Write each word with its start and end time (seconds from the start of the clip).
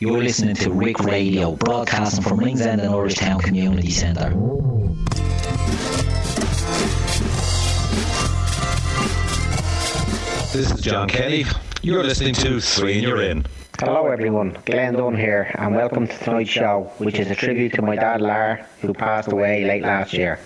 You're 0.00 0.22
listening 0.22 0.54
to 0.54 0.70
Rick 0.70 1.00
Radio, 1.00 1.56
broadcasting 1.56 2.22
from 2.22 2.38
Ringsend 2.38 2.80
and 2.80 2.94
Irishtown 2.94 3.42
Community 3.42 3.90
Centre. 3.90 4.30
This 10.52 10.70
is 10.70 10.80
John 10.80 11.08
Kenny. 11.08 11.46
You're 11.82 12.04
listening 12.04 12.34
to 12.34 12.60
Three 12.60 12.92
and 12.92 13.02
You're 13.02 13.22
In. 13.22 13.44
Hello 13.80 14.06
everyone, 14.06 14.56
Glenn 14.66 14.94
Dunn 14.94 15.16
here 15.16 15.52
and 15.56 15.74
welcome 15.74 16.06
to 16.06 16.18
tonight's 16.18 16.50
show 16.50 16.92
which 16.98 17.18
is 17.18 17.28
a 17.32 17.34
tribute 17.34 17.72
to 17.74 17.82
my 17.82 17.96
dad 17.96 18.20
Lar 18.20 18.66
who 18.80 18.94
passed 18.94 19.32
away 19.32 19.64
late 19.64 19.82
last 19.82 20.12
year. 20.12 20.38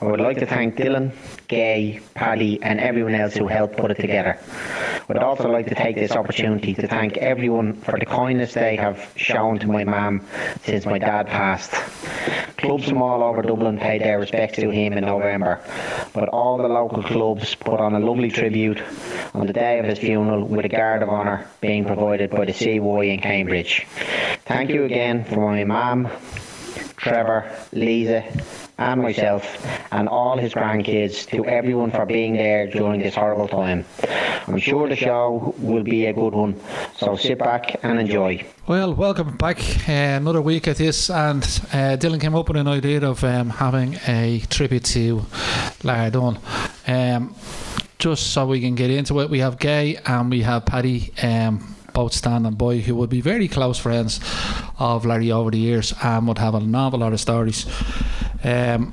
I 0.00 0.04
would 0.06 0.20
like 0.20 0.38
to 0.38 0.46
thank 0.46 0.76
Dylan, 0.76 1.12
Gay, 1.48 2.00
Paddy 2.14 2.58
and 2.62 2.80
everyone 2.80 3.14
else 3.14 3.34
who 3.34 3.48
helped 3.48 3.76
put 3.76 3.90
it 3.90 3.98
together. 3.98 4.38
I 5.08 5.14
would 5.14 5.22
also 5.22 5.48
like 5.48 5.66
to 5.68 5.74
take 5.74 5.96
this 5.96 6.12
opportunity 6.12 6.74
to 6.74 6.86
thank 6.86 7.16
everyone 7.16 7.72
for 7.72 7.98
the 7.98 8.04
kindness 8.04 8.52
they 8.52 8.76
have 8.76 9.10
shown 9.16 9.58
to 9.60 9.66
my 9.66 9.82
mum 9.82 10.20
since 10.64 10.84
my 10.84 10.98
dad 10.98 11.28
passed. 11.28 11.72
Clubs 12.58 12.90
from 12.90 13.00
all 13.00 13.22
over 13.22 13.40
Dublin 13.40 13.78
paid 13.78 14.02
their 14.02 14.18
respects 14.18 14.56
to 14.56 14.68
him 14.68 14.92
in 14.92 15.06
November, 15.06 15.62
but 16.12 16.28
all 16.28 16.58
the 16.58 16.68
local 16.68 17.02
clubs 17.02 17.54
put 17.54 17.80
on 17.80 17.94
a 17.94 17.98
lovely 17.98 18.30
tribute 18.30 18.82
on 19.32 19.46
the 19.46 19.52
day 19.54 19.78
of 19.78 19.86
his 19.86 19.98
funeral 19.98 20.44
with 20.44 20.66
a 20.66 20.68
guard 20.68 21.02
of 21.02 21.08
honour 21.08 21.48
being 21.62 21.86
provided 21.86 22.30
by 22.30 22.44
the 22.44 22.52
CY 22.52 23.04
in 23.04 23.20
Cambridge. 23.20 23.86
Thank 24.44 24.68
you 24.68 24.84
again 24.84 25.24
for 25.24 25.52
my 25.52 25.64
mum, 25.64 26.08
Trevor, 26.98 27.50
Lisa, 27.72 28.24
and 28.78 29.02
myself, 29.02 29.44
and 29.92 30.08
all 30.08 30.38
his 30.38 30.54
grandkids, 30.54 31.26
to 31.28 31.44
everyone 31.46 31.90
for 31.90 32.06
being 32.06 32.34
there 32.34 32.66
during 32.68 33.00
this 33.00 33.14
horrible 33.14 33.48
time. 33.48 33.84
I'm 34.46 34.58
sure 34.58 34.88
the 34.88 34.96
show 34.96 35.54
will 35.58 35.82
be 35.82 36.06
a 36.06 36.12
good 36.12 36.32
one, 36.32 36.60
so 36.96 37.16
sit 37.16 37.38
back 37.38 37.76
and 37.82 37.98
enjoy. 37.98 38.44
Well, 38.68 38.94
welcome 38.94 39.36
back. 39.36 39.58
Uh, 39.88 40.18
another 40.20 40.40
week 40.40 40.68
at 40.68 40.76
this, 40.76 41.10
and 41.10 41.42
uh, 41.42 41.96
Dylan 41.98 42.20
came 42.20 42.36
up 42.36 42.48
with 42.48 42.56
an 42.56 42.68
idea 42.68 43.04
of 43.04 43.24
um, 43.24 43.50
having 43.50 43.96
a 44.06 44.42
tribute 44.48 44.84
to 44.84 45.26
Lara 45.82 46.10
Dunn. 46.10 46.38
Um, 46.86 47.34
just 47.98 48.28
so 48.32 48.46
we 48.46 48.60
can 48.60 48.76
get 48.76 48.90
into 48.90 49.20
it, 49.20 49.28
we 49.28 49.40
have 49.40 49.58
Gay 49.58 49.96
and 50.06 50.30
we 50.30 50.42
have 50.42 50.64
Paddy. 50.64 51.12
Um, 51.20 51.74
both 51.94 52.12
standing 52.12 52.54
by 52.54 52.76
who 52.76 52.94
would 52.94 53.10
be 53.10 53.20
very 53.20 53.48
close 53.48 53.76
friends 53.76 54.20
of 54.78 55.04
Larry 55.04 55.32
over 55.32 55.50
the 55.50 55.58
years 55.58 55.92
and 56.00 56.28
would 56.28 56.38
have 56.38 56.54
an 56.54 56.72
awful 56.72 57.00
lot 57.00 57.12
of 57.12 57.18
stories. 57.18 57.66
Um, 58.44 58.92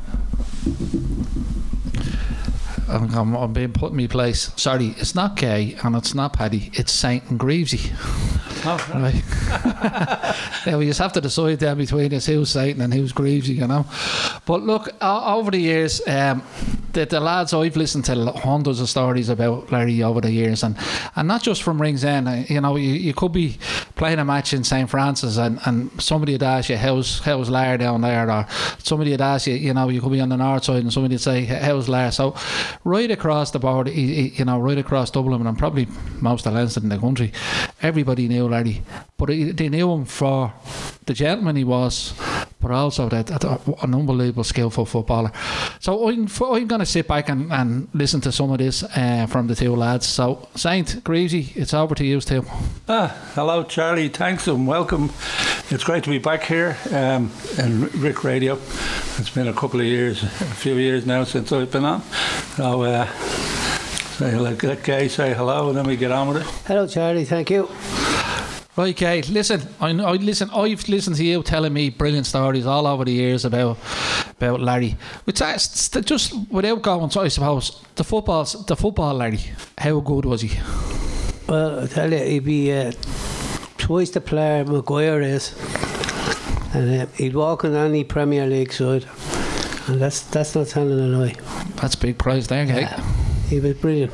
I'm, 2.87 3.35
I'm 3.35 3.53
being 3.53 3.73
put 3.73 3.91
in 3.91 3.97
my 3.97 4.07
place. 4.07 4.51
Sorry, 4.57 4.87
it's 4.97 5.15
not 5.15 5.35
Gay 5.35 5.75
and 5.83 5.95
it's 5.95 6.13
not 6.13 6.33
Paddy. 6.33 6.69
It's 6.73 6.91
Saint 6.91 7.23
and 7.29 7.39
Greavsie. 7.39 7.91
Oh, 8.67 8.77
Right. 8.95 9.13
yeah, 10.65 10.75
we 10.77 10.87
just 10.87 10.97
have 10.97 11.13
to 11.13 11.21
decide 11.21 11.59
there 11.59 11.75
between 11.75 12.11
us 12.15 12.25
who's 12.25 12.49
Satan 12.49 12.81
and 12.81 12.91
who's 12.91 13.13
Greavsie, 13.13 13.53
you 13.57 13.67
know. 13.67 13.85
But 14.47 14.63
look, 14.63 14.89
o- 15.01 15.37
over 15.37 15.51
the 15.51 15.59
years, 15.59 16.01
um, 16.07 16.41
the, 16.95 17.05
the 17.05 17.19
lads 17.19 17.53
I've 17.53 17.75
listened 17.75 18.05
to 18.05 18.31
hundreds 18.31 18.79
of 18.79 18.89
stories 18.89 19.29
about 19.29 19.71
Larry 19.71 20.01
over 20.01 20.21
the 20.21 20.31
years, 20.31 20.63
and, 20.63 20.75
and 21.15 21.27
not 21.27 21.43
just 21.43 21.61
from 21.61 21.79
Ringsend. 21.79 22.27
uh, 22.27 22.43
You 22.47 22.61
know, 22.61 22.77
you, 22.77 22.93
you 22.93 23.13
could 23.13 23.33
be 23.33 23.57
playing 23.95 24.19
a 24.19 24.25
match 24.25 24.53
in 24.53 24.63
St 24.63 24.89
Francis, 24.89 25.37
and, 25.37 25.59
and 25.65 25.91
somebody 26.01 26.31
would 26.31 26.43
ask 26.43 26.69
you 26.69 26.77
how's 26.77 27.19
how's 27.19 27.49
Larry 27.49 27.77
down 27.77 28.01
there, 28.01 28.31
or 28.31 28.47
somebody 28.79 29.11
would 29.11 29.21
ask 29.21 29.47
you, 29.47 29.55
you 29.55 29.73
know, 29.73 29.89
you 29.89 30.01
could 30.01 30.11
be 30.11 30.21
on 30.21 30.29
the 30.29 30.37
north 30.37 30.63
side, 30.63 30.83
and 30.83 30.91
somebody 30.91 31.15
would 31.15 31.21
say 31.21 31.43
how's 31.45 31.87
Larry. 31.89 32.11
So 32.11 32.35
right 32.83 33.11
across 33.11 33.51
the 33.51 33.59
board, 33.59 33.89
you 33.89 34.45
know, 34.45 34.59
right 34.59 34.77
across 34.77 35.11
Dublin, 35.11 35.45
and 35.45 35.57
probably 35.57 35.87
most 36.21 36.47
of 36.47 36.53
Leinster 36.53 36.81
in 36.81 36.89
the 36.89 36.97
country, 36.97 37.31
everybody 37.81 38.27
knew 38.27 38.47
Larry, 38.47 38.81
but 39.17 39.27
they 39.27 39.69
knew 39.69 39.91
him 39.91 40.05
for 40.05 40.53
the 41.05 41.13
gentleman 41.13 41.55
he 41.55 41.63
was, 41.63 42.13
but 42.59 42.71
also 42.71 43.09
that, 43.09 43.27
that 43.27 43.43
an 43.83 43.93
unbelievable 43.93 44.43
skillful 44.43 44.85
footballer. 44.85 45.31
So 45.79 46.09
I'm, 46.09 46.27
I'm 46.41 46.67
going 46.67 46.79
to 46.79 46.85
sit 46.85 47.07
back 47.07 47.29
and, 47.29 47.51
and 47.51 47.87
listen 47.93 48.21
to 48.21 48.31
some 48.31 48.51
of 48.51 48.57
this 48.57 48.83
uh, 48.83 49.27
from 49.29 49.47
the 49.47 49.55
two 49.55 49.75
lads. 49.75 50.05
So 50.07 50.47
Saint 50.55 51.03
Greavsie, 51.03 51.55
it's 51.55 51.73
over 51.73 51.95
to 51.95 52.05
you 52.05 52.21
too. 52.21 52.45
Ah, 52.87 53.15
hello, 53.33 53.63
Charlie. 53.63 54.09
Thanks 54.09 54.47
and 54.47 54.67
welcome. 54.67 55.11
It's 55.69 55.83
great 55.83 56.03
to 56.05 56.09
be 56.09 56.19
back 56.19 56.43
here 56.43 56.77
um, 56.91 57.31
in 57.57 57.87
Rick 58.01 58.23
Radio. 58.23 58.55
It's 59.17 59.29
been 59.29 59.47
a 59.47 59.53
couple 59.53 59.79
of 59.79 59.85
years, 59.85 60.23
a 60.23 60.27
few 60.27 60.75
years 60.75 61.05
now 61.05 61.23
since 61.23 61.51
I've 61.51 61.71
been 61.71 61.85
on. 61.85 62.01
So, 62.55 62.83
uh, 62.83 63.05
say, 64.15 64.35
let, 64.37 64.63
let 64.63 64.83
Gay 64.83 65.07
say 65.07 65.33
hello 65.33 65.69
and 65.69 65.77
then 65.77 65.85
we 65.85 65.97
get 65.97 66.11
on 66.11 66.29
with 66.29 66.37
it. 66.37 66.47
Hello, 66.65 66.87
Charlie. 66.87 67.25
Thank 67.25 67.49
you. 67.49 67.69
Right, 68.77 68.93
Kay, 68.93 69.21
listen, 69.21 69.61
I, 69.79 69.91
I 69.91 70.13
listen. 70.17 70.49
I've 70.49 70.89
listened 70.89 71.15
to 71.15 71.23
you 71.23 71.41
telling 71.43 71.71
me 71.71 71.89
brilliant 71.89 72.25
stories 72.25 72.65
all 72.65 72.85
over 72.85 73.05
the 73.05 73.13
years 73.13 73.45
about 73.45 73.77
about 74.31 74.59
Larry. 74.59 74.97
Which 75.23 75.39
that's 75.39 75.87
just 75.89 76.33
without 76.51 76.81
going, 76.81 77.09
so 77.09 77.21
I 77.21 77.29
suppose 77.29 77.81
the 77.95 78.03
football's 78.03 78.65
the 78.65 78.75
football 78.75 79.13
Larry. 79.13 79.39
How 79.77 80.01
good 80.01 80.25
was 80.25 80.41
he? 80.41 80.59
Well, 81.47 81.83
I 81.83 81.87
tell 81.87 82.11
you, 82.11 82.19
he'd 82.19 82.43
be 82.43 82.73
uh, 82.73 82.91
twice 83.77 84.09
the 84.09 84.19
player 84.19 84.65
Maguire 84.65 85.21
is, 85.21 85.55
and 86.73 87.03
uh, 87.03 87.05
he'd 87.15 87.33
walk 87.33 87.63
on 87.63 87.75
any 87.75 88.03
Premier 88.03 88.45
League 88.45 88.73
side, 88.73 89.05
and 89.87 90.01
that's 90.01 90.19
that's 90.21 90.53
not 90.53 90.67
telling 90.67 90.99
a 90.99 91.17
lie. 91.17 91.35
That's 91.75 91.95
a 91.95 91.99
big 91.99 92.17
prize 92.17 92.47
there, 92.49 92.65
Kay. 92.65 92.81
Yeah. 92.81 93.01
He 93.47 93.61
was 93.61 93.75
brilliant, 93.75 94.11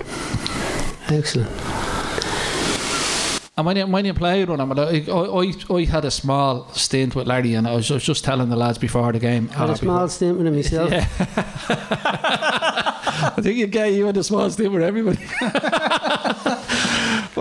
excellent. 1.10 1.50
And 3.58 3.66
when 3.66 3.76
you, 3.76 3.86
when 3.86 4.06
you 4.06 4.14
played 4.14 4.50
with 4.50 4.60
him, 4.62 4.72
I, 4.72 4.82
I, 4.82 5.76
I 5.76 5.84
had 5.84 6.06
a 6.06 6.12
small 6.12 6.70
stint 6.70 7.16
with 7.16 7.28
Larry, 7.28 7.54
and 7.54 7.68
I 7.68 7.76
was, 7.76 7.92
I 7.92 7.96
was 7.96 8.04
just 8.04 8.24
telling 8.24 8.50
the 8.50 8.56
lads 8.56 8.78
before 8.78 9.12
the 9.12 9.20
game. 9.20 9.50
Had 9.50 9.70
ah, 9.70 9.74
a 9.74 9.76
small 9.76 10.08
stint 10.08 10.38
with 10.38 10.48
him 10.48 10.56
myself. 10.56 10.90
Yeah. 10.92 11.08
I 13.24 13.42
think 13.42 13.58
you 13.58 13.68
get 13.68 13.94
you 13.94 14.06
had 14.06 14.18
a 14.18 14.24
small 14.24 14.50
stint 14.50 14.72
with 14.72 14.82
everybody. 14.82 15.20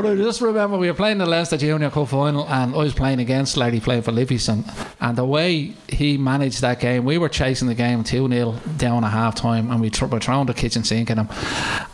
but 0.02 0.12
I 0.12 0.14
just 0.16 0.40
remember 0.40 0.78
we 0.78 0.88
were 0.88 0.94
playing 0.94 1.18
the 1.18 1.26
Leinster 1.26 1.56
Junior 1.56 1.90
Cup 1.90 2.08
final, 2.08 2.48
and 2.48 2.74
I 2.74 2.78
was 2.78 2.94
playing 2.94 3.20
against 3.20 3.56
Larry, 3.56 3.80
playing 3.80 4.02
for 4.02 4.12
Livingston, 4.12 4.64
and 5.00 5.16
the 5.16 5.24
way 5.24 5.74
he 5.88 6.16
managed 6.16 6.60
that 6.62 6.80
game, 6.80 7.04
we 7.04 7.18
were 7.18 7.28
chasing 7.28 7.68
the 7.68 7.74
game 7.74 8.02
two 8.02 8.28
0 8.28 8.54
down 8.76 9.04
at 9.04 9.10
half 9.10 9.34
time, 9.34 9.70
and 9.70 9.80
we 9.80 9.90
tr- 9.90 10.06
were 10.06 10.20
throwing 10.20 10.46
the 10.46 10.54
kitchen 10.54 10.84
sink 10.84 11.10
at 11.10 11.18
him. 11.18 11.28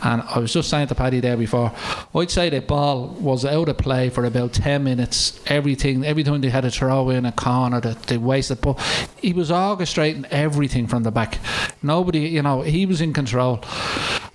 And 0.02 0.22
I 0.22 0.38
was 0.38 0.52
just 0.52 0.70
saying 0.70 0.88
to 0.88 0.94
Paddy 0.94 1.20
there 1.20 1.36
before, 1.36 1.72
I'd 2.14 2.30
say 2.30 2.48
the 2.48 2.60
ball 2.60 3.08
was 3.08 3.44
out 3.44 3.68
of 3.68 3.78
play 3.78 4.08
for 4.10 4.24
about 4.24 4.52
ten 4.52 4.84
minutes. 4.84 5.40
Everything, 5.46 6.04
every 6.04 6.22
time 6.22 6.40
they 6.40 6.50
had 6.50 6.64
a 6.64 6.70
throw 6.70 7.10
in 7.10 7.26
a 7.26 7.32
corner, 7.32 7.80
that 7.80 8.04
they 8.04 8.18
wasted. 8.18 8.60
But 8.60 8.80
he 9.20 9.32
was 9.32 9.50
orchestrating 9.50 10.26
everything 10.30 10.86
from 10.86 11.02
the 11.02 11.10
back. 11.10 11.38
Nobody, 11.82 12.20
you 12.20 12.42
know, 12.42 12.62
he 12.62 12.86
was 12.86 13.00
in 13.00 13.12
control. 13.12 13.64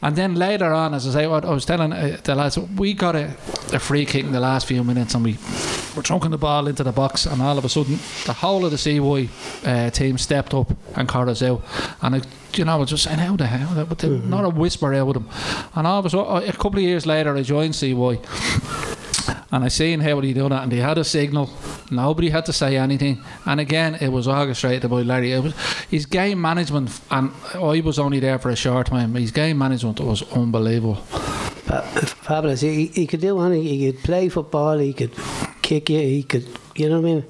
And 0.01 0.15
then 0.15 0.35
later 0.35 0.73
on, 0.73 0.93
as 0.93 1.07
I 1.07 1.11
say, 1.11 1.27
what 1.27 1.45
I 1.45 1.51
was 1.51 1.63
telling 1.65 1.93
uh, 1.93 2.17
the 2.23 2.33
lads, 2.33 2.57
we 2.57 2.93
got 2.93 3.15
a, 3.15 3.35
a 3.71 3.79
free 3.79 4.05
kick 4.05 4.25
in 4.25 4.31
the 4.31 4.39
last 4.39 4.65
few 4.65 4.83
minutes, 4.83 5.13
and 5.13 5.23
we 5.23 5.33
were 5.95 6.01
trunking 6.01 6.31
the 6.31 6.37
ball 6.39 6.67
into 6.67 6.83
the 6.83 6.91
box, 6.91 7.25
and 7.27 7.41
all 7.41 7.57
of 7.57 7.65
a 7.65 7.69
sudden, 7.69 7.99
the 8.25 8.33
whole 8.33 8.65
of 8.65 8.71
the 8.71 8.77
CY 8.77 9.29
uh, 9.63 9.89
team 9.91 10.17
stepped 10.17 10.53
up 10.53 10.71
and 10.95 11.07
caught 11.07 11.27
us 11.27 11.43
out. 11.43 11.63
And 12.01 12.15
I, 12.15 12.21
you 12.53 12.65
know, 12.65 12.73
I 12.73 12.75
was 12.77 12.89
just 12.89 13.03
saying, 13.03 13.19
how 13.19 13.35
the 13.35 13.45
hell? 13.45 13.85
But 13.85 13.99
the, 13.99 14.09
not 14.09 14.43
a 14.43 14.49
whisper 14.49 14.93
out 14.93 15.07
of 15.07 15.13
them. 15.13 15.29
And 15.75 15.85
all 15.85 15.99
of 15.99 16.05
a 16.05 16.09
sudden, 16.09 16.49
a 16.49 16.53
couple 16.53 16.77
of 16.77 16.83
years 16.83 17.05
later, 17.05 17.35
I 17.35 17.43
joined 17.43 17.75
CY. 17.75 18.19
And 19.51 19.65
I 19.65 19.67
seen 19.67 19.99
how 19.99 20.19
he 20.21 20.33
done 20.33 20.49
that, 20.49 20.63
and 20.63 20.71
they 20.71 20.77
had 20.77 20.97
a 20.97 21.03
signal. 21.03 21.49
Nobody 21.91 22.29
had 22.29 22.45
to 22.45 22.53
say 22.53 22.77
anything. 22.77 23.21
And 23.45 23.59
again, 23.59 23.95
it 23.95 24.09
was 24.09 24.27
orchestrated 24.27 24.89
by 24.89 25.01
Larry. 25.01 25.33
It 25.33 25.43
was 25.43 25.53
his 25.89 26.05
game 26.05 26.41
management, 26.41 27.01
and 27.11 27.31
I 27.53 27.81
was 27.81 27.99
only 27.99 28.19
there 28.19 28.39
for 28.39 28.49
a 28.49 28.55
short 28.55 28.87
time. 28.87 29.13
His 29.15 29.31
game 29.31 29.57
management 29.57 29.99
was 29.99 30.23
unbelievable. 30.31 30.95
Fabulous. 30.95 32.61
He, 32.61 32.87
he 32.87 33.07
could 33.07 33.21
do 33.21 33.39
anything. 33.41 33.63
He 33.63 33.91
could 33.91 34.03
play 34.03 34.29
football. 34.29 34.77
He 34.77 34.93
could 34.93 35.11
kick 35.61 35.89
you. 35.89 35.99
He 35.99 36.23
could, 36.23 36.47
you 36.75 36.89
know 36.89 37.01
what 37.01 37.09
I 37.09 37.13
mean? 37.13 37.25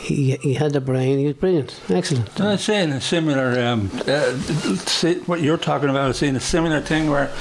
He, 0.00 0.36
he 0.36 0.54
had 0.54 0.72
the 0.72 0.80
brain. 0.80 1.18
He 1.18 1.26
was 1.26 1.34
brilliant. 1.34 1.80
Excellent. 1.90 2.40
I'm 2.40 2.58
saying 2.58 2.92
a 2.92 3.00
similar, 3.00 3.60
um, 3.66 3.90
uh, 4.06 4.32
what 5.26 5.40
you're 5.40 5.58
talking 5.58 5.88
about 5.88 6.10
is 6.10 6.18
saying 6.18 6.36
a 6.36 6.40
similar 6.40 6.80
thing 6.80 7.10
where 7.10 7.32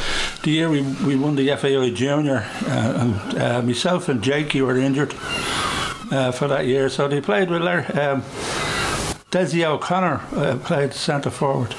the 0.44 0.52
year 0.52 0.70
we, 0.70 0.82
we 1.06 1.16
won 1.16 1.36
the 1.36 1.56
FAI 1.56 1.92
Junior, 1.92 2.38
uh, 2.66 2.98
and 3.30 3.38
uh, 3.40 3.62
myself 3.62 4.10
and 4.10 4.24
Jakey 4.24 4.62
were 4.62 4.78
injured 4.78 5.14
uh, 6.12 6.32
for 6.32 6.48
that 6.48 6.66
year, 6.66 6.90
so 6.90 7.08
they 7.08 7.22
played 7.22 7.50
with 7.50 7.62
Larry. 7.62 7.86
Um, 7.86 8.22
Desi 9.32 9.64
O'Connor 9.66 10.22
uh, 10.34 10.58
played 10.64 10.94
centre 10.94 11.30
forward, 11.30 11.76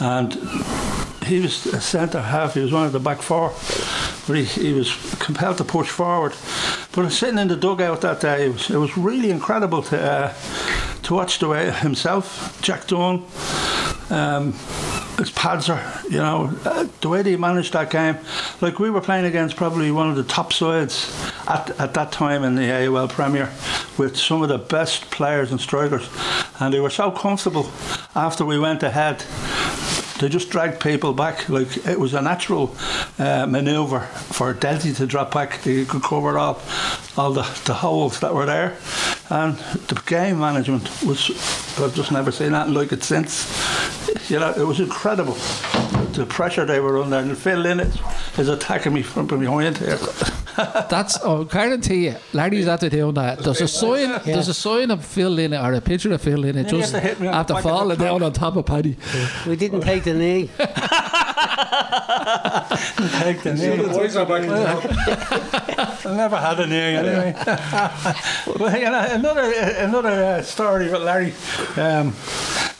and 0.00 0.34
he 1.26 1.40
was 1.40 1.66
a 1.66 1.80
centre 1.80 2.20
half. 2.20 2.54
He 2.54 2.60
was 2.60 2.72
one 2.72 2.86
of 2.86 2.92
the 2.92 3.00
back 3.00 3.20
four, 3.20 3.52
but 4.26 4.36
he, 4.36 4.44
he 4.44 4.72
was 4.72 4.94
compelled 5.18 5.58
to 5.58 5.64
push 5.64 5.88
forward. 5.88 6.34
But 6.92 7.10
sitting 7.10 7.38
in 7.38 7.48
the 7.48 7.56
dugout 7.56 8.00
that 8.02 8.20
day, 8.20 8.46
it 8.46 8.52
was, 8.52 8.70
it 8.70 8.76
was 8.76 8.96
really 8.96 9.30
incredible 9.30 9.82
to 9.84 10.00
uh, 10.00 10.34
to 11.02 11.14
watch 11.14 11.38
the 11.38 11.48
way 11.48 11.70
himself, 11.70 12.60
Jack 12.60 12.86
Dunn, 12.86 13.24
um, 14.10 14.52
his 15.18 15.30
Padzer, 15.30 15.80
you 16.10 16.18
know, 16.18 16.46
the 17.00 17.08
way 17.08 17.22
they 17.22 17.36
managed 17.36 17.72
that 17.72 17.90
game. 17.90 18.16
Like 18.60 18.78
we 18.78 18.88
were 18.88 19.00
playing 19.00 19.24
against 19.24 19.56
probably 19.56 19.90
one 19.90 20.08
of 20.08 20.16
the 20.16 20.22
top 20.22 20.52
sides 20.52 21.12
at, 21.48 21.70
at 21.80 21.94
that 21.94 22.12
time 22.12 22.44
in 22.44 22.54
the 22.54 22.70
AUL 22.72 23.08
Premier. 23.08 23.50
with 23.98 24.16
some 24.16 24.42
of 24.42 24.48
the 24.48 24.58
best 24.58 25.10
players 25.10 25.50
and 25.50 25.60
strikers, 25.60 26.08
and 26.60 26.72
they 26.72 26.80
were 26.80 26.90
so 26.90 27.10
comfortable 27.10 27.70
after 28.14 28.44
we 28.44 28.58
went 28.58 28.82
ahead. 28.82 29.24
They 30.20 30.28
just 30.28 30.50
dragged 30.50 30.80
people 30.80 31.12
back 31.12 31.48
like 31.48 31.76
it 31.86 31.98
was 31.98 32.12
a 32.12 32.20
natural 32.20 32.74
uh, 33.18 33.46
manoeuvre 33.46 34.00
for 34.00 34.52
Delty 34.52 34.96
to 34.96 35.06
drop 35.06 35.32
back. 35.32 35.62
He 35.62 35.84
could 35.84 36.02
cover 36.02 36.36
all, 36.38 36.60
all 37.16 37.32
the, 37.32 37.46
the 37.66 37.74
holes 37.74 38.18
that 38.20 38.34
were 38.34 38.46
there, 38.46 38.76
and 39.30 39.56
the 39.88 40.00
game 40.06 40.40
management 40.40 40.88
was. 41.04 41.30
I've 41.78 41.94
just 41.94 42.10
never 42.10 42.32
seen 42.32 42.52
that 42.52 42.70
like 42.70 42.92
it 42.92 43.04
since. 43.04 43.46
You 44.28 44.38
know, 44.38 44.52
it 44.52 44.66
was 44.66 44.78
incredible. 44.78 45.34
The 46.12 46.26
pressure 46.28 46.66
they 46.66 46.80
were 46.80 47.00
under, 47.00 47.16
and 47.16 47.36
Phil 47.36 47.58
Linnett 47.58 47.98
is 48.38 48.48
attacking 48.48 48.92
me 48.92 49.02
from 49.02 49.26
behind 49.26 49.78
here. 49.78 49.96
That's 50.56 51.18
oh, 51.22 51.44
guarantee 51.44 52.06
you, 52.06 52.16
Larry's 52.32 52.68
after 52.68 52.90
doing 52.90 53.14
that. 53.14 53.38
There's 53.38 53.60
a 53.60 53.68
sign, 53.68 54.20
there's 54.24 54.48
a 54.48 54.54
sign 54.54 54.90
of 54.90 55.04
Phil 55.04 55.30
Linnett 55.30 55.64
or 55.64 55.72
a 55.72 55.80
picture 55.80 56.12
of 56.12 56.20
Phil 56.20 56.38
Linnett 56.38 56.66
Yeah, 56.66 56.78
just 56.78 56.92
have 56.92 57.02
to 57.02 57.08
hit 57.08 57.20
me 57.20 57.28
on 57.28 57.32
the 57.32 57.38
after 57.38 57.54
back 57.54 57.64
of 57.64 57.64
the 57.64 57.70
falling 57.70 57.98
down 57.98 58.22
on 58.22 58.32
top 58.32 58.56
of 58.56 58.66
Paddy. 58.66 58.96
We 59.46 59.56
didn't 59.56 59.82
take 59.82 60.04
the 60.04 60.14
knee. 60.14 60.50
Take 63.22 63.42
the 63.42 63.54
knee. 63.54 63.68
I 66.04 66.16
never 66.16 66.36
had 66.36 66.60
a 66.60 66.66
knee 66.66 66.76
anyway. 66.76 67.34
but 68.58 68.80
you 68.80 68.90
know, 68.90 69.06
another 69.10 69.52
another 69.52 70.24
uh, 70.24 70.42
story 70.42 70.90
with 70.90 71.02
Larry. 71.02 71.32
Um, 71.76 72.14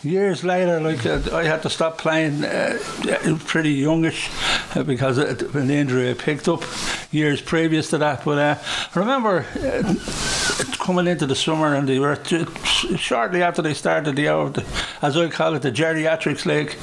years 0.02 0.44
later, 0.44 0.80
like 0.80 1.04
uh, 1.06 1.20
I 1.32 1.44
had 1.44 1.62
to 1.62 1.70
stop 1.70 1.98
playing 1.98 2.44
uh, 2.44 2.78
pretty 3.46 3.72
youngish 3.72 4.30
uh, 4.74 4.82
because 4.82 5.18
of 5.18 5.54
an 5.56 5.70
injury 5.70 6.10
I 6.10 6.14
picked 6.14 6.48
up 6.48 6.62
years 7.10 7.40
previous 7.40 7.90
to 7.90 7.98
that. 7.98 8.24
But 8.24 8.38
uh, 8.38 8.56
I 8.94 8.98
remember. 8.98 9.44
Uh, 9.60 9.94
Coming 10.80 11.06
into 11.06 11.26
the 11.26 11.36
summer, 11.36 11.74
and 11.74 11.86
they 11.86 11.98
were 11.98 12.16
t- 12.16 12.46
shortly 12.96 13.42
after 13.42 13.60
they 13.60 13.74
started 13.74 14.16
the, 14.16 14.24
the, 14.24 14.64
as 15.02 15.18
I 15.18 15.28
call 15.28 15.54
it, 15.54 15.60
the 15.60 15.70
geriatrics 15.70 16.46
league, 16.46 16.76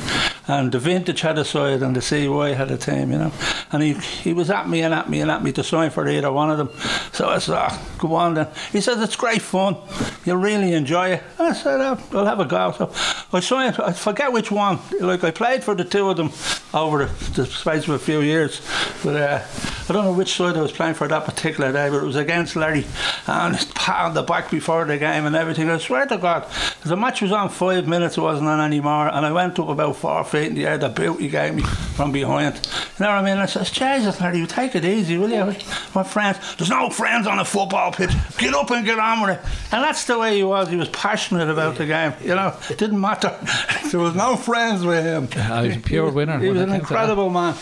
and 0.48 0.72
the 0.72 0.80
vintage 0.80 1.22
had 1.22 1.38
a 1.38 1.46
side, 1.46 1.82
and 1.82 1.96
the 1.96 2.02
CY 2.02 2.54
had 2.54 2.72
a 2.72 2.78
team, 2.78 3.12
you 3.12 3.18
know. 3.18 3.32
And 3.72 3.82
he 3.82 3.94
he 3.94 4.34
was 4.34 4.50
at 4.50 4.70
me 4.70 4.82
and 4.82 4.94
at 4.94 5.10
me 5.10 5.22
and 5.22 5.32
at 5.32 5.44
me 5.44 5.52
to 5.54 5.64
sign 5.64 5.90
for 5.90 6.08
either 6.08 6.32
one 6.32 6.52
of 6.52 6.58
them. 6.58 6.70
So 7.12 7.28
I 7.30 7.40
said, 7.40 7.58
oh, 7.58 7.88
"Go 7.98 8.16
on 8.16 8.36
then." 8.36 8.48
He 8.72 8.82
said, 8.82 9.00
"It's 9.00 9.16
great 9.16 9.42
fun. 9.42 9.78
You'll 10.26 10.38
really 10.38 10.74
enjoy 10.74 11.10
it." 11.10 11.24
I 11.40 11.54
said, 11.54 11.82
oh, 11.82 12.00
"I'll 12.14 12.26
have 12.26 12.40
a 12.40 12.46
go." 12.46 12.72
So 12.78 12.92
I 13.34 13.40
signed. 13.40 13.80
I 13.80 13.94
forget 13.94 14.32
which 14.32 14.52
one. 14.52 14.80
Like 15.00 15.24
I 15.24 15.32
played 15.32 15.64
for 15.64 15.76
the 15.76 15.84
two 15.84 16.10
of 16.10 16.18
them 16.18 16.32
over 16.74 17.06
the, 17.06 17.32
the 17.32 17.46
space 17.46 17.88
of 17.88 17.96
a 17.96 18.00
few 18.00 18.22
years, 18.22 18.62
but 19.04 19.16
uh, 19.16 19.42
I 19.88 19.94
don't 19.94 20.04
know 20.06 20.14
which 20.14 20.34
side 20.36 20.58
I 20.58 20.62
was 20.62 20.72
playing 20.72 20.96
for 20.96 21.08
that 21.08 21.26
particular 21.26 21.72
day. 21.72 21.90
But 21.90 21.98
it 21.98 22.06
was 22.06 22.16
against 22.16 22.56
Larry, 22.56 22.86
and 23.28 23.56
it's 23.56 23.66
pat 23.76 24.06
on 24.06 24.14
the 24.14 24.24
back 24.24 24.50
before 24.50 24.86
the 24.86 24.98
game 24.98 25.26
and 25.26 25.36
everything. 25.36 25.70
I 25.70 25.78
swear 25.78 26.06
to 26.08 26.18
God, 26.18 26.48
the 26.84 26.96
match 26.96 27.22
was 27.22 27.32
on 27.32 27.50
five 27.50 27.88
minutes. 27.88 28.18
It 28.18 28.22
wasn't 28.22 28.48
on 28.50 28.60
anymore, 28.60 29.08
and 29.08 29.26
I 29.26 29.32
went 29.32 29.60
up 29.60 29.70
about 29.70 29.96
four 29.98 30.24
feet 30.24 30.48
in 30.48 30.56
the 30.56 30.66
air. 30.66 30.78
The 30.78 30.90
boot 30.90 31.20
he 31.20 31.30
gave 31.30 31.54
me 31.56 31.64
from 31.64 32.12
behind. 32.12 32.56
You 32.56 33.06
know 33.06 33.12
what 33.12 33.18
I 33.20 33.22
mean? 33.24 33.38
I 33.38 33.46
says, 33.46 33.70
Jesus, 33.72 34.20
Larry, 34.22 34.40
you 34.40 34.48
take 34.48 34.76
it 34.76 34.86
easy, 34.86 35.18
will 35.18 35.30
you? 35.30 35.56
My 35.94 36.04
friends, 36.04 36.56
there's 36.56 36.70
no 36.70 36.90
friends 36.90 37.28
on 37.28 37.40
a 37.40 37.46
football 37.46 37.92
pitch. 37.92 38.12
Get 38.38 38.54
up 38.54 38.72
and 38.72 38.86
get 38.86 38.98
on 39.00 39.22
with 39.22 39.38
it. 39.38 39.46
And 39.72 39.84
that's 39.84 40.06
the 40.06 40.18
way 40.18 40.38
he 40.38 40.44
was. 40.44 40.70
He 40.70 40.78
was 40.78 40.90
passionate 40.90 41.50
about 41.50 41.76
the 41.76 41.86
game. 41.86 42.14
You 42.22 42.36
know, 42.36 42.56
it 42.70 42.78
didn't 42.78 43.00
matter. 43.02 43.38
there 43.92 44.00
was 44.00 44.16
no 44.16 44.36
friends 44.36 44.86
with 44.86 45.04
him. 45.04 45.28
He 45.28 45.68
was 45.68 45.78
a 45.78 45.80
pure 45.82 46.10
winner 46.12 46.40
He 46.40 46.50
was 46.50 46.62
an 46.62 46.70
came 46.70 46.80
to 46.80 46.86
that. 46.86 46.92
incredible 46.92 47.30
man. 47.30 47.56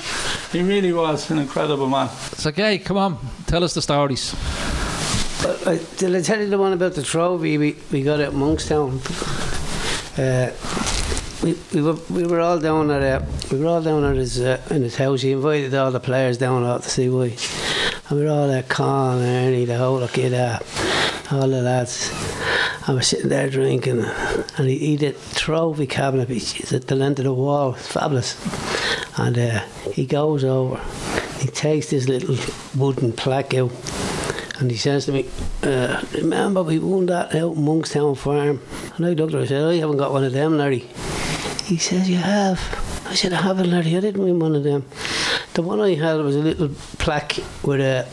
He 0.52 0.62
really 0.62 0.94
was 0.94 1.30
an 1.31 1.40
incredible 1.40 1.88
man. 1.90 2.10
So, 2.38 2.51
Gay, 2.51 2.77
come 2.80 2.98
on, 2.98 3.18
tell 3.45 3.63
us 3.63 3.74
the 3.74 3.81
stories. 3.81 4.33
Uh, 5.44 5.77
did 5.98 6.15
I 6.15 6.21
tell 6.21 6.39
you 6.39 6.50
the 6.50 6.57
one 6.57 6.74
about 6.74 6.94
the 6.94 7.04
trophy 7.04 7.57
we, 7.57 7.75
we 7.92 8.01
got 8.04 8.19
at 8.19 8.31
Monkstown? 8.33 9.00
Uh, 10.18 10.51
we, 11.44 11.57
we 11.74 11.81
were 11.81 11.98
we 12.10 12.25
were 12.25 12.39
all 12.39 12.60
down 12.60 12.89
at 12.92 13.04
uh, 13.04 13.25
we 13.51 13.60
were 13.60 13.68
all 13.68 13.81
down 13.81 14.04
at 14.06 14.15
his 14.15 14.39
uh, 14.39 14.62
in 14.69 14.81
his 14.81 14.95
house. 14.95 15.21
He 15.21 15.33
invited 15.33 15.74
all 15.74 15.92
the 15.92 16.00
players 16.00 16.38
down 16.38 16.63
out 16.63 16.83
to 16.83 16.89
see 16.89 17.10
why, 17.10 17.36
and 18.10 18.19
we 18.19 18.25
were 18.25 18.31
all 18.31 18.48
there, 18.48 18.63
Con, 18.63 19.21
Ernie, 19.21 19.66
the 19.66 19.77
whole 19.77 20.01
of 20.01 20.13
kid, 20.13 20.33
uh, 20.33 20.59
all 21.31 21.48
the 21.48 21.62
lads. 21.62 22.12
I 22.86 22.94
was 22.94 23.07
sitting 23.07 23.30
there 23.30 23.50
drinking, 23.50 24.04
and 24.04 24.68
he, 24.68 24.77
he 24.77 24.98
did 24.98 25.16
trophy 25.36 25.88
cabinet. 25.88 26.30
It's 26.30 26.74
at 26.74 26.88
the 26.88 26.95
end 26.95 27.19
of 27.19 27.25
the 27.25 27.33
wall, 27.33 27.75
it's 27.75 27.88
fabulous. 27.88 28.38
And 29.18 29.38
uh, 29.38 29.59
he 29.94 30.06
goes 30.06 30.44
over, 30.44 30.81
he 31.44 31.50
takes 31.50 31.90
this 31.90 32.07
little 32.07 32.38
wooden 32.74 33.12
plaque 33.12 33.54
out. 33.54 33.69
And 34.60 34.72
he 34.72 34.78
says 34.78 35.07
to 35.07 35.12
me, 35.12 35.25
uh, 35.62 36.01
remember 36.13 36.63
we 36.63 36.80
won 36.80 37.07
that 37.07 37.36
out 37.36 37.57
Monkstown 37.57 38.18
Farm? 38.18 38.62
And 38.95 39.06
I 39.06 39.10
looked 39.10 39.34
at 39.34 39.34
him 39.34 39.40
and 39.40 39.48
said, 39.50 39.63
I 39.66 39.75
haven't 39.75 39.98
got 39.98 40.13
one 40.13 40.24
of 40.24 40.31
them, 40.31 40.57
Larry. 40.57 40.88
He 41.66 41.75
says, 41.75 42.10
you 42.10 42.16
have. 42.16 42.62
I 43.10 43.16
said, 43.16 43.34
I 43.34 43.42
haven't, 43.42 43.69
Larry. 43.69 43.98
I 43.98 44.00
didn't 44.00 44.24
win 44.24 44.40
one 44.40 44.56
of 44.56 44.63
them. 44.63 44.86
The 45.54 45.63
one 45.63 45.81
I 45.81 45.95
had 45.95 46.22
was 46.22 46.38
a 46.38 46.40
little 46.40 46.69
plaque 46.98 47.40
with 47.62 47.81
a, 47.81 48.07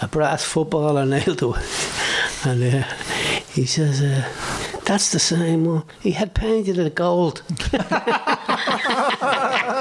a 0.00 0.06
brass 0.06 0.44
footballer 0.44 1.04
nailed 1.04 1.40
to 1.40 1.54
it. 1.54 1.90
And 2.44 2.62
uh, 2.62 2.84
he 3.50 3.66
says, 3.66 4.00
uh, 4.00 4.80
that's 4.84 5.10
the 5.10 5.18
same 5.18 5.64
one. 5.64 5.82
He 6.00 6.12
had 6.12 6.32
painted 6.32 6.78
it 6.78 6.94
gold. 6.94 7.42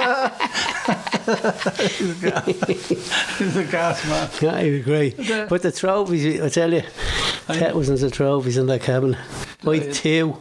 He's 3.38 3.57
a 3.57 3.65
gas 3.69 4.06
man. 4.07 4.29
yeah, 4.41 4.62
he 4.62 4.71
was 4.71 4.83
great. 4.83 5.18
But 5.50 5.62
the 5.62 5.74
trophies, 5.74 6.39
I 6.41 6.47
tell 6.47 6.74
you, 6.74 6.81
thousands 6.81 8.01
of 8.03 8.13
trophies 8.13 8.56
in 8.57 8.68
that 8.68 8.81
cabinet. 8.81 9.19
By 9.63 9.79
two. 9.79 10.38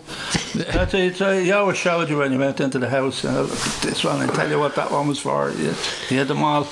That's 0.55 0.95
it. 0.95 1.17
So 1.17 1.41
he 1.41 1.51
always 1.51 1.77
showed 1.77 2.09
you 2.09 2.19
when 2.19 2.31
you 2.33 2.39
went 2.39 2.61
into 2.61 2.79
the 2.79 2.89
house. 2.89 3.25
Uh, 3.25 3.43
look 3.43 3.51
at 3.51 3.83
this 3.83 4.05
one 4.05 4.21
I 4.21 4.27
tell 4.33 4.49
you 4.49 4.61
what 4.61 4.77
that 4.77 4.93
one 4.93 5.09
was 5.09 5.19
for. 5.19 5.51
He, 5.51 5.73
he 6.09 6.17
had 6.17 6.29
them 6.29 6.45
all. 6.45 6.65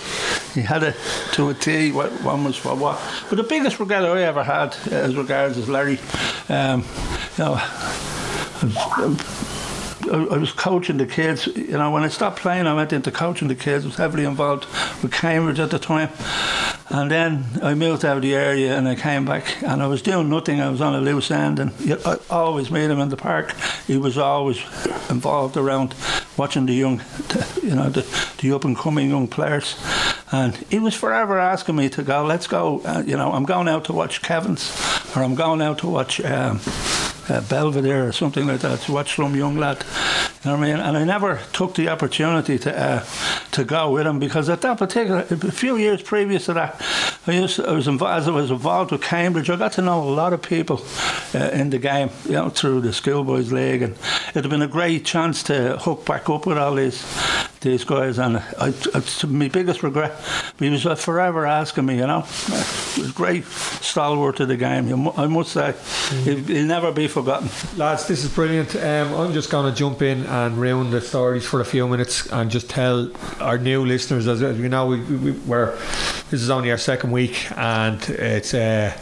He 0.52 0.60
had 0.60 0.84
it 0.84 0.94
to 1.32 1.48
a 1.48 1.54
T. 1.54 1.90
What 1.90 2.12
one 2.22 2.44
was 2.44 2.56
for 2.56 2.76
what. 2.76 3.00
But 3.28 3.36
the 3.36 3.42
biggest 3.42 3.80
regret 3.80 4.04
I 4.04 4.22
ever 4.22 4.44
had, 4.44 4.76
uh, 4.92 4.94
as 4.94 5.16
regards 5.16 5.56
is 5.56 5.68
Larry. 5.68 5.98
Um, 6.48 6.84
you 7.36 7.44
know. 7.44 7.60
I, 10.10 10.38
was 10.38 10.52
coaching 10.52 10.98
the 10.98 11.06
kids. 11.06 11.46
You 11.46 11.78
know, 11.78 11.90
when 11.90 12.02
I 12.02 12.08
stopped 12.08 12.40
playing, 12.40 12.66
I 12.66 12.74
went 12.74 12.92
into 12.92 13.10
coaching 13.10 13.48
the 13.48 13.54
kids. 13.54 13.84
I 13.84 13.88
was 13.88 13.96
heavily 13.96 14.24
involved 14.24 14.66
with 15.02 15.12
Cambridge 15.12 15.58
at 15.58 15.70
the 15.70 15.78
time. 15.78 16.10
And 16.90 17.10
then 17.10 17.44
I 17.62 17.74
moved 17.74 18.04
out 18.04 18.16
of 18.16 18.22
the 18.22 18.34
area 18.34 18.76
and 18.76 18.86
I 18.86 18.94
came 18.94 19.24
back 19.24 19.62
and 19.62 19.82
I 19.82 19.86
was 19.86 20.02
doing 20.02 20.28
nothing. 20.28 20.60
I 20.60 20.68
was 20.68 20.80
on 20.80 20.94
a 20.94 21.00
loose 21.00 21.30
end 21.30 21.58
and 21.58 21.72
I 22.04 22.18
always 22.28 22.70
made 22.70 22.90
him 22.90 23.00
in 23.00 23.08
the 23.08 23.16
park. 23.16 23.54
He 23.86 23.96
was 23.96 24.18
always 24.18 24.58
involved 25.08 25.56
around 25.56 25.94
watching 26.36 26.66
the 26.66 26.74
young, 26.74 27.00
you 27.62 27.74
know, 27.74 27.88
the, 27.88 28.06
the 28.40 28.52
up 28.52 28.64
and 28.64 28.76
coming 28.76 29.10
young 29.10 29.28
players. 29.28 29.76
And 30.30 30.56
he 30.68 30.78
was 30.78 30.94
forever 30.94 31.38
asking 31.38 31.76
me 31.76 31.88
to 31.90 32.02
go, 32.02 32.24
let's 32.24 32.46
go, 32.46 32.80
uh, 32.84 33.02
you 33.06 33.16
know, 33.16 33.32
I'm 33.32 33.44
going 33.44 33.68
out 33.68 33.86
to 33.86 33.92
watch 33.92 34.20
Kevin's 34.22 34.70
or 35.16 35.22
I'm 35.22 35.34
going 35.34 35.62
out 35.62 35.78
to 35.78 35.88
watch. 35.88 36.20
Um, 36.20 36.60
uh, 37.28 37.40
Belvedere 37.42 38.06
or 38.06 38.12
something 38.12 38.46
like 38.46 38.60
that 38.60 38.80
to 38.80 38.92
watch 38.92 39.16
some 39.16 39.34
young 39.34 39.56
lad. 39.56 39.84
You 40.42 40.50
know 40.50 40.58
what 40.58 40.64
I 40.64 40.72
mean? 40.72 40.80
And 40.80 40.96
I 40.96 41.04
never 41.04 41.40
took 41.52 41.74
the 41.74 41.88
opportunity 41.88 42.58
to 42.58 42.78
uh, 42.78 43.04
to 43.52 43.64
go 43.64 43.92
with 43.92 44.06
him 44.06 44.18
because 44.18 44.48
at 44.48 44.60
that 44.62 44.78
particular, 44.78 45.20
a 45.30 45.52
few 45.52 45.76
years 45.76 46.02
previous 46.02 46.46
to 46.46 46.54
that, 46.54 46.82
I 47.26 47.32
used 47.32 47.60
I 47.60 47.72
was 47.72 47.88
involved, 47.88 48.22
as 48.22 48.28
I 48.28 48.30
was 48.32 48.50
involved 48.50 48.92
with 48.92 49.02
Cambridge. 49.02 49.48
I 49.48 49.56
got 49.56 49.72
to 49.72 49.82
know 49.82 50.02
a 50.02 50.10
lot 50.10 50.32
of 50.32 50.42
people 50.42 50.84
uh, 51.34 51.50
in 51.50 51.70
the 51.70 51.78
game, 51.78 52.10
you 52.26 52.32
know, 52.32 52.50
through 52.50 52.82
the 52.82 52.92
schoolboys 52.92 53.52
league, 53.52 53.82
and 53.82 53.94
it 53.94 54.42
had 54.42 54.50
been 54.50 54.62
a 54.62 54.68
great 54.68 55.04
chance 55.04 55.42
to 55.44 55.78
hook 55.78 56.04
back 56.04 56.28
up 56.28 56.46
with 56.46 56.58
all 56.58 56.74
these 56.74 57.02
these 57.64 57.82
guys. 57.82 58.18
And 58.18 58.36
I, 58.36 58.68
it's 58.68 59.24
my 59.24 59.48
biggest 59.48 59.82
regret. 59.82 60.12
He 60.58 60.70
was 60.70 60.84
forever 61.02 61.46
asking 61.46 61.86
me, 61.86 61.96
you 61.96 62.06
know, 62.06 62.20
he 62.20 63.02
was 63.02 63.12
great 63.12 63.44
stalwart 63.44 64.38
of 64.38 64.48
the 64.48 64.56
game. 64.56 65.08
I 65.16 65.26
must 65.26 65.52
say, 65.52 65.74
he'll, 66.22 66.38
he'll 66.38 66.66
never 66.66 66.92
be 66.92 67.08
forgotten. 67.08 67.48
Lads, 67.76 68.06
this 68.06 68.22
is 68.22 68.32
brilliant. 68.32 68.76
Um, 68.76 69.14
I'm 69.14 69.32
just 69.32 69.50
going 69.50 69.72
to 69.72 69.76
jump 69.76 70.02
in 70.02 70.24
and 70.26 70.56
ruin 70.56 70.90
the 70.90 71.00
stories 71.00 71.44
for 71.44 71.60
a 71.60 71.64
few 71.64 71.88
minutes 71.88 72.30
and 72.30 72.50
just 72.50 72.70
tell 72.70 73.10
our 73.40 73.58
new 73.58 73.84
listeners, 73.84 74.28
as 74.28 74.42
as 74.42 74.58
you 74.58 74.68
know, 74.68 74.86
we, 74.86 75.00
we, 75.00 75.30
we're 75.32 75.76
this 76.30 76.42
is 76.42 76.50
only 76.50 76.70
our 76.70 76.78
second 76.78 77.10
week, 77.12 77.50
and 77.56 78.02
it's 78.08 78.54
uh, 78.54 78.92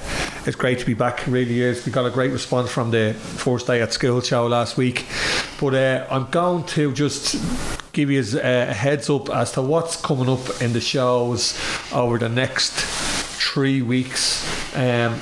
it's 0.46 0.56
great 0.56 0.78
to 0.78 0.86
be 0.86 0.94
back. 0.94 1.26
It 1.26 1.28
really 1.28 1.60
is. 1.60 1.84
We 1.84 1.92
got 1.92 2.06
a 2.06 2.10
great 2.10 2.30
response 2.30 2.70
from 2.70 2.90
the 2.90 3.14
first 3.14 3.66
day 3.66 3.80
at 3.80 3.92
school 3.92 4.20
show 4.20 4.46
last 4.46 4.76
week, 4.76 5.06
but 5.60 5.74
uh, 5.74 6.06
I'm 6.10 6.30
going 6.30 6.64
to 6.66 6.92
just 6.92 7.36
give 7.92 8.10
you 8.10 8.24
a 8.42 8.72
heads 8.72 9.10
up 9.10 9.28
as 9.30 9.52
to 9.52 9.62
what's 9.62 10.00
coming 10.00 10.28
up 10.28 10.62
in 10.62 10.72
the 10.72 10.80
shows 10.80 11.58
over 11.92 12.18
the 12.18 12.28
next 12.28 12.72
three 12.72 13.82
weeks. 13.82 14.42
Um, 14.74 15.20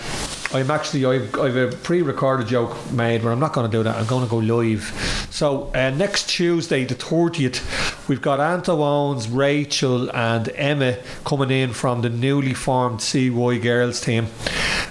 I'm 0.53 0.71
actually 0.71 1.05
I've, 1.05 1.39
I've 1.39 1.57
a 1.57 1.69
pre-recorded 1.69 2.49
joke 2.49 2.77
made, 2.93 3.23
but 3.23 3.31
I'm 3.31 3.39
not 3.39 3.53
going 3.53 3.71
to 3.71 3.77
do 3.77 3.83
that. 3.85 3.97
I'm 3.97 4.07
going 4.07 4.25
to 4.25 4.31
go 4.31 4.39
live. 4.39 4.83
So 5.31 5.71
uh, 5.75 5.91
next 5.91 6.29
Tuesday, 6.29 6.85
the 6.85 6.97
30th, 6.97 8.09
we've 8.09 8.23
got 8.23 8.41
Anto 8.41 8.83
Owens, 8.83 9.29
Rachel, 9.29 10.11
and 10.11 10.49
Emma 10.51 10.99
coming 11.25 11.51
in 11.51 11.73
from 11.73 12.03
the 12.03 12.11
newly 12.11 12.55
formed 12.55 13.01
CY 13.01 13.59
girls 13.59 14.01
team. 14.01 14.27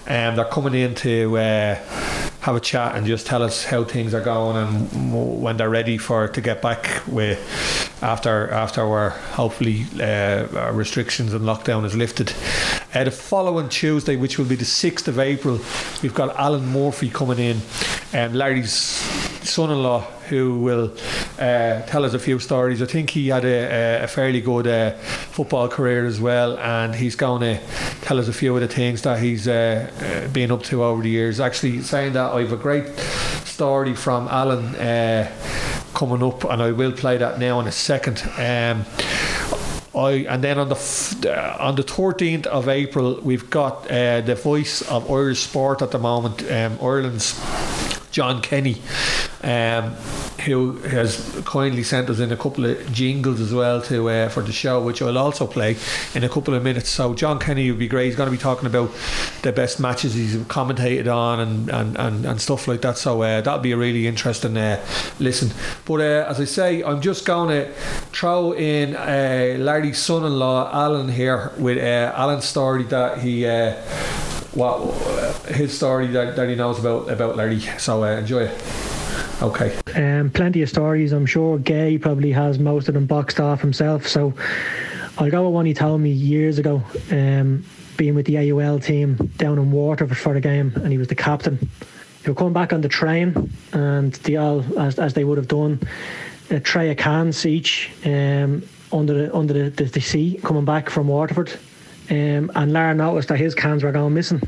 Um, 0.08 0.36
they're 0.36 0.46
coming 0.46 0.74
in 0.74 0.96
to 0.96 1.38
uh, 1.38 1.76
have 2.42 2.56
a 2.56 2.60
chat 2.60 2.96
and 2.96 3.06
just 3.06 3.28
tell 3.28 3.44
us 3.44 3.66
how 3.66 3.84
things 3.84 4.14
are 4.14 4.22
going 4.22 4.56
and 4.56 5.42
when 5.42 5.58
they're 5.58 5.70
ready 5.70 5.98
for 5.98 6.28
to 6.28 6.42
get 6.42 6.62
back 6.62 7.02
with 7.08 7.40
after 8.02 8.50
after 8.52 8.82
our 8.82 9.10
hopefully 9.10 9.86
uh, 10.00 10.48
our 10.56 10.74
restrictions 10.74 11.34
and 11.34 11.44
lockdown 11.44 11.84
is 11.86 11.96
lifted. 11.96 12.34
Uh, 12.94 13.04
the 13.04 13.12
following 13.12 13.68
Tuesday, 13.68 14.16
which 14.16 14.38
will 14.38 14.46
be 14.46 14.56
the 14.56 14.66
sixth 14.66 15.08
of 15.08 15.20
April, 15.20 15.60
we've 16.02 16.14
got 16.14 16.36
Alan 16.38 16.66
Murphy 16.66 17.10
coming 17.10 17.40
in, 17.40 17.62
and 18.14 18.36
Larry's 18.36 18.72
son-in-law 18.72 20.02
who 20.30 20.60
will 20.60 20.96
uh, 21.40 21.82
tell 21.86 22.04
us 22.04 22.14
a 22.14 22.20
few 22.20 22.38
stories. 22.38 22.82
I 22.82 22.86
think 22.86 23.12
he 23.12 23.30
had 23.30 23.46
a, 23.46 24.04
a 24.04 24.08
fairly 24.08 24.42
good 24.42 24.68
uh, 24.68 24.92
football 24.92 25.70
career 25.70 26.06
as 26.06 26.20
well, 26.20 26.58
and 26.58 26.94
he's 26.94 27.16
going 27.16 27.42
to 27.42 27.60
tell 28.02 28.20
us 28.20 28.28
a 28.28 28.34
few 28.34 28.54
of 28.56 28.62
the 28.62 28.68
things 28.68 29.04
that 29.04 29.20
he's 29.20 29.48
uh, 29.48 29.90
uh, 30.02 30.28
been 30.34 30.52
up 30.52 30.64
to 30.64 30.84
over 30.84 31.02
the 31.02 31.10
years. 31.10 31.40
Actually, 31.40 31.82
saying 31.82 32.14
that, 32.14 32.34
I 32.34 32.42
have 32.42 32.52
a 32.52 32.58
great 32.58 32.90
story 33.46 33.96
from 33.96 34.28
Alan 34.28 34.76
uh, 34.76 35.32
coming 35.94 36.22
up, 36.24 36.44
and 36.44 36.62
I 36.62 36.72
will 36.72 36.92
play 36.92 37.18
that 37.18 37.40
now 37.40 37.62
in 37.62 37.68
a 37.68 37.72
second. 37.72 38.22
Um, 38.38 38.86
I, 39.96 40.26
and 40.30 40.44
then 40.44 40.60
on 40.60 40.68
the 40.68 40.76
f- 40.76 41.26
uh, 41.26 41.58
on 41.60 41.76
the 41.76 41.84
13th 41.84 42.48
of 42.48 42.68
April, 42.68 43.20
we've 43.24 43.50
got 43.50 43.88
the 43.88 44.40
voice 44.44 44.82
of 44.84 45.10
Irish 45.10 45.40
sport 45.40 45.82
at 45.82 45.92
the 45.92 46.00
moment, 46.00 46.42
um, 46.52 46.78
Ireland's 46.82 47.40
John 48.12 48.42
Kenny, 48.42 48.82
um, 49.44 49.92
who 50.46 50.78
has 50.80 51.42
kindly 51.46 51.84
sent 51.84 52.10
us 52.10 52.20
in 52.20 52.32
a 52.32 52.38
couple 52.38 52.66
of 52.66 52.92
jingles 52.92 53.40
as 53.40 53.54
well 53.54 53.82
to 53.82 54.10
uh, 54.10 54.30
for 54.30 54.42
the 54.42 54.52
show, 54.52 54.82
which 54.82 55.02
I'll 55.02 55.18
also 55.18 55.48
play 55.48 55.78
in 56.14 56.24
a 56.24 56.30
couple 56.30 56.54
of 56.54 56.64
minutes. 56.64 56.90
So 56.90 57.14
John 57.14 57.40
Kenny 57.40 57.70
would 57.70 57.80
be 57.80 57.88
great. 57.88 58.08
He's 58.08 58.16
going 58.16 58.28
to 58.28 58.32
be 58.32 58.42
talking 58.42 58.68
about 58.68 58.92
the 59.42 59.52
best 59.52 59.80
matches 59.80 60.14
he's 60.14 60.36
commentated 60.36 61.14
on 61.14 61.40
and, 61.40 61.70
and, 61.70 61.98
and, 61.98 62.26
and 62.26 62.42
stuff 62.42 62.68
like 62.68 62.82
that. 62.82 62.98
So 62.98 63.22
uh, 63.22 63.42
that'll 63.42 63.60
be 63.60 63.72
a 63.72 63.78
really 63.78 64.08
interesting 64.08 64.58
uh, 64.58 64.84
listen. 65.20 65.52
But 65.86 66.02
uh, 66.02 66.26
as 66.30 66.40
I 66.40 66.46
say, 66.46 66.84
I'm 66.84 67.02
just 67.02 67.26
going 67.26 67.50
to 67.50 67.72
throw 68.12 68.54
in 68.54 68.96
uh, 68.96 69.56
Larry's 69.60 70.00
son-in-law 70.00 70.72
Alan 70.74 71.10
here 71.10 71.52
with 71.58 71.78
uh, 71.78 72.14
Alan's 72.16 72.46
story 72.46 72.84
that 72.86 73.20
he. 73.20 73.46
What 74.52 74.80
his 75.46 75.78
story 75.78 76.08
that, 76.08 76.36
that 76.36 76.50
he 76.50 76.56
knows 76.56 76.80
about 76.80 77.08
about 77.12 77.36
Larry. 77.36 77.60
So 77.78 78.04
enjoy 78.04 78.46
it. 78.46 78.89
Okay. 79.42 79.74
Um, 79.96 80.30
plenty 80.32 80.62
of 80.62 80.70
stories. 80.70 81.14
I'm 81.14 81.26
sure 81.26 81.58
Gay 81.58 81.98
probably 81.98 82.32
has 82.34 82.60
most 82.60 82.90
of 82.90 82.94
them 82.94 83.06
boxed 83.06 83.40
off 83.40 83.62
himself. 83.62 84.06
So 84.06 84.34
I'll 85.18 85.32
go 85.32 85.46
with 85.46 85.54
one 85.54 85.66
he 85.66 85.74
told 85.74 86.02
me 86.02 86.12
years 86.12 86.60
ago, 86.60 86.84
um, 87.10 87.64
being 87.96 88.16
with 88.16 88.26
the 88.26 88.52
AUL 88.52 88.80
team 88.80 89.16
down 89.38 89.58
in 89.58 89.72
Waterford 89.72 90.18
for 90.18 90.34
the 90.34 90.42
game, 90.42 90.74
and 90.76 90.92
he 90.92 90.98
was 90.98 91.08
the 91.08 91.16
captain. 91.16 91.70
Were 92.28 92.36
coming 92.36 92.54
back 92.54 92.74
on 92.74 92.82
the 92.82 92.90
train, 92.90 93.52
and 93.72 94.14
they 94.14 94.36
all, 94.36 94.64
as, 94.78 95.00
as 95.00 95.14
they 95.14 95.24
would 95.24 95.38
have 95.38 95.48
done, 95.48 95.80
a 96.50 96.60
tray 96.60 96.92
of 96.92 96.98
cans 96.98 97.46
each 97.46 97.90
um, 98.06 98.62
under 98.92 99.14
the 99.14 99.36
under 99.36 99.54
the, 99.54 99.70
the, 99.70 99.86
the 99.86 100.02
seat 100.02 100.44
coming 100.44 100.66
back 100.66 100.90
from 100.90 101.08
Waterford. 101.08 101.52
Um, 102.10 102.52
and 102.56 102.74
Lara 102.74 102.94
noticed 102.94 103.30
that 103.30 103.38
his 103.38 103.56
cans 103.56 103.84
were 103.84 103.92
going 103.92 104.14
missing. 104.14 104.42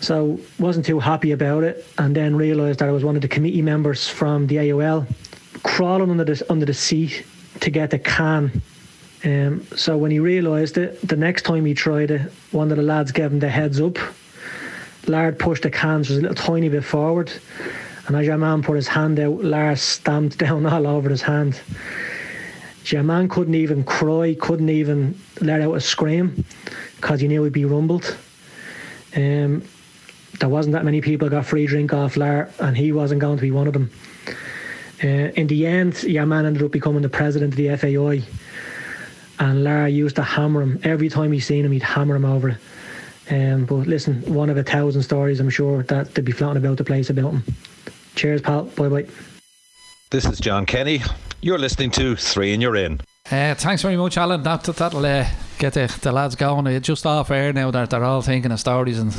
So 0.00 0.38
wasn't 0.58 0.86
too 0.86 1.00
happy 1.00 1.32
about 1.32 1.64
it, 1.64 1.84
and 1.98 2.14
then 2.14 2.36
realised 2.36 2.80
that 2.80 2.88
I 2.88 2.92
was 2.92 3.04
one 3.04 3.16
of 3.16 3.22
the 3.22 3.28
committee 3.28 3.62
members 3.62 4.08
from 4.08 4.46
the 4.46 4.70
AUL, 4.70 5.06
crawling 5.62 6.10
under 6.10 6.24
the 6.24 6.46
under 6.50 6.66
the 6.66 6.74
seat 6.74 7.24
to 7.60 7.70
get 7.70 7.90
the 7.90 7.98
can. 7.98 8.62
Um, 9.24 9.66
so 9.74 9.96
when 9.96 10.10
he 10.10 10.20
realised 10.20 10.78
it, 10.78 11.00
the 11.06 11.16
next 11.16 11.42
time 11.42 11.64
he 11.64 11.74
tried 11.74 12.10
it, 12.10 12.32
one 12.52 12.70
of 12.70 12.76
the 12.76 12.82
lads 12.82 13.10
gave 13.10 13.32
him 13.32 13.40
the 13.40 13.48
heads 13.48 13.80
up. 13.80 13.98
Lard 15.06 15.38
pushed 15.38 15.62
the 15.62 15.70
cans 15.70 16.08
just 16.08 16.18
a 16.18 16.22
little 16.22 16.36
tiny 16.36 16.68
bit 16.68 16.84
forward, 16.84 17.32
and 18.06 18.16
as 18.16 18.26
your 18.26 18.38
man 18.38 18.62
put 18.62 18.76
his 18.76 18.88
hand 18.88 19.18
out, 19.18 19.42
Lars 19.42 19.80
stamped 19.80 20.38
down 20.46 20.66
all 20.66 20.86
over 20.86 21.08
his 21.08 21.22
hand. 21.22 21.60
Your 22.84 23.02
man 23.02 23.28
couldn't 23.28 23.56
even 23.56 23.82
cry, 23.82 24.36
couldn't 24.38 24.68
even 24.68 25.18
let 25.40 25.60
out 25.60 25.74
a 25.74 25.80
scream 25.80 26.44
because 26.96 27.20
he 27.20 27.26
knew 27.26 27.42
he'd 27.42 27.52
be 27.52 27.64
rumbled. 27.64 28.16
Um, 29.16 29.62
there 30.38 30.48
wasn't 30.48 30.72
that 30.74 30.84
many 30.84 31.00
people 31.00 31.28
got 31.28 31.46
free 31.46 31.66
drink 31.66 31.92
off 31.92 32.16
Lar, 32.16 32.50
and 32.58 32.76
he 32.76 32.92
wasn't 32.92 33.20
going 33.20 33.36
to 33.36 33.42
be 33.42 33.50
one 33.50 33.66
of 33.66 33.72
them. 33.72 33.90
Uh, 35.02 35.30
in 35.36 35.46
the 35.46 35.66
end, 35.66 36.02
your 36.04 36.26
man 36.26 36.46
ended 36.46 36.62
up 36.62 36.70
becoming 36.70 37.02
the 37.02 37.08
president 37.08 37.52
of 37.52 37.56
the 37.56 37.76
FAI, 37.76 38.22
and 39.38 39.64
Lar 39.64 39.88
used 39.88 40.16
to 40.16 40.22
hammer 40.22 40.62
him 40.62 40.80
every 40.84 41.08
time 41.08 41.32
he 41.32 41.40
seen 41.40 41.64
him. 41.64 41.72
He'd 41.72 41.82
hammer 41.82 42.16
him 42.16 42.24
over 42.24 42.50
it. 42.50 42.58
Um, 43.28 43.64
but 43.64 43.86
listen, 43.86 44.22
one 44.32 44.50
of 44.50 44.56
a 44.56 44.62
thousand 44.62 45.02
stories, 45.02 45.40
I'm 45.40 45.50
sure 45.50 45.82
that 45.84 46.14
they'd 46.14 46.24
be 46.24 46.32
floating 46.32 46.62
about 46.62 46.78
the 46.78 46.84
place 46.84 47.10
about 47.10 47.32
him. 47.32 47.44
Cheers, 48.14 48.40
pal. 48.40 48.64
Bye 48.64 48.88
bye. 48.88 49.06
This 50.10 50.24
is 50.24 50.38
John 50.38 50.64
Kenny. 50.64 51.02
You're 51.40 51.58
listening 51.58 51.90
to 51.92 52.16
Three 52.16 52.52
and 52.52 52.62
You're 52.62 52.76
In. 52.76 53.00
Uh, 53.30 53.54
thanks 53.54 53.82
very 53.82 53.96
much, 53.96 54.16
Alan. 54.16 54.42
That, 54.44 54.62
that'll 54.64 55.04
uh, 55.04 55.26
get 55.58 55.74
the, 55.74 55.98
the 56.02 56.12
lads 56.12 56.34
going. 56.34 56.66
Uh, 56.66 56.78
just 56.80 57.06
off 57.06 57.30
air 57.30 57.52
now, 57.52 57.70
they're, 57.70 57.86
they're 57.86 58.04
all 58.04 58.22
thinking 58.22 58.52
of 58.52 58.60
stories, 58.60 58.98
and 58.98 59.12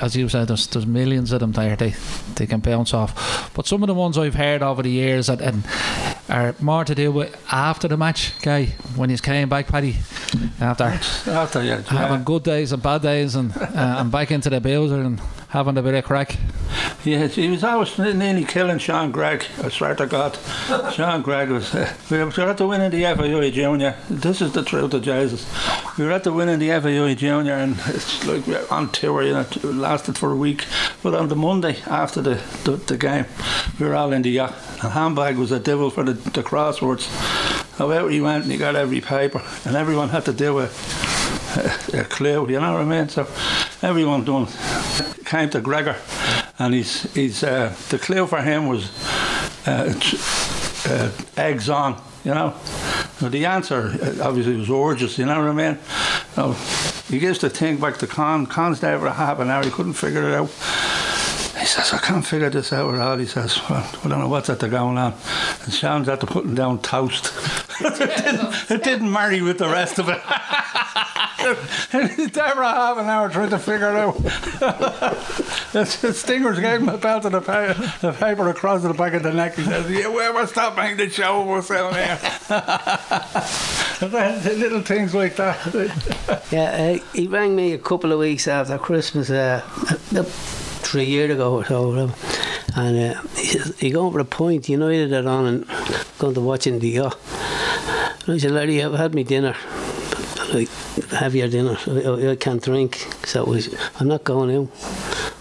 as 0.00 0.16
you 0.16 0.28
said, 0.28 0.48
there's, 0.48 0.66
there's 0.68 0.86
millions 0.86 1.32
of 1.32 1.40
them 1.40 1.52
there 1.52 1.76
they, 1.76 1.94
they 2.36 2.46
can 2.46 2.60
bounce 2.60 2.94
off. 2.94 3.52
But 3.54 3.66
some 3.66 3.82
of 3.82 3.86
the 3.86 3.94
ones 3.94 4.18
I've 4.18 4.34
heard 4.34 4.62
over 4.62 4.82
the 4.82 4.90
years 4.90 5.28
and, 5.28 5.40
and 5.40 5.64
are 6.28 6.54
more 6.60 6.84
to 6.84 6.94
do 6.94 7.12
with 7.12 7.36
after 7.52 7.88
the 7.88 7.96
match, 7.96 8.38
guy, 8.40 8.66
when 8.96 9.10
he's 9.10 9.20
came 9.20 9.48
back, 9.48 9.68
Paddy, 9.68 9.96
after 10.60 10.84
After 10.84 11.62
yeah, 11.62 11.82
having 11.82 12.24
good 12.24 12.42
days 12.42 12.72
and 12.72 12.82
bad 12.82 13.02
days, 13.02 13.34
and 13.34 13.56
uh, 13.56 13.96
and 13.98 14.10
back 14.10 14.30
into 14.30 14.50
the 14.50 14.60
bowser 14.60 15.02
and 15.02 15.20
having 15.54 15.78
a 15.78 15.82
bit 15.82 15.94
of 15.94 16.04
crack. 16.04 16.36
Yes, 17.04 17.36
he 17.36 17.48
was 17.48 17.62
always 17.62 17.96
nearly 17.96 18.44
killing 18.44 18.78
Sean 18.78 19.12
Gregg. 19.12 19.44
I 19.62 19.68
swear 19.68 19.94
to 19.94 20.06
God, 20.06 20.36
Sean 20.92 21.22
Gregg 21.22 21.48
was. 21.48 21.72
Uh, 21.72 21.94
we 22.10 22.18
were 22.18 22.50
at 22.50 22.56
the 22.56 22.66
win 22.66 22.80
in 22.80 22.90
the 22.90 23.02
FAI 23.02 23.50
Junior. 23.50 23.94
This 24.10 24.42
is 24.42 24.52
the 24.52 24.64
truth 24.64 24.92
of 24.92 25.02
Jesus. 25.02 25.46
We 25.96 26.06
were 26.06 26.10
at 26.10 26.24
the 26.24 26.32
win 26.32 26.48
in 26.48 26.58
the 26.58 26.70
FAI 26.70 27.14
Junior, 27.14 27.52
and 27.52 27.76
it's 27.86 28.26
like 28.26 28.44
we 28.48 28.54
were 28.54 28.66
on 28.68 28.90
tour. 28.90 29.22
You 29.22 29.34
know, 29.34 29.40
it 29.40 29.64
lasted 29.64 30.18
for 30.18 30.32
a 30.32 30.36
week. 30.36 30.64
But 31.04 31.14
on 31.14 31.28
the 31.28 31.36
Monday 31.36 31.76
after 31.86 32.20
the, 32.20 32.42
the, 32.64 32.72
the 32.72 32.96
game, 32.96 33.26
we 33.78 33.86
were 33.86 33.94
all 33.94 34.12
in 34.12 34.22
the 34.22 34.30
yacht. 34.30 34.56
And 34.82 34.92
handbag 34.92 35.36
was 35.36 35.52
a 35.52 35.60
devil 35.60 35.90
for 35.90 36.02
the, 36.02 36.14
the 36.14 36.42
crosswords. 36.42 37.06
How 37.78 37.92
out 37.92 38.10
he 38.10 38.20
went 38.20 38.42
and 38.42 38.52
he 38.52 38.58
got 38.58 38.74
every 38.74 39.00
paper, 39.00 39.40
and 39.64 39.76
everyone 39.76 40.08
had 40.08 40.24
to 40.24 40.32
do 40.32 40.58
a, 40.58 40.68
a, 41.56 42.04
clue. 42.04 42.48
You 42.50 42.60
know 42.60 42.72
what 42.72 42.82
I 42.82 42.84
mean? 42.84 43.08
So 43.08 43.26
everyone 43.82 44.24
done 44.24 44.46
came 45.24 45.50
to 45.50 45.60
Gregor, 45.60 45.96
and 46.58 46.74
he's 46.74 47.12
he's 47.14 47.42
uh, 47.42 47.74
the 47.90 47.98
clue 47.98 48.26
for 48.26 48.40
him 48.40 48.66
was 48.66 48.90
uh, 49.66 49.94
uh, 50.88 51.10
eggs 51.36 51.68
on. 51.68 52.00
You 52.24 52.34
know, 52.34 52.54
now 53.20 53.28
the 53.28 53.44
answer 53.44 53.96
uh, 54.02 54.26
obviously 54.26 54.56
was 54.56 54.68
gorgeous. 54.68 55.18
You 55.18 55.26
know 55.26 55.40
what 55.40 55.50
I 55.50 55.52
mean? 55.52 55.78
So 56.34 56.52
he 57.08 57.18
gives 57.18 57.38
the 57.38 57.50
thing 57.50 57.76
back 57.76 57.98
to 57.98 58.06
Con. 58.06 58.46
Con's 58.46 58.80
half 58.80 59.38
an 59.38 59.50
hour. 59.50 59.64
He 59.64 59.70
couldn't 59.70 59.92
figure 59.94 60.28
it 60.28 60.34
out. 60.34 60.50
He 61.58 61.66
says, 61.66 61.94
I 61.94 61.98
can't 61.98 62.26
figure 62.26 62.50
this 62.50 62.72
out 62.72 62.94
at 62.94 63.00
all. 63.00 63.16
He 63.16 63.26
says, 63.26 63.58
well, 63.70 63.88
I 64.02 64.08
don't 64.08 64.18
know 64.18 64.28
what's 64.28 64.50
at 64.50 64.58
the 64.58 64.68
going 64.68 64.98
on. 64.98 65.14
And 65.62 65.72
Sean's 65.72 66.08
the 66.08 66.16
putting 66.18 66.54
down 66.54 66.80
toast. 66.82 67.32
it, 67.80 67.96
didn't, 67.96 68.70
it 68.70 68.84
didn't 68.84 69.10
marry 69.10 69.40
with 69.40 69.58
the 69.58 69.68
rest 69.68 69.98
of 69.98 70.08
it. 70.08 70.20
for 71.44 72.62
half 72.62 72.98
an 72.98 73.06
hour 73.06 73.28
trying 73.28 73.50
to 73.50 73.58
figure 73.58 73.90
it 73.90 73.96
out. 73.96 74.16
the 75.72 76.12
Stingers 76.14 76.60
gave 76.60 76.80
him 76.80 76.88
a 76.88 76.98
belt 76.98 77.24
a, 77.24 77.40
pa- 77.40 77.74
the 78.00 78.12
paper 78.12 78.48
across 78.48 78.82
the 78.82 78.94
back 78.94 79.12
of 79.14 79.22
the 79.22 79.32
neck. 79.32 79.54
He 79.56 79.64
says, 79.64 79.90
yeah, 79.90 80.08
well, 80.08 80.34
we're 80.34 80.46
stopping 80.46 80.96
the 80.96 81.08
show. 81.10 81.60
Selling 81.60 81.94
here. 81.94 82.18
Little 84.00 84.82
things 84.82 85.14
like 85.14 85.36
that. 85.36 86.44
Yeah, 86.50 86.98
uh, 87.00 87.04
he 87.12 87.26
rang 87.26 87.54
me 87.56 87.72
a 87.72 87.78
couple 87.78 88.12
of 88.12 88.18
weeks 88.18 88.48
after 88.48 88.78
Christmas, 88.78 89.30
uh, 89.30 89.62
uh, 90.16 90.22
three 90.24 91.04
years 91.04 91.32
ago 91.32 91.54
or 91.56 91.64
so, 91.64 92.10
and 92.76 93.16
uh, 93.16 93.20
he 93.36 93.46
says, 93.46 93.82
"You 93.82 93.92
going 93.92 94.12
for 94.12 94.20
a 94.20 94.24
point? 94.24 94.68
United 94.68 95.12
are 95.12 95.28
on 95.28 95.46
and 95.46 95.66
going 96.18 96.34
to 96.34 96.40
watch 96.40 96.66
in 96.66 96.78
the 96.78 96.88
yacht." 96.88 97.18
And 98.26 98.34
I 98.34 98.38
said, 98.38 98.50
"Larry, 98.52 98.82
I've 98.82 98.94
had 98.94 99.14
me 99.14 99.24
dinner." 99.24 99.56
Like, 100.54 100.68
have 101.10 101.34
your 101.34 101.48
dinner. 101.48 101.76
I, 101.88 102.30
I 102.30 102.36
can't 102.36 102.62
drink, 102.62 102.98
so 103.24 103.44
was, 103.44 103.74
I'm 103.98 104.06
not 104.06 104.22
going 104.22 104.54
out. 104.54 104.68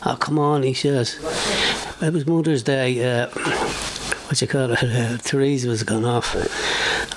Oh, 0.08 0.17
come 0.20 0.39
on, 0.39 0.63
he 0.63 0.74
says. 0.74 1.20
It 2.01 2.12
was 2.12 2.25
Mother's 2.25 2.63
Day. 2.63 3.03
Uh, 3.03 3.27
what 3.27 4.41
you 4.41 4.48
call 4.48 4.72
it? 4.72 4.82
Uh, 4.82 5.17
Therese 5.17 5.65
was 5.65 5.84
gone 5.84 6.03
off, 6.03 6.34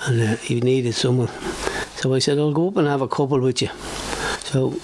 and 0.07 0.21
uh, 0.21 0.37
he 0.37 0.61
needed 0.61 0.95
someone. 0.95 1.29
So 1.95 2.13
I 2.13 2.19
said, 2.19 2.39
I'll 2.39 2.53
go 2.53 2.69
up 2.69 2.77
and 2.77 2.87
have 2.87 3.01
a 3.01 3.09
couple 3.09 3.41
with 3.41 3.63
you. 3.63 3.71
So 4.41 4.79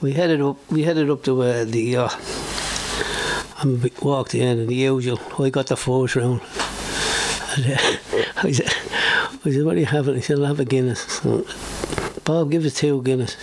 we 0.00 0.12
headed 0.12 0.40
up. 0.40 0.56
We 0.72 0.82
headed 0.82 1.08
up 1.08 1.22
to 1.24 1.42
uh, 1.42 1.64
the 1.64 1.80
yacht. 1.80 2.18
And 3.60 3.80
we 3.80 3.92
walked 4.02 4.34
in, 4.34 4.58
and 4.58 4.68
the 4.68 4.74
usual. 4.74 5.20
I 5.38 5.50
got 5.50 5.68
the 5.68 5.76
first 5.76 6.16
round. 6.16 6.40
And, 7.56 7.74
uh, 7.74 7.78
I 8.42 8.50
said, 8.50 8.74
I 9.44 9.50
said, 9.52 9.64
what 9.64 9.76
are 9.76 9.80
you 9.80 9.86
having? 9.86 10.16
He 10.16 10.20
said, 10.20 10.40
I'll 10.40 10.46
have 10.46 10.58
a 10.58 10.64
Guinness. 10.64 11.24
Bob, 12.24 12.50
give 12.50 12.64
us 12.64 12.74
two 12.74 13.02
Guinness. 13.02 13.36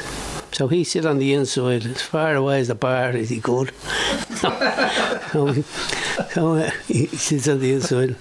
So 0.51 0.67
he 0.67 0.83
sit 0.83 1.05
on 1.05 1.17
the 1.19 1.33
inside, 1.33 1.85
as 1.85 2.01
far 2.01 2.33
away 2.35 2.59
as 2.61 2.67
the 2.69 2.75
bar 2.75 3.09
as 3.09 3.29
he 3.29 3.39
could. 3.41 3.73
so 4.37 5.45
he- 5.53 5.63
so, 6.33 6.55
uh, 6.55 6.69
he 6.87 7.07
sits 7.07 7.47
on 7.47 7.59
the 7.59 7.73
inside. 7.73 8.15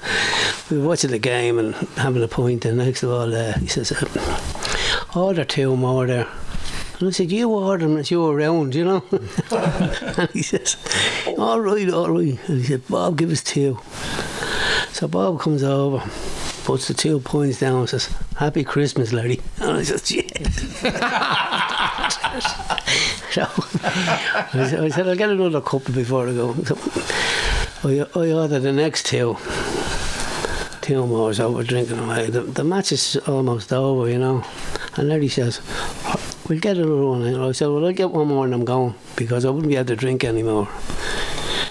We 0.70 0.78
were 0.78 0.88
watching 0.88 1.10
the 1.10 1.18
game 1.18 1.58
and 1.58 1.74
having 1.96 2.22
a 2.22 2.28
pint, 2.28 2.64
and 2.64 2.78
next 2.78 3.02
of 3.02 3.10
all, 3.10 3.34
uh, 3.34 3.52
he 3.54 3.66
says, 3.68 3.92
uh, 3.92 5.18
"Order 5.18 5.44
two 5.44 5.76
more 5.76 6.06
there." 6.06 6.26
And 6.98 7.08
I 7.08 7.10
said, 7.12 7.30
"You 7.30 7.50
order 7.50 7.86
them 7.86 7.96
as 7.98 8.10
you're 8.10 8.32
around, 8.34 8.74
you 8.74 8.84
know." 8.84 9.04
and 9.50 10.30
he 10.30 10.42
says, 10.42 10.76
"All 11.38 11.60
right, 11.60 11.88
all 11.90 12.10
right." 12.10 12.38
And 12.48 12.58
he 12.60 12.64
said, 12.64 12.86
"Bob, 12.88 13.16
give 13.18 13.30
us 13.30 13.42
two. 13.42 13.78
So 14.92 15.06
Bob 15.08 15.40
comes 15.40 15.62
over, 15.62 15.98
puts 16.66 16.88
the 16.88 16.94
two 16.94 17.20
points 17.20 17.60
down, 17.60 17.78
and 17.78 17.88
says, 17.88 18.10
"Happy 18.34 18.64
Christmas, 18.64 19.12
Larry." 19.12 19.40
And 19.60 19.78
I 19.78 19.84
says, 19.84 20.10
"Yeah." 20.10 20.26
so 23.30 23.46
I 24.82 24.88
said, 24.90 25.08
"I'll 25.08 25.14
get 25.14 25.30
another 25.30 25.60
couple 25.60 25.94
before 25.94 26.28
I 26.28 26.32
go." 26.32 26.54
So 26.64 26.76
I, 27.84 28.04
I 28.18 28.32
ordered 28.32 28.58
the 28.60 28.72
next 28.72 29.06
two. 29.06 29.36
Two 30.80 31.06
more, 31.06 31.32
so 31.32 31.52
we're 31.52 31.62
drinking 31.62 32.00
away. 32.00 32.30
The, 32.30 32.40
the 32.40 32.64
match 32.64 32.90
is 32.90 33.16
almost 33.28 33.72
over, 33.72 34.10
you 34.10 34.18
know. 34.18 34.44
And 34.96 35.08
Larry 35.08 35.28
says, 35.28 35.60
We'll 36.48 36.58
get 36.58 36.78
another 36.78 37.06
one. 37.06 37.22
And 37.22 37.36
I 37.42 37.52
said, 37.52 37.68
Well, 37.68 37.86
I'll 37.86 37.92
get 37.92 38.10
one 38.10 38.26
more 38.28 38.44
and 38.44 38.54
I'm 38.54 38.64
going 38.64 38.94
because 39.14 39.44
I 39.44 39.50
wouldn't 39.50 39.68
be 39.68 39.76
able 39.76 39.86
to 39.86 39.96
drink 39.96 40.24
anymore. 40.24 40.68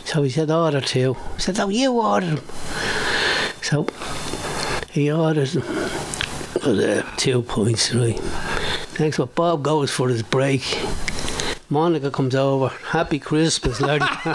So 0.05 0.23
he 0.23 0.29
said, 0.29 0.49
Order 0.51 0.81
two. 0.81 1.15
I 1.35 1.39
said, 1.39 1.59
Oh, 1.59 1.69
you 1.69 1.91
order 1.93 2.35
them. 2.35 2.45
So 3.61 3.87
he 4.95 5.11
ordered 5.11 5.49
them. 5.49 5.63
With, 6.65 7.05
two 7.17 7.41
points, 7.41 7.93
right. 7.93 8.17
Next 8.97 9.19
one, 9.19 9.29
Bob 9.35 9.61
goes 9.61 9.91
for 9.91 10.07
his 10.07 10.23
break. 10.23 10.63
Monica 11.69 12.09
comes 12.09 12.33
over. 12.33 12.69
Happy 12.69 13.19
Christmas, 13.19 13.81
Larry. 13.81 13.99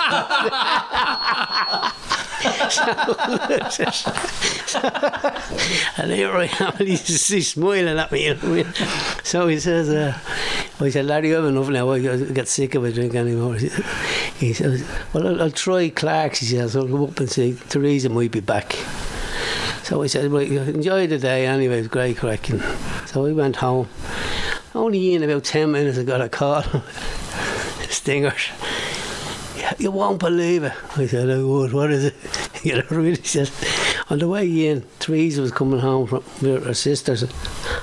and 5.96 6.12
here 6.12 6.30
I 6.30 6.50
am, 6.60 6.74
and 6.78 6.88
he's, 6.88 7.28
he's 7.28 7.48
smiling 7.52 7.98
at 7.98 8.12
me. 8.12 8.26
you 8.26 8.34
know 8.34 8.40
I 8.42 8.46
mean? 8.46 8.66
So 9.24 9.48
he 9.48 9.58
says, 9.58 9.88
uh, 9.88 10.18
I 10.78 10.90
said, 10.90 11.06
Larry, 11.06 11.34
I've 11.34 11.46
enough 11.46 11.70
now. 11.70 11.90
I 11.90 12.00
get 12.00 12.48
sick 12.48 12.74
of 12.74 12.84
it 12.84 12.92
drink 12.92 13.14
anymore. 13.14 13.54
He 13.54 14.52
says, 14.52 14.86
Well, 15.14 15.26
I'll, 15.26 15.42
I'll 15.44 15.50
try 15.50 15.88
Clark's. 15.88 16.40
He 16.40 16.46
says, 16.46 16.76
I'll 16.76 16.86
go 16.86 17.06
up 17.06 17.18
and 17.18 17.30
see. 17.30 17.56
Teresa 17.70 18.10
might 18.10 18.30
be 18.30 18.40
back. 18.40 18.76
So 19.90 20.04
I 20.04 20.06
said, 20.06 20.30
Well, 20.30 20.42
enjoy 20.42 21.08
the 21.08 21.18
day 21.18 21.46
anyway. 21.46 21.74
It 21.74 21.78
was 21.78 21.88
great 21.88 22.16
cracking. 22.16 22.60
So 23.06 23.24
we 23.24 23.32
went 23.32 23.56
home. 23.56 23.88
Only 24.72 25.14
in 25.14 25.24
about 25.24 25.42
10 25.42 25.72
minutes, 25.72 25.98
I 25.98 26.04
got 26.04 26.20
a 26.20 26.28
call. 26.28 26.62
Stingers. 27.90 28.50
You 29.78 29.90
won't 29.90 30.20
believe 30.20 30.62
it. 30.62 30.74
I 30.96 31.08
said, 31.08 31.28
I 31.28 31.42
would. 31.42 31.72
What 31.72 31.90
is 31.90 32.04
it? 32.04 32.14
You 32.62 32.76
know, 32.76 32.82
really 32.90 33.16
says, 33.22 33.50
on 34.10 34.18
the 34.18 34.28
way 34.28 34.68
in, 34.68 34.84
Teresa 34.98 35.40
was 35.40 35.50
coming 35.50 35.80
home 35.80 36.06
from 36.06 36.22
with 36.42 36.66
her 36.66 36.74
sisters, 36.74 37.24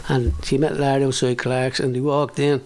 and 0.07 0.33
she 0.45 0.59
met 0.59 0.79
Larry 0.79 1.03
outside 1.03 1.39
Clark's, 1.39 1.79
and 1.79 1.95
they 1.95 1.99
walked 1.99 2.37
in. 2.37 2.63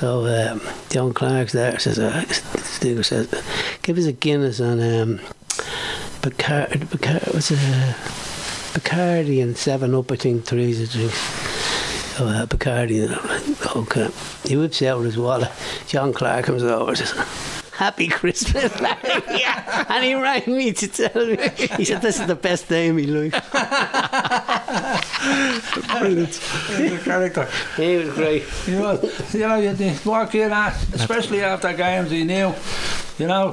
So 0.00 0.26
um, 0.26 0.60
John 0.88 1.14
Clark's 1.14 1.52
there 1.52 1.78
says, 1.78 2.00
uh, 2.00 2.24
Stinger 2.26 3.04
says, 3.04 3.28
give 3.82 3.98
us 3.98 4.06
a 4.06 4.12
Guinness 4.12 4.58
and 4.58 4.80
um, 4.80 5.26
Bacardi, 6.22 6.84
Bacardi, 6.84 7.32
what's 7.32 7.50
it, 7.50 7.58
uh, 7.62 7.94
Bacardi 8.72 9.42
and 9.42 9.56
Seven 9.56 9.94
Up, 9.94 10.10
I 10.12 10.16
think 10.16 10.44
Teresa 10.46 10.86
drinks. 10.86 11.18
So 12.16 12.26
uh, 12.26 12.46
Bacardi, 12.46 13.04
and 13.04 13.14
I'm 13.14 13.82
okay. 13.82 14.08
He 14.48 14.56
whips 14.56 14.82
out 14.82 15.00
his 15.02 15.16
wallet. 15.18 15.50
John 15.86 16.12
Clark 16.12 16.44
comes 16.46 16.62
over 16.62 16.90
and 16.90 16.98
says, 16.98 17.12
Happy 17.72 18.08
Christmas, 18.08 18.78
Larry. 18.82 19.22
yeah. 19.30 19.84
And 19.88 20.04
he 20.04 20.14
rang 20.14 20.42
me 20.46 20.72
to 20.72 20.86
tell 20.86 21.26
me. 21.26 21.36
He 21.76 21.84
said, 21.86 22.02
This 22.02 22.20
is 22.20 22.26
the 22.26 22.34
best 22.34 22.68
day 22.68 22.88
of 22.88 22.96
my 22.96 23.02
life. 23.02 23.32
Brilliant. 25.98 26.34
He's 26.34 26.92
a 26.92 26.98
character. 27.02 27.48
He 27.76 27.96
was 27.96 28.14
great. 28.14 28.42
He 28.66 28.74
was. 28.76 29.34
You 29.34 29.40
know, 29.40 29.56
you 29.56 29.98
walk 30.04 30.34
in, 30.34 30.52
at, 30.52 30.76
especially 30.94 31.42
after 31.42 31.72
games, 31.72 32.10
he 32.10 32.24
knew. 32.24 32.54
You 33.20 33.26
know, 33.26 33.52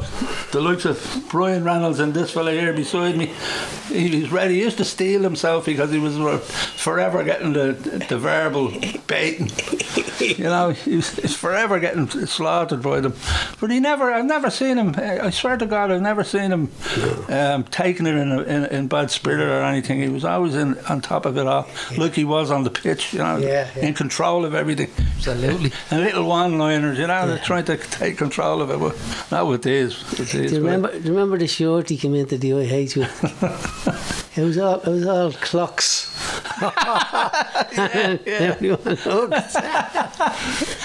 the 0.53 0.61
likes 0.61 0.85
of 0.85 1.25
Brian 1.29 1.65
Reynolds 1.65 1.99
and 1.99 2.13
this 2.13 2.31
fella 2.31 2.51
here 2.51 2.71
beside 2.71 3.17
me, 3.17 3.33
he 3.89 4.21
was 4.21 4.31
ready. 4.31 4.55
He 4.55 4.61
used 4.61 4.77
to 4.77 4.85
steal 4.85 5.21
himself 5.23 5.65
because 5.65 5.91
he 5.91 5.99
was 5.99 6.15
forever 6.77 7.21
getting 7.25 7.51
the 7.51 7.73
the 8.07 8.17
verbal 8.17 8.71
baiting. 9.07 9.49
You 10.19 10.45
know, 10.45 10.71
he 10.71 10.95
was, 10.95 11.11
he's 11.11 11.35
forever 11.35 11.79
getting 11.79 12.07
slaughtered 12.07 12.81
by 12.81 13.01
them. 13.01 13.13
But 13.59 13.69
he 13.69 13.79
never, 13.79 14.11
I've 14.11 14.25
never 14.25 14.49
seen 14.49 14.77
him. 14.77 14.95
I 14.97 15.29
swear 15.29 15.57
to 15.57 15.65
God, 15.67 15.91
I've 15.91 16.01
never 16.01 16.23
seen 16.23 16.51
him 16.51 16.71
um, 17.29 17.63
taking 17.65 18.07
it 18.07 18.15
in, 18.15 18.31
a, 18.31 18.41
in 18.41 18.65
in 18.65 18.87
bad 18.87 19.11
spirit 19.11 19.41
or 19.47 19.61
anything. 19.63 20.01
He 20.01 20.09
was 20.09 20.25
always 20.25 20.55
in 20.55 20.77
on 20.89 21.01
top 21.01 21.25
of 21.25 21.37
it 21.37 21.45
all, 21.45 21.67
like 21.97 22.13
he 22.15 22.23
was 22.23 22.51
on 22.51 22.63
the 22.63 22.69
pitch. 22.71 23.13
You 23.13 23.19
know, 23.19 23.37
Yeah, 23.37 23.69
yeah. 23.75 23.85
in 23.85 23.93
control 23.93 24.43
of 24.45 24.55
everything. 24.55 24.89
Absolutely. 25.17 25.71
And 25.91 26.01
little 26.03 26.25
one-liners, 26.25 26.97
you 26.97 27.07
know, 27.07 27.27
they're 27.27 27.37
trying 27.39 27.65
to 27.65 27.77
take 27.77 28.17
control 28.17 28.61
of 28.61 28.69
it. 28.71 28.79
But 28.79 28.95
not 29.31 29.45
with 29.57 29.63
these. 29.63 30.19
With 30.19 30.31
these 30.31 30.51
Do 30.51 30.57
you 30.57 30.63
remember? 30.63 30.91
Do 30.91 30.99
you 30.99 31.13
remember 31.13 31.37
the 31.37 31.47
shirt 31.47 31.89
he 31.89 31.97
came 31.97 32.15
into 32.15 32.37
the 32.37 32.51
IH 32.51 32.95
with? 32.95 34.37
it 34.37 34.43
was 34.43 34.57
all. 34.57 34.79
It 34.79 34.87
was 34.87 35.05
all 35.07 35.31
clocks. 35.33 36.13
And 37.77 38.19
Everyone 38.27 38.97
looked. 39.05 39.57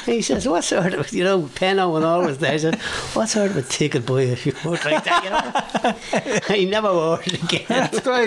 he 0.07 0.23
says, 0.23 0.49
"What 0.49 0.65
sort 0.65 0.95
of 0.95 1.13
you 1.13 1.25
know?" 1.25 1.43
Penno 1.43 1.97
and 1.97 2.05
all 2.05 2.25
was 2.25 2.39
there. 2.39 2.53
He 2.53 2.59
said, 2.59 2.77
"What 3.15 3.29
sort 3.29 3.51
of 3.51 3.57
a 3.57 3.63
ticket 3.63 4.07
buy 4.07 4.23
a 4.23 4.37
shirt 4.37 4.65
like 4.65 5.05
that?" 5.05 5.25
You 5.25 5.31
know. 5.31 6.55
he 6.57 6.67
never 6.67 6.93
wore 6.93 7.21
it 7.23 7.43
again. 7.43 7.91
There 8.05 8.23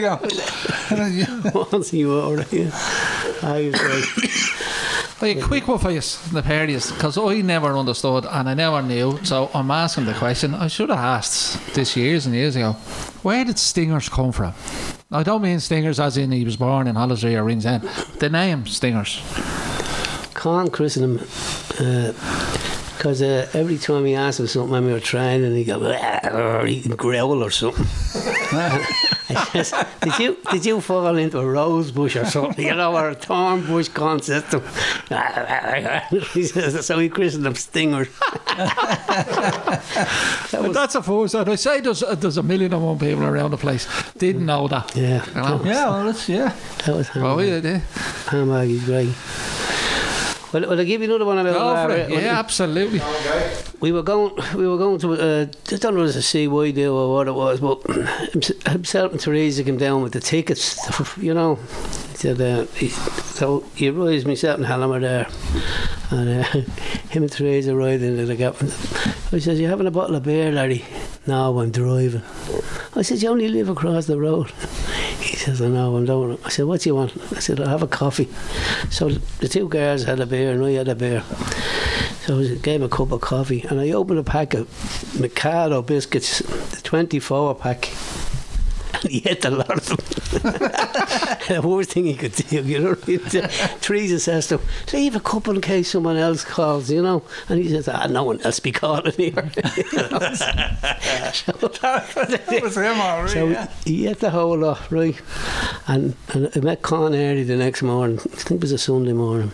you 1.09 1.25
go. 1.51 1.67
Once 1.71 1.91
he 1.91 2.05
wore 2.05 2.39
it, 2.39 2.53
yeah. 2.53 2.71
I 3.41 3.71
was 3.71 3.81
like, 3.81 5.04
A 5.21 5.41
quick 5.41 5.65
one 5.67 5.79
for 5.79 5.91
you, 5.91 6.01
the 6.33 6.39
of 6.39 6.93
because 6.93 7.17
I 7.17 7.39
never 7.39 7.77
understood 7.77 8.25
and 8.25 8.49
I 8.49 8.53
never 8.53 8.81
knew. 8.81 9.17
So 9.23 9.49
I'm 9.53 9.71
asking 9.71 10.05
the 10.05 10.13
question. 10.13 10.53
I 10.53 10.67
should 10.67 10.89
have 10.89 10.99
asked 10.99 11.73
this 11.73 11.95
years 11.95 12.25
and 12.25 12.35
years 12.35 12.57
ago. 12.57 12.73
Where 13.23 13.45
did 13.45 13.57
Stingers 13.57 14.09
come 14.09 14.33
from? 14.33 14.53
I 15.11 15.23
don't 15.23 15.41
mean 15.41 15.61
Stingers 15.61 16.01
as 16.01 16.17
in 16.17 16.31
he 16.31 16.43
was 16.43 16.57
born 16.57 16.87
in 16.87 16.95
Hollisray 16.95 17.35
or 17.35 17.45
Ringsend. 17.45 17.83
The 18.19 18.29
name 18.29 18.67
Stingers. 18.67 19.21
Con 20.33 20.69
christened 20.69 21.21
him 21.21 22.15
because 22.97 23.21
uh, 23.21 23.47
every 23.53 23.77
time 23.77 24.03
he 24.03 24.15
asked 24.15 24.41
him 24.41 24.47
something 24.47 24.71
when 24.71 24.85
we 24.85 24.91
were 24.91 24.99
training, 24.99 25.55
he 25.55 25.63
go 25.63 25.79
or 25.81 26.65
he 26.65 26.81
growl 26.89 27.41
or 27.41 27.51
something. 27.51 27.85
I 29.35 29.61
says, 29.61 29.73
did 30.01 30.19
you 30.19 30.37
did 30.51 30.65
you 30.65 30.81
fall 30.81 31.15
into 31.17 31.39
a 31.39 31.45
rose 31.45 31.91
bush 31.91 32.15
or 32.15 32.25
something, 32.25 32.65
you 32.65 32.75
know, 32.75 32.95
or 32.95 33.09
a 33.09 33.15
thorn 33.15 33.65
bush 33.65 33.87
concept? 33.89 34.53
he 36.33 36.43
says, 36.43 36.85
so 36.87 36.99
he 36.99 37.09
christened 37.09 37.45
them 37.45 37.55
Stingers. 37.55 38.07
that 38.57 39.81
But 40.51 40.61
was, 40.61 40.73
that's 40.73 40.95
a 40.95 41.03
force. 41.03 41.33
And 41.33 41.49
I 41.49 41.55
say 41.55 41.81
there's, 41.81 42.03
uh, 42.03 42.15
there's 42.15 42.37
a 42.37 42.43
million 42.43 42.73
and 42.73 42.83
one 42.83 42.97
people 42.99 43.23
around 43.23 43.51
the 43.51 43.57
place 43.57 43.87
didn't 44.17 44.45
know 44.45 44.67
that. 44.67 44.95
yeah, 44.95 45.25
You 45.27 45.33
know? 45.33 45.61
Yeah, 45.65 45.89
well, 45.89 46.05
that's 46.05 46.29
yeah. 46.29 46.55
that 46.85 46.95
was 46.95 47.09
Oh, 47.15 47.37
Ham- 47.37 47.47
yeah, 47.47 47.71
yeah. 47.71 47.79
Hamburg, 48.29 48.85
great. 48.85 49.13
Well, 50.55 50.69
well, 50.69 50.79
I'll 50.79 50.85
give 50.85 51.01
you 51.01 51.07
another 51.09 51.25
one 51.25 51.37
about 51.37 51.53
Go 51.53 51.75
for 51.83 51.89
Larry. 51.97 52.13
it. 52.15 52.23
Yeah, 52.23 52.39
absolutely. 52.39 53.01
We 53.81 53.91
were 53.91 54.03
going. 54.03 54.33
We 54.55 54.65
were 54.69 54.77
going 54.77 54.99
to. 54.99 55.11
Uh, 55.13 55.45
I 55.73 55.75
don't 55.75 55.95
know 55.95 56.03
if 56.05 56.15
it 56.15 56.15
was 56.15 56.15
a 56.15 56.21
CY 56.21 56.71
deal 56.71 56.93
or 56.93 57.13
what 57.13 57.27
it 57.27 57.33
was, 57.33 57.59
but 57.59 57.81
hims- 58.31 58.63
himself 58.65 59.11
and 59.11 59.19
Teresa 59.19 59.65
came 59.65 59.75
down 59.77 60.01
with 60.01 60.13
the 60.13 60.21
tickets. 60.21 60.79
You 61.17 61.33
know, 61.33 61.59
said. 62.15 62.41
Uh, 62.41 62.65
he, 62.75 62.89
so 62.89 63.63
he 63.75 63.89
arrives, 63.89 64.25
myself 64.25 64.57
and 64.57 64.65
Helen 64.65 64.89
were 64.89 64.99
there, 64.99 65.27
and 66.11 66.41
uh, 66.41 66.43
him 67.09 67.23
and 67.23 67.31
Teresa 67.31 67.75
ride 67.75 68.01
into 68.01 68.25
the 68.25 68.35
gap. 68.35 68.55
I 69.31 69.39
says, 69.39 69.59
"You 69.59 69.67
having 69.67 69.87
a 69.87 69.91
bottle 69.91 70.15
of 70.15 70.23
beer, 70.23 70.51
Larry?" 70.51 70.83
No, 71.27 71.59
I'm 71.59 71.71
driving. 71.71 72.23
I 72.95 73.01
said, 73.01 73.21
"You 73.21 73.29
only 73.29 73.49
live 73.49 73.69
across 73.69 74.05
the 74.05 74.19
road." 74.19 74.51
He 75.25 75.37
says, 75.37 75.59
I 75.59 75.67
know, 75.69 75.95
I'm 75.95 76.05
doing 76.05 76.33
it. 76.33 76.39
I 76.45 76.49
said, 76.49 76.65
what 76.65 76.81
do 76.81 76.89
you 76.89 76.95
want? 76.95 77.11
I 77.35 77.39
said, 77.39 77.59
I'll 77.59 77.67
have 77.67 77.81
a 77.81 77.87
coffee. 77.87 78.29
So 78.91 79.09
the 79.09 79.47
two 79.47 79.67
girls 79.67 80.03
had 80.03 80.19
a 80.19 80.25
beer 80.27 80.51
and 80.51 80.63
I 80.63 80.71
had 80.71 80.87
a 80.87 80.93
beer. 80.93 81.23
So 82.25 82.39
I 82.39 82.55
gave 82.55 82.81
him 82.81 82.83
a 82.83 82.89
cup 82.89 83.11
of 83.11 83.21
coffee 83.21 83.65
and 83.67 83.79
I 83.79 83.89
opened 83.91 84.19
a 84.19 84.23
pack 84.23 84.53
of 84.53 84.69
Mikado 85.19 85.81
biscuits, 85.81 86.39
the 86.39 86.81
24 86.83 87.55
pack. 87.55 87.89
And 89.01 89.11
he 89.11 89.27
ate 89.27 89.45
a 89.45 89.49
lot 89.49 89.69
of 89.69 89.85
them. 89.85 89.97
the 90.41 91.61
worst 91.67 91.91
thing 91.91 92.05
he 92.05 92.15
could 92.15 92.33
do, 92.33 92.61
you 92.63 92.79
know. 92.79 92.95
Teresa 93.81 94.19
says 94.19 94.47
to 94.47 94.57
him, 94.57 94.67
leave 94.93 95.15
a 95.15 95.19
couple 95.19 95.55
in 95.55 95.61
case 95.61 95.91
someone 95.91 96.17
else 96.17 96.43
calls, 96.43 96.89
you 96.89 97.01
know. 97.01 97.23
And 97.49 97.61
he 97.61 97.69
says, 97.69 97.87
ah, 97.87 98.07
no 98.07 98.23
one 98.23 98.41
else 98.41 98.59
be 98.59 98.71
calling 98.71 99.13
here. 99.13 99.51
You 99.91 100.09
know? 100.09 100.19
That 101.85 102.59
was 102.61 102.77
him, 102.77 102.97
right. 102.97 103.29
So 103.29 103.47
yeah. 103.47 103.69
he 103.85 104.07
ate 104.07 104.19
the 104.19 104.29
whole 104.29 104.57
lot, 104.57 104.91
right? 104.91 105.15
And, 105.87 106.15
and 106.33 106.51
I 106.55 106.59
met 106.59 106.81
Con 106.81 107.13
early 107.13 107.43
the 107.43 107.55
next 107.55 107.81
morning. 107.81 108.19
I 108.19 108.21
think 108.21 108.59
it 108.59 108.61
was 108.61 108.71
a 108.71 108.77
Sunday 108.77 109.13
morning. 109.13 109.51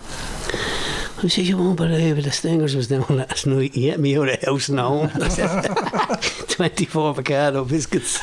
I 1.23 1.27
said, 1.27 1.45
you 1.45 1.57
won't 1.57 1.77
believe 1.77 2.17
it, 2.17 2.23
the 2.23 2.31
Stingers 2.31 2.75
was 2.75 2.87
down 2.87 3.05
last 3.09 3.45
night. 3.45 3.73
He 3.73 3.87
had 3.87 3.99
me 3.99 4.17
out 4.17 4.29
of 4.29 4.39
the 4.39 4.45
house 4.45 4.69
and 4.69 4.79
home. 4.79 5.09
I 6.59 6.67
said, 6.67 6.77
24 6.77 7.09
avocado 7.09 7.65
biscuits. 7.65 8.19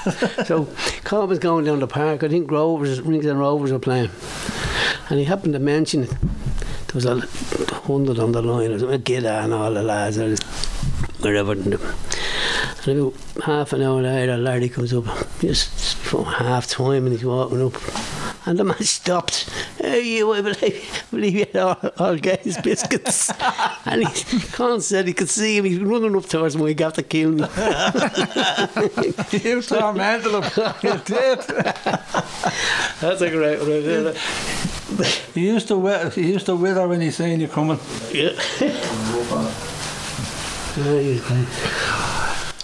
so 0.46 0.68
Cobb 1.04 1.28
was 1.28 1.38
going 1.38 1.64
down 1.64 1.80
the 1.80 1.86
park. 1.86 2.22
I 2.22 2.28
think 2.28 2.50
Rovers, 2.50 3.00
Ringsend 3.00 3.38
Rovers 3.38 3.72
were 3.72 3.78
playing. 3.78 4.10
And 5.08 5.18
he 5.18 5.24
happened 5.24 5.54
to 5.54 5.58
mention 5.58 6.04
it. 6.04 6.10
There 6.10 6.94
was 6.94 7.04
a 7.04 7.20
hundred 7.82 8.18
on 8.18 8.32
the 8.32 8.42
line, 8.42 8.72
or 8.72 8.78
something, 8.78 9.02
Gidda 9.02 9.44
and 9.44 9.52
all 9.52 9.72
the 9.72 9.82
lads, 9.82 10.18
or 10.18 10.36
wherever. 11.20 11.52
And 11.52 11.74
about 12.86 13.14
half 13.44 13.72
an 13.72 13.82
hour 13.82 14.00
later, 14.00 14.32
a 14.32 14.36
Larry 14.36 14.68
comes 14.68 14.92
up, 14.92 15.04
just 15.40 15.96
from 15.96 16.24
half 16.24 16.66
time, 16.66 17.06
and 17.06 17.12
he's 17.12 17.24
walking 17.24 17.62
up. 17.62 17.74
And 18.46 18.58
the 18.58 18.64
man 18.64 18.82
stopped. 18.82 19.48
Hey, 19.88 20.02
you, 20.02 20.30
I 20.34 20.42
believe, 20.42 20.60
I 20.62 21.10
believe 21.10 21.34
you 21.34 21.46
had 21.46 21.56
all, 21.56 21.90
all 21.98 22.16
guys' 22.16 22.58
biscuits. 22.62 23.32
and 23.86 24.06
he, 24.06 24.38
Con 24.48 24.82
said 24.82 25.06
he 25.06 25.14
could 25.14 25.30
see 25.30 25.56
him. 25.56 25.64
He's 25.64 25.80
running 25.80 26.14
up 26.14 26.26
towards 26.26 26.58
me. 26.58 26.68
He 26.68 26.74
got 26.74 26.94
to 26.96 27.02
kill 27.02 27.30
me. 27.30 27.38
you 29.32 29.62
tormented 29.62 30.30
him. 30.30 30.44
You 30.82 30.98
did. 31.06 31.38
That's 33.00 33.22
a 33.22 33.30
great 33.30 33.60
one. 33.60 34.14
He 35.32 35.46
used 35.46 35.68
to 35.68 35.74
wi- 35.74 36.10
he 36.10 36.32
used 36.32 36.44
to 36.46 36.56
wither 36.56 36.86
when 36.86 37.00
he 37.00 37.10
seen 37.10 37.40
you 37.40 37.48
coming. 37.48 37.80
Yeah. 38.12 38.32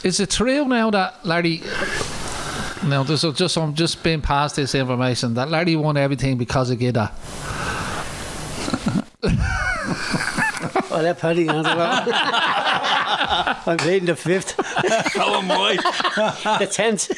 Is 0.02 0.20
it 0.20 0.28
true 0.28 0.66
now 0.66 0.90
that 0.90 1.24
Larry? 1.24 1.62
No, 2.86 3.02
this 3.02 3.24
is 3.24 3.34
just 3.34 3.56
I'm 3.56 3.74
just 3.74 4.02
being 4.02 4.20
passed 4.20 4.56
this 4.56 4.74
information 4.74 5.34
that 5.34 5.48
Larry 5.50 5.74
won 5.76 5.96
everything 5.96 6.36
because 6.36 6.70
of 6.70 6.78
Gidda. 6.78 7.10
Oh, 10.90 11.02
that 11.02 11.18
Paddy 11.18 11.48
answer 11.48 11.74
that. 11.74 13.62
I'm 13.66 13.76
playing 13.78 14.04
the 14.04 14.14
fifth. 14.14 14.54
How 15.12 15.40
am 15.40 15.50
I? 15.50 15.74
the 16.60 16.66
tenth. 16.66 17.08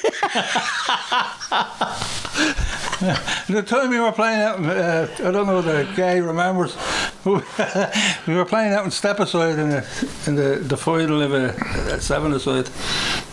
the 3.49 3.63
time 3.63 3.91
we 3.91 4.01
were 4.01 4.13
playing 4.13 4.41
out, 4.41 4.65
uh, 4.65 5.09
I 5.19 5.31
don't 5.31 5.47
know 5.47 5.61
the 5.61 5.87
guy 5.95 6.17
remembers. 6.17 6.75
we 7.27 8.35
were 8.35 8.45
playing 8.47 8.73
out 8.73 8.85
in 8.85 8.91
Stepaside 8.91 9.59
in 9.59 9.69
the 9.69 9.85
in 10.27 10.37
the, 10.37 10.57
the 10.63 10.77
final 10.77 11.21
of 11.21 11.35
a, 11.35 11.49
a 11.93 12.01
seven 12.01 12.33
aside. 12.33 12.71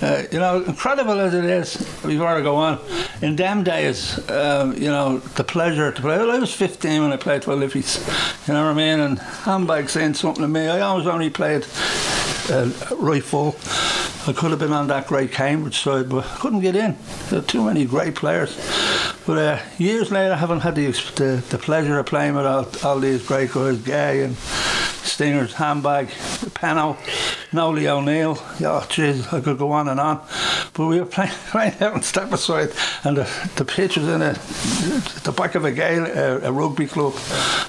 Uh, 0.02 0.24
you 0.30 0.40
know, 0.40 0.62
incredible 0.64 1.20
as 1.22 1.34
it 1.34 1.46
is. 1.46 1.83
Before 2.04 2.28
I 2.28 2.42
go 2.42 2.58
on, 2.58 2.80
in 3.22 3.38
them 3.38 3.64
days, 3.64 4.18
um, 4.30 4.74
you 4.74 4.90
know, 4.90 5.20
the 5.20 5.44
pleasure 5.44 5.92
to 5.92 6.02
play. 6.02 6.18
Well, 6.18 6.32
I 6.32 6.40
was 6.40 6.54
15 6.54 7.02
when 7.02 7.14
I 7.14 7.18
played 7.18 7.46
for 7.46 7.56
Liffey's. 7.56 7.98
You 8.48 8.54
know 8.54 8.66
what 8.66 8.72
I 8.72 8.74
mean? 8.74 9.00
And 9.00 9.20
handbag 9.20 9.90
saying 9.90 10.16
something 10.16 10.42
to 10.42 10.48
me. 10.48 10.68
I 10.68 10.82
always 10.82 11.08
only 11.08 11.30
played 11.30 11.66
uh, 12.50 12.70
right 12.98 13.24
full. 13.24 13.56
I 14.26 14.34
could 14.34 14.52
have 14.52 14.60
been 14.60 14.74
on 14.74 14.88
that 14.88 15.08
great 15.08 15.32
Cambridge 15.32 15.80
side, 15.80 16.10
but 16.10 16.26
I 16.26 16.36
couldn't 16.38 16.62
get 16.62 16.76
in. 16.76 16.98
There 17.30 17.40
were 17.40 17.46
too 17.46 17.66
many 17.66 17.86
great 17.86 18.16
players. 18.16 18.56
But 19.26 19.38
uh, 19.38 19.60
years 19.78 20.12
later, 20.12 20.34
I 20.34 20.38
haven't 20.38 20.62
had 20.62 20.76
the, 20.76 20.88
the, 21.16 21.44
the 21.50 21.58
pleasure 21.58 22.00
of 22.00 22.06
playing 22.06 22.36
with 22.36 22.46
all, 22.46 22.68
all 22.84 23.00
these 23.00 23.26
great 23.26 23.52
guys, 23.54 23.78
Gay 23.80 24.24
and 24.24 24.36
Stingers, 25.04 25.54
Handbag, 25.54 26.10
Peno, 26.54 26.98
Nolly 27.52 27.88
O'Neill. 27.88 28.32
Oh, 28.32 28.86
jeez, 28.90 29.32
I 29.34 29.42
could 29.42 29.58
go 29.58 29.72
on 29.72 29.88
and 29.88 30.00
on. 30.00 30.26
But 30.74 30.88
we 30.88 31.00
were 31.00 31.06
playing 31.06 31.34
right 31.54 31.80
out 31.82 31.94
in 31.94 32.02
Stepaside, 32.02 32.74
and 33.06 33.18
the, 33.18 33.50
the 33.56 33.66
pitch 33.66 33.98
was 33.98 34.08
in 34.08 34.22
a, 34.22 34.34
the 35.24 35.34
back 35.36 35.56
of 35.56 35.66
a, 35.66 35.72
Gale, 35.72 36.06
a, 36.06 36.36
uh, 36.38 36.50
a 36.50 36.52
rugby 36.52 36.88
club. 36.88 37.14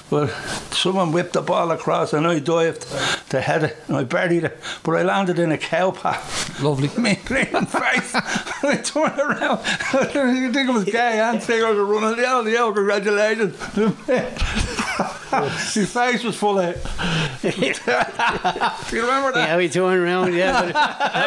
But 0.09 0.29
someone 0.71 1.11
whipped 1.11 1.33
the 1.33 1.41
ball 1.41 1.71
across, 1.71 2.13
and 2.13 2.25
I 2.25 2.39
dived 2.39 2.87
to 3.29 3.41
head 3.41 3.63
it, 3.63 3.77
and 3.87 3.97
I 3.97 4.03
buried 4.03 4.43
it. 4.43 4.57
But 4.83 4.95
I 4.95 5.03
landed 5.03 5.39
in 5.39 5.51
a 5.51 5.57
cow 5.57 5.91
path. 5.91 6.59
Lovely. 6.61 6.89
Me 7.01 7.15
clean 7.15 7.45
face. 7.45 8.15
I 8.15 8.81
turned 8.83 9.19
around. 9.19 9.59
I 9.93 10.05
think 10.05 10.55
it 10.55 10.73
was 10.73 10.85
gay 10.85 11.19
and 11.19 11.41
Stinger 11.41 11.73
was 11.73 11.77
running. 11.77 12.19
Yeah, 12.19 12.41
yeah, 12.41 12.71
congratulations. 12.73 13.55
His 15.73 15.91
face 15.91 16.23
was 16.23 16.35
full 16.37 16.59
of. 16.59 16.75
Do 17.41 17.47
you 17.49 19.01
remember 19.01 19.31
that? 19.33 19.49
Yeah, 19.49 19.57
we 19.57 19.67
turned 19.69 19.99
around. 20.01 20.33
Yeah, 20.33 20.71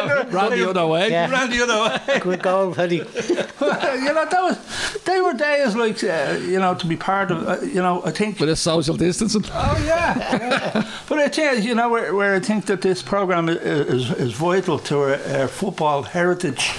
but 0.07 0.31
Ran 0.33 0.51
the 0.51 0.69
other 0.69 0.87
way. 0.87 1.09
Yeah. 1.11 1.29
Ran 1.29 1.49
the 1.49 1.61
other 1.63 1.97
way. 2.13 2.19
good 2.19 2.41
goal, 2.41 2.73
Paddy. 2.73 2.95
you 2.97 3.03
know, 3.05 4.25
that 4.25 4.31
was. 4.41 4.57
They 5.05 5.21
were 5.21 5.33
days 5.33 5.75
like 5.75 6.03
uh, 6.03 6.37
you 6.41 6.59
know 6.59 6.73
to 6.75 6.87
be 6.87 6.95
part 6.95 7.31
of. 7.31 7.47
Uh, 7.47 7.57
you 7.61 7.81
know, 7.81 8.01
I 8.03 8.11
think. 8.11 8.39
With 8.39 8.49
a 8.49 8.55
social 8.55 8.95
distancing. 8.95 9.43
Oh 9.53 9.83
yeah, 9.85 10.17
yeah. 10.17 10.91
but 11.07 11.19
I 11.19 11.27
think 11.29 11.63
you 11.63 11.75
know 11.75 11.89
where, 11.89 12.13
where 12.15 12.35
I 12.35 12.39
think 12.39 12.65
that 12.65 12.81
this 12.81 13.01
program 13.03 13.49
i- 13.49 13.53
is 13.53 14.11
is 14.11 14.33
vital 14.33 14.79
to 14.79 14.97
our, 14.99 15.41
our 15.41 15.47
football 15.47 16.03
heritage 16.03 16.71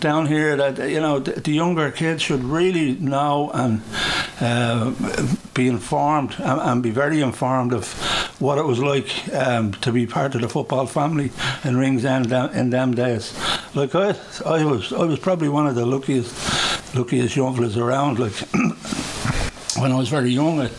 down 0.00 0.26
here. 0.26 0.56
That 0.56 0.78
you 0.90 1.00
know 1.00 1.18
the, 1.18 1.32
the 1.40 1.52
younger 1.52 1.90
kids 1.90 2.22
should 2.22 2.44
really 2.44 2.94
know 2.94 3.50
and 3.52 3.82
uh, 4.40 4.92
be 5.54 5.68
informed 5.68 6.36
and, 6.38 6.60
and 6.60 6.82
be 6.82 6.90
very 6.90 7.20
informed 7.20 7.72
of 7.72 7.92
what 8.40 8.58
it 8.58 8.64
was 8.64 8.78
like 8.78 9.10
um, 9.34 9.72
to 9.72 9.90
be 9.92 10.06
part 10.06 10.34
of 10.34 10.40
the 10.40 10.48
football 10.48 10.86
family 10.86 11.30
in 11.64 11.76
Ringsend 11.76 12.28
down- 12.30 12.54
in 12.54 12.70
them 12.70 12.94
days. 12.94 13.34
Like 13.74 13.94
I, 13.94 14.14
I 14.46 14.64
was, 14.64 14.92
I 14.92 15.04
was 15.04 15.18
probably 15.18 15.48
one 15.48 15.66
of 15.66 15.74
the 15.74 15.84
luckiest, 15.86 16.94
luckiest 16.94 17.34
young 17.36 17.54
fellas 17.56 17.76
around. 17.76 18.18
Like 18.18 18.32
when 19.78 19.92
I 19.92 19.96
was 19.96 20.08
very 20.08 20.30
young, 20.30 20.60
I, 20.60 20.70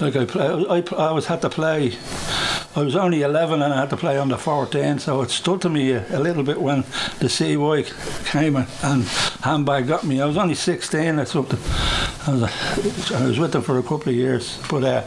like 0.00 0.16
I, 0.16 0.24
play, 0.24 0.46
I, 0.46 0.76
I 0.96 1.08
always 1.08 1.26
had 1.26 1.42
to 1.42 1.50
play. 1.50 1.92
I 2.76 2.82
was 2.82 2.96
only 2.96 3.22
11 3.22 3.62
and 3.62 3.72
I 3.72 3.80
had 3.80 3.90
to 3.90 3.96
play 3.96 4.18
under 4.18 4.36
14, 4.36 4.98
so 4.98 5.22
it 5.22 5.30
stood 5.30 5.60
to 5.60 5.68
me 5.68 5.92
a, 5.92 6.18
a 6.18 6.18
little 6.18 6.42
bit 6.42 6.60
when 6.60 6.82
the 7.20 7.28
CY 7.28 7.84
came 8.28 8.56
and, 8.56 8.66
and 8.82 9.04
handbag 9.42 9.86
got 9.86 10.02
me. 10.02 10.20
I 10.20 10.26
was 10.26 10.36
only 10.36 10.56
16 10.56 11.20
or 11.20 11.24
something. 11.24 11.58
I 12.26 12.32
was, 12.32 13.12
I 13.12 13.26
was 13.26 13.38
with 13.38 13.52
them 13.52 13.62
for 13.62 13.78
a 13.78 13.82
couple 13.82 14.08
of 14.08 14.16
years, 14.16 14.58
but 14.68 14.82
uh, 14.82 15.04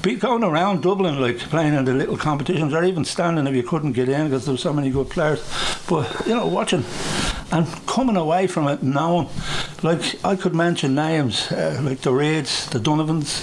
be 0.00 0.14
going 0.14 0.42
around 0.42 0.82
Dublin, 0.82 1.20
like 1.20 1.38
playing 1.38 1.74
in 1.74 1.84
the 1.84 1.92
little 1.92 2.16
competitions, 2.16 2.72
or 2.72 2.84
even 2.84 3.04
standing 3.04 3.46
if 3.46 3.54
you 3.54 3.64
couldn't 3.64 3.92
get 3.92 4.08
in 4.08 4.28
because 4.28 4.46
there 4.46 4.54
were 4.54 4.58
so 4.58 4.72
many 4.72 4.88
good 4.90 5.10
players. 5.10 5.42
But 5.88 6.26
you 6.26 6.34
know, 6.34 6.46
watching 6.46 6.84
and 7.52 7.66
coming 7.86 8.16
away 8.16 8.46
from 8.46 8.66
it, 8.68 8.82
knowing, 8.82 9.28
like 9.82 10.24
I 10.24 10.36
could 10.36 10.54
mention 10.54 10.94
names 10.94 11.52
uh, 11.52 11.80
like 11.82 12.00
the 12.00 12.12
Raids, 12.12 12.70
the 12.70 12.80
Donovans, 12.80 13.42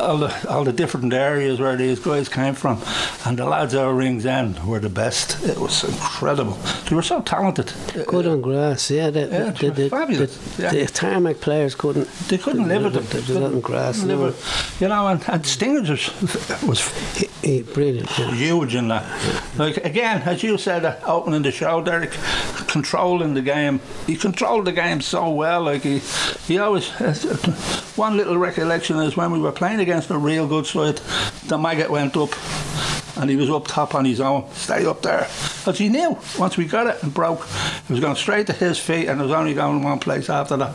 all 0.00 0.18
the 0.18 0.48
all 0.48 0.64
the 0.64 0.72
different 0.72 1.12
areas 1.12 1.60
where 1.60 1.76
these 1.76 1.98
guys 2.00 2.28
came 2.28 2.54
from, 2.54 2.80
and 3.24 3.38
the 3.38 3.44
lads 3.44 3.74
out 3.74 3.94
Ringsend 3.94 4.64
were 4.66 4.80
the 4.80 4.88
best. 4.88 5.42
It 5.44 5.58
was 5.58 5.84
incredible. 5.84 6.54
They 6.88 6.96
were 6.96 7.02
so 7.02 7.20
talented. 7.22 7.72
Good 8.06 8.26
on 8.26 8.40
grass, 8.40 8.90
yeah. 8.90 9.10
The, 9.10 9.20
Yeah, 9.20 9.50
the, 9.50 9.70
the, 9.70 9.90
fabulous, 9.90 10.36
The, 10.56 10.62
yeah. 10.62 10.70
the 10.70 10.86
tarmac 10.86 11.40
players 11.40 11.74
couldn't. 11.74 12.08
They 12.28 12.38
couldn't 12.38 12.68
live 12.68 12.84
with 12.84 12.96
it. 12.96 13.10
They 13.10 13.20
did 13.20 13.36
that 13.36 13.52
on 13.52 13.60
grass. 13.60 14.00
Couldn't 14.00 14.08
They 14.08 14.24
live 14.24 14.34
it. 14.34 14.80
You 14.80 14.88
know, 14.88 15.08
and, 15.08 15.22
and 15.28 15.46
Stingers 15.46 15.90
was, 15.90 16.62
was 16.62 17.24
eh, 17.44 17.62
brilliant. 17.62 18.08
Yeah. 18.18 18.32
huge 18.32 18.74
in 18.74 18.88
that. 18.88 19.04
Like 19.56 19.78
again, 19.78 20.22
as 20.22 20.42
you 20.42 20.58
said, 20.58 20.84
uh, 20.84 20.96
opening 21.06 21.42
the 21.42 21.52
show, 21.52 21.82
Derek, 21.82 22.12
controlling 22.68 23.34
the 23.34 23.42
game. 23.42 23.80
He 24.06 24.16
controlled 24.16 24.66
the 24.66 24.72
game 24.72 25.00
so 25.00 25.30
well. 25.30 25.62
Like 25.62 25.82
he, 25.82 26.00
he 26.46 26.58
always. 26.58 26.88
One 27.98 28.16
little 28.16 28.38
recollection 28.38 28.96
is 28.98 29.16
when 29.16 29.32
we 29.32 29.40
were 29.40 29.52
playing 29.52 29.80
against 29.80 30.08
a 30.10 30.16
real 30.16 30.46
good 30.46 30.64
side, 30.66 31.00
the 31.48 31.58
maggot 31.58 31.90
went 31.90 32.16
up. 32.16 32.30
And 33.16 33.28
he 33.28 33.34
was 33.34 33.50
up 33.50 33.66
top 33.66 33.96
on 33.96 34.04
his 34.04 34.20
own, 34.20 34.48
stay 34.52 34.86
up 34.86 35.02
there. 35.02 35.26
But 35.64 35.76
he 35.76 35.88
knew 35.88 36.16
once 36.38 36.56
we 36.56 36.66
got 36.66 36.86
it 36.86 37.02
and 37.02 37.12
broke, 37.12 37.40
it 37.40 37.90
was 37.90 37.98
going 37.98 38.14
straight 38.14 38.46
to 38.46 38.52
his 38.52 38.78
feet 38.78 39.08
and 39.08 39.20
it 39.20 39.24
was 39.24 39.32
only 39.32 39.54
going 39.54 39.82
one 39.82 39.98
place 39.98 40.30
after 40.30 40.56
that. 40.56 40.72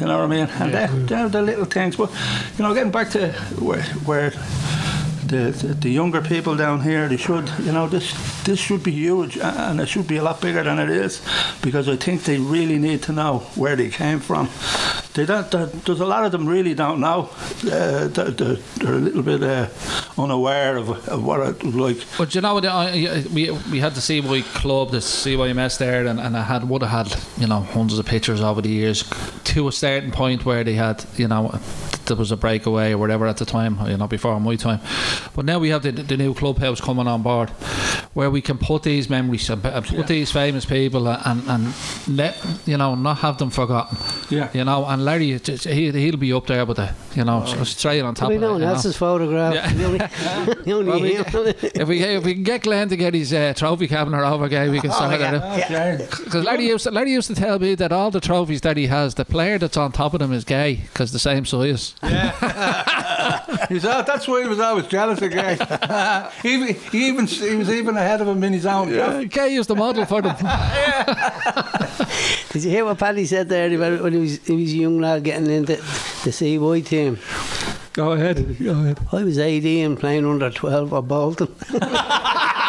You 0.00 0.06
know 0.06 0.16
what 0.16 0.24
I 0.24 0.26
mean? 0.26 0.48
And 0.58 0.72
they're, 0.72 0.88
they're 0.88 1.28
the 1.28 1.42
little 1.42 1.66
things. 1.66 1.96
But, 1.96 2.10
you 2.56 2.64
know, 2.64 2.72
getting 2.72 2.90
back 2.90 3.10
to 3.10 3.32
where, 3.58 3.82
where 4.06 4.32
the, 5.28 5.76
the 5.80 5.90
younger 5.90 6.20
people 6.20 6.56
down 6.56 6.80
here 6.80 7.08
they 7.08 7.16
should 7.16 7.50
you 7.60 7.72
know 7.72 7.88
this 7.88 8.12
this 8.44 8.58
should 8.58 8.82
be 8.82 8.92
huge 8.92 9.36
and 9.38 9.80
it 9.80 9.86
should 9.86 10.06
be 10.06 10.16
a 10.16 10.22
lot 10.22 10.40
bigger 10.40 10.62
than 10.62 10.78
it 10.78 10.90
is 10.90 11.20
because 11.62 11.88
I 11.88 11.96
think 11.96 12.24
they 12.24 12.38
really 12.38 12.78
need 12.78 13.02
to 13.04 13.12
know 13.12 13.38
where 13.56 13.76
they 13.76 13.88
came 13.88 14.20
from. 14.20 14.48
They 15.14 15.26
don't 15.26 15.50
there's 15.84 16.00
a 16.00 16.06
lot 16.06 16.24
of 16.24 16.32
them 16.32 16.46
really 16.46 16.74
don't 16.74 17.00
know. 17.00 17.30
Uh, 17.64 18.08
they're, 18.08 18.30
they're, 18.30 18.56
they're 18.78 18.94
a 18.94 18.98
little 18.98 19.22
bit 19.22 19.42
uh, 19.42 19.68
unaware 20.18 20.76
of, 20.76 20.90
of 21.08 21.24
what 21.24 21.40
it 21.40 21.64
was 21.64 21.74
like. 21.74 21.96
But 22.18 22.34
you 22.34 22.40
know, 22.40 22.54
we 23.34 23.50
we 23.72 23.80
had 23.80 23.94
the 23.94 24.00
CY 24.00 24.42
club, 24.60 24.90
the 24.90 24.98
CYMS 24.98 25.78
there, 25.78 26.06
and, 26.06 26.20
and 26.20 26.36
I 26.36 26.42
had 26.42 26.68
would 26.68 26.82
have 26.82 27.08
had 27.08 27.20
you 27.40 27.46
know 27.46 27.60
hundreds 27.60 27.98
of 27.98 28.06
pictures 28.06 28.40
over 28.40 28.60
the 28.60 28.68
years 28.68 29.04
to 29.44 29.68
a 29.68 29.72
certain 29.72 30.12
point 30.12 30.44
where 30.44 30.62
they 30.64 30.74
had 30.74 31.04
you 31.16 31.28
know 31.28 31.58
there 32.06 32.16
was 32.16 32.32
a 32.32 32.36
breakaway 32.36 32.92
or 32.92 32.98
whatever 32.98 33.26
at 33.26 33.36
the 33.36 33.44
time, 33.44 33.78
you 33.88 33.96
know, 33.96 34.06
before 34.06 34.38
my 34.40 34.56
time. 34.56 34.80
But 35.34 35.44
now 35.44 35.58
we 35.58 35.68
have 35.70 35.82
the, 35.82 35.92
the 35.92 36.16
new 36.16 36.34
clubhouse 36.34 36.80
coming 36.80 37.06
on 37.06 37.22
board, 37.22 37.50
where 38.14 38.30
we 38.30 38.40
can 38.40 38.58
put 38.58 38.82
these 38.82 39.08
memories, 39.10 39.48
and 39.50 39.62
put 39.62 40.06
these 40.06 40.30
famous 40.32 40.64
people, 40.64 41.08
and 41.08 41.42
and 41.48 41.74
let 42.08 42.36
you 42.66 42.76
know 42.76 42.94
not 42.94 43.18
have 43.18 43.38
them 43.38 43.50
forgotten. 43.50 43.98
Yeah. 44.30 44.48
You 44.52 44.64
know, 44.64 44.84
and 44.86 45.04
Larry, 45.04 45.38
just- 45.38 45.64
he, 45.64 45.90
he'll 45.92 46.16
be 46.16 46.32
up 46.32 46.46
there 46.46 46.64
with 46.66 46.78
the, 46.78 46.92
you 47.14 47.24
know, 47.24 47.44
straight 47.64 48.00
on 48.00 48.14
top 48.14 48.28
We 48.28 48.36
of 48.36 48.42
it. 48.42 48.46
know 48.46 48.58
know. 48.58 48.66
that's 48.72 48.82
his 48.84 48.96
photograph. 48.96 49.54
Yeah. 49.54 49.72
The 49.72 49.84
only, 49.84 50.00
only 50.72 50.90
Well, 50.90 51.00
we- 51.00 51.16
if 51.80 51.88
we 51.88 52.02
if 52.02 52.24
we 52.24 52.34
can 52.34 52.42
get 52.42 52.62
Glenn 52.62 52.88
to 52.88 52.96
get 52.96 53.14
his 53.14 53.32
uh, 53.32 53.52
trophy 53.56 53.86
cabinet 53.88 54.24
over 54.26 54.44
again, 54.44 54.70
we 54.70 54.80
can 54.80 54.90
sort 54.92 55.12
it 55.14 55.20
out. 55.22 55.34
Okay. 55.34 55.98
Because 56.08 56.44
Larry 56.44 56.66
used 56.66 56.84
to, 56.84 56.90
Larry 56.90 57.12
used 57.12 57.28
to 57.28 57.34
tell 57.34 57.58
me 57.58 57.74
that 57.76 57.92
all 57.92 58.10
the 58.10 58.20
trophies 58.20 58.60
that 58.62 58.76
he 58.76 58.86
has, 58.86 59.14
the 59.14 59.24
player 59.24 59.58
that's 59.58 59.76
on 59.76 59.92
top 59.92 60.14
of 60.14 60.20
them 60.20 60.32
is 60.32 60.44
gay 60.44 60.74
because 60.92 61.12
the 61.12 61.18
same 61.18 61.44
size. 61.44 61.94
Yeah. 62.02 63.66
He's 63.68 63.84
al- 63.84 64.02
that's 64.04 64.26
why 64.28 64.42
he 64.42 64.48
was 64.48 64.60
always 64.60 64.86
jealous 64.86 65.05
of 65.10 65.20
Gay. 65.20 65.56
he, 66.42 66.54
even- 66.54 66.74
he 66.92 67.08
even 67.08 67.26
he 67.26 67.54
was 67.56 67.70
even 67.70 67.96
ahead 67.96 68.20
of 68.20 68.28
him 68.28 68.42
in 68.44 68.52
his 68.52 68.66
own. 68.66 68.92
Uh, 68.98 69.24
gay 69.28 69.54
is 69.54 69.66
the 69.66 69.74
model 69.74 70.04
for 70.04 70.22
them. 70.22 70.36
Did 72.50 72.64
you 72.64 72.70
hear 72.70 72.84
what 72.84 72.98
Paddy 72.98 73.24
said 73.26 73.48
there 73.48 73.72
about 73.74 74.02
when 74.02 74.12
he 74.12 74.18
was 74.18 74.38
he 74.46 74.54
was 74.56 74.72
a 74.72 74.76
young 74.76 75.00
lad 75.00 75.24
getting 75.24 75.50
into 75.50 75.76
the 76.24 76.32
CY 76.32 76.80
team? 76.80 77.18
Go 77.92 78.12
ahead. 78.12 78.58
Go 78.62 78.72
ahead. 78.72 78.98
I 79.12 79.24
was 79.24 79.38
18 79.38 79.96
playing 79.96 80.24
under 80.26 80.50
12 80.50 80.90
for 80.90 81.02
Bolton. 81.02 81.48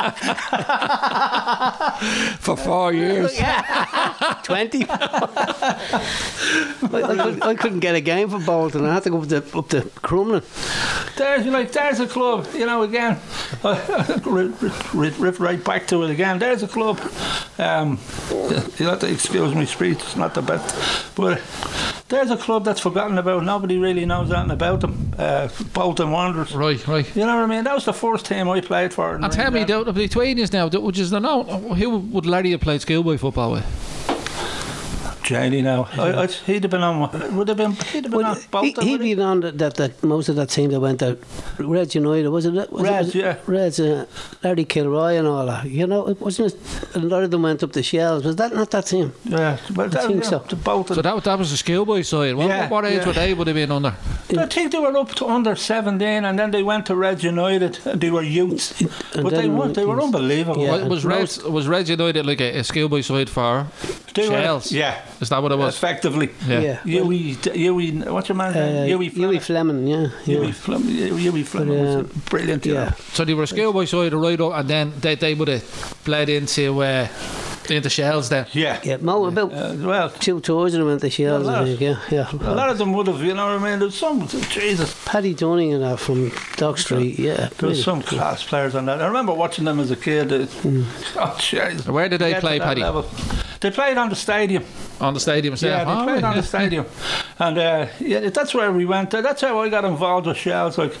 For 2.40 2.56
four 2.56 2.92
years. 2.92 3.38
Yeah. 3.38 4.40
20. 4.44 4.86
I, 4.88 6.00
I, 6.82 7.16
couldn't, 7.16 7.42
I 7.42 7.54
couldn't 7.54 7.80
get 7.80 7.94
a 7.94 8.00
game 8.00 8.30
for 8.30 8.38
Bolton. 8.38 8.84
I 8.84 8.94
had 8.94 9.02
to 9.04 9.10
go 9.10 9.20
up 9.20 9.28
to, 9.28 9.36
up 9.36 9.68
to 9.68 9.82
Crumlin. 10.02 10.44
There's 11.16 11.46
like 11.46 11.72
there's 11.72 12.00
a 12.00 12.06
club, 12.06 12.46
you 12.54 12.66
know. 12.66 12.82
Again, 12.82 13.18
riff, 14.24 14.94
riff, 14.94 15.20
riff 15.20 15.40
right 15.40 15.62
back 15.62 15.86
to 15.88 16.02
it 16.04 16.10
again. 16.10 16.38
There's 16.38 16.62
a 16.62 16.68
club. 16.68 16.98
Um, 17.58 17.98
you 18.30 18.86
have 18.86 19.00
to 19.00 19.10
excuse 19.10 19.54
me, 19.54 19.66
speech. 19.66 19.98
It's 19.98 20.16
not 20.16 20.34
the 20.34 20.42
best, 20.42 21.14
but 21.14 21.40
there's 22.08 22.30
a 22.30 22.36
club 22.36 22.64
that's 22.64 22.80
forgotten 22.80 23.18
about. 23.18 23.44
Nobody 23.44 23.78
really 23.78 24.04
knows 24.04 24.32
anything 24.32 24.50
about 24.50 24.80
them. 24.80 25.14
Uh, 25.18 25.48
Bolton 25.72 26.10
Wanderers. 26.10 26.54
Right, 26.54 26.86
right. 26.88 27.16
You 27.16 27.26
know 27.26 27.36
what 27.36 27.44
I 27.44 27.46
mean? 27.46 27.64
That 27.64 27.74
was 27.74 27.84
the 27.84 27.92
first 27.92 28.26
team 28.26 28.48
I 28.48 28.60
played 28.60 28.92
for. 28.92 29.14
in 29.14 29.24
And 29.24 29.32
tell 29.32 29.50
me, 29.50 29.60
England. 29.60 29.68
Between 29.94 30.38
you 30.38 30.46
now, 30.52 30.68
which 30.68 30.98
is 30.98 31.10
the 31.10 31.20
known, 31.20 31.76
who 31.76 31.98
would 31.98 32.26
Larry 32.26 32.52
have 32.52 32.60
played 32.60 32.80
schoolboy 32.80 33.18
football 33.18 33.52
with? 33.52 33.89
Janie 35.30 35.62
now. 35.62 35.88
I, 35.96 36.22
I, 36.22 36.26
he'd 36.26 36.64
have 36.64 36.70
been 36.70 36.82
on. 36.82 37.36
Would 37.36 37.48
have 37.48 37.56
been. 37.56 37.72
He'd 37.72 38.04
have 38.04 38.10
been 38.10 38.12
Well, 38.12 38.32
on 38.34 38.38
Bolton. 38.50 38.84
he'd 38.86 38.92
would 38.98 39.06
he? 39.06 39.14
been 39.14 39.24
on 39.24 39.40
that, 39.40 39.58
that, 39.58 39.74
that 39.76 40.02
most 40.02 40.28
of 40.28 40.34
that 40.36 40.48
team 40.50 40.70
that 40.70 40.80
went 40.80 41.02
out. 41.02 41.18
Reds 41.58 41.94
United, 41.94 42.28
was 42.30 42.46
it? 42.46 42.72
Was 42.72 42.82
Reds, 42.82 43.08
it, 43.14 43.14
yeah. 43.14 43.36
Reds, 43.46 43.78
uh, 43.78 44.06
Larry 44.42 44.64
Kilroy 44.64 45.14
and 45.14 45.26
all 45.28 45.46
that. 45.46 45.66
You 45.70 45.86
know, 45.86 46.08
it 46.08 46.20
wasn't 46.20 46.52
it, 46.54 46.96
a 46.96 46.98
lot 46.98 47.22
of 47.22 47.30
them 47.30 47.42
went 47.42 47.62
up 47.62 47.72
the 47.72 47.82
Shels. 47.82 48.24
Was 48.24 48.36
that 48.36 48.52
not 48.54 48.70
that 48.72 48.86
team? 48.86 49.12
Yeah, 49.24 49.56
but 49.74 49.84
I 49.84 49.88
that, 49.88 50.06
think 50.08 50.24
yeah, 50.24 50.30
so. 50.30 50.38
The 50.40 50.56
Bolton. 50.56 50.96
So 50.96 51.02
that, 51.02 51.24
that 51.24 51.38
was 51.38 51.50
the 51.52 51.56
schoolboy 51.56 52.02
side. 52.02 52.34
What, 52.34 52.48
Yeah, 52.48 52.68
what 52.68 52.84
age 52.84 52.98
yeah. 52.98 53.06
would 53.06 53.16
they 53.16 53.32
would 53.34 53.46
have 53.46 53.54
been 53.56 53.70
under? 53.70 53.94
I 54.36 54.46
think 54.46 54.72
they 54.72 54.78
were 54.78 54.96
up 54.96 55.14
to 55.16 55.26
under 55.26 55.54
17 55.54 56.24
and 56.24 56.38
then 56.38 56.50
they 56.50 56.62
went 56.64 56.86
to 56.86 56.96
Red 56.96 57.22
United 57.22 57.78
and 57.86 58.00
they 58.00 58.10
were 58.10 58.22
youths. 58.22 58.80
And 58.80 59.22
but 59.22 59.30
they 59.34 59.48
weren't, 59.48 59.74
they 59.74 59.84
were 59.86 60.00
unbelievable. 60.00 60.62
Yeah. 60.62 60.86
was 60.88 61.04
and 61.04 61.12
Red 61.12 61.20
most- 61.20 61.48
was 61.50 61.68
Red 61.68 61.88
United 61.88 62.26
like 62.26 62.40
a, 62.40 62.58
a 62.58 62.64
schoolboy 62.64 63.02
side 63.02 63.28
for 63.30 63.66
They 64.14 64.28
were- 64.28 64.34
Shels? 64.42 64.72
yeah. 64.72 65.00
Is 65.20 65.28
that 65.28 65.42
what 65.42 65.52
it 65.52 65.58
was? 65.58 65.74
Effectively. 65.76 66.30
Yeah. 66.46 66.80
Yui, 66.84 67.36
Yui, 67.54 67.90
what's 68.10 68.28
your 68.28 68.36
man's 68.36 68.56
Uh, 68.56 68.64
name? 68.66 68.88
Yui 68.88 69.08
Huey 69.08 69.38
Fleming. 69.38 69.40
Fleming, 69.40 69.86
yeah. 69.86 70.08
Yui 70.24 70.46
yeah. 70.46 70.52
Fleming. 70.52 70.88
Yui 71.18 71.42
Fleming 71.42 71.78
was 71.80 71.96
um, 71.96 72.22
brilliant. 72.30 72.64
You 72.64 72.74
yeah. 72.74 72.94
So 73.12 73.24
they 73.24 73.34
were 73.34 73.46
schoolboy 73.46 73.84
side 73.84 74.14
right 74.14 74.40
up, 74.40 74.54
and 74.54 74.68
then 74.68 74.92
they, 75.00 75.16
they 75.16 75.34
would 75.34 75.48
have 75.48 75.98
bled 76.04 76.28
into 76.30 76.82
uh, 76.82 77.06
into 77.68 77.90
Shels 77.90 78.28
then. 78.30 78.46
Yeah. 78.52 78.80
Yeah, 78.82 78.96
Mo, 78.98 79.26
about 79.26 79.52
Uh, 79.52 79.74
well, 79.78 80.10
two 80.10 80.40
tours 80.40 80.74
of 80.74 80.78
them 80.80 80.88
went 80.88 81.00
the 81.00 81.10
Shels, 81.10 81.46
Yeah, 81.46 81.60
I 81.60 81.64
think. 81.76 81.80
Yeah, 82.10 82.30
a 82.50 82.54
lot 82.54 82.70
of 82.70 82.78
them 82.78 82.92
would 82.94 83.06
have, 83.06 83.20
you 83.22 83.34
know 83.34 83.46
what 83.46 83.62
I 83.62 83.70
mean? 83.70 83.78
There's 83.80 83.96
some, 83.96 84.26
Jesus, 84.26 84.94
Paddy 85.04 85.34
Dunning 85.34 85.72
and 85.74 85.82
that 85.82 85.98
from 86.00 86.32
Dock 86.56 86.78
Street, 86.78 87.18
yeah. 87.18 87.48
there 87.58 87.68
was 87.68 87.82
some 87.84 88.02
class 88.02 88.42
players 88.44 88.74
on 88.74 88.86
that. 88.86 89.00
I 89.02 89.06
remember 89.06 89.32
watching 89.34 89.64
them 89.64 89.78
as 89.80 89.90
a 89.90 89.96
kid. 89.96 90.32
uh, 90.32 90.36
Oh, 91.16 91.36
jeez. 91.38 91.86
Where 91.88 92.08
did 92.08 92.20
they 92.20 92.34
play, 92.40 92.58
Paddy? 92.58 92.80
level. 92.82 93.04
They 93.60 93.70
played 93.70 93.98
on 93.98 94.08
the 94.08 94.16
stadium. 94.16 94.64
On 95.02 95.12
the 95.12 95.20
stadium 95.20 95.52
Yeah, 95.52 95.82
itself? 95.82 95.86
they 95.86 95.92
Oh, 95.92 96.04
played 96.04 96.14
right, 96.14 96.24
on 96.24 96.34
yeah. 96.36 96.40
the 96.40 96.46
stadium, 96.46 96.86
and 97.38 97.58
uh, 97.58 97.86
yeah, 98.00 98.30
that's 98.30 98.54
where 98.54 98.72
we 98.72 98.84
went. 98.86 99.10
That's 99.10 99.42
how 99.42 99.58
I 99.60 99.68
got 99.68 99.84
involved 99.84 100.26
with 100.26 100.36
shells. 100.38 100.78
Like, 100.78 100.94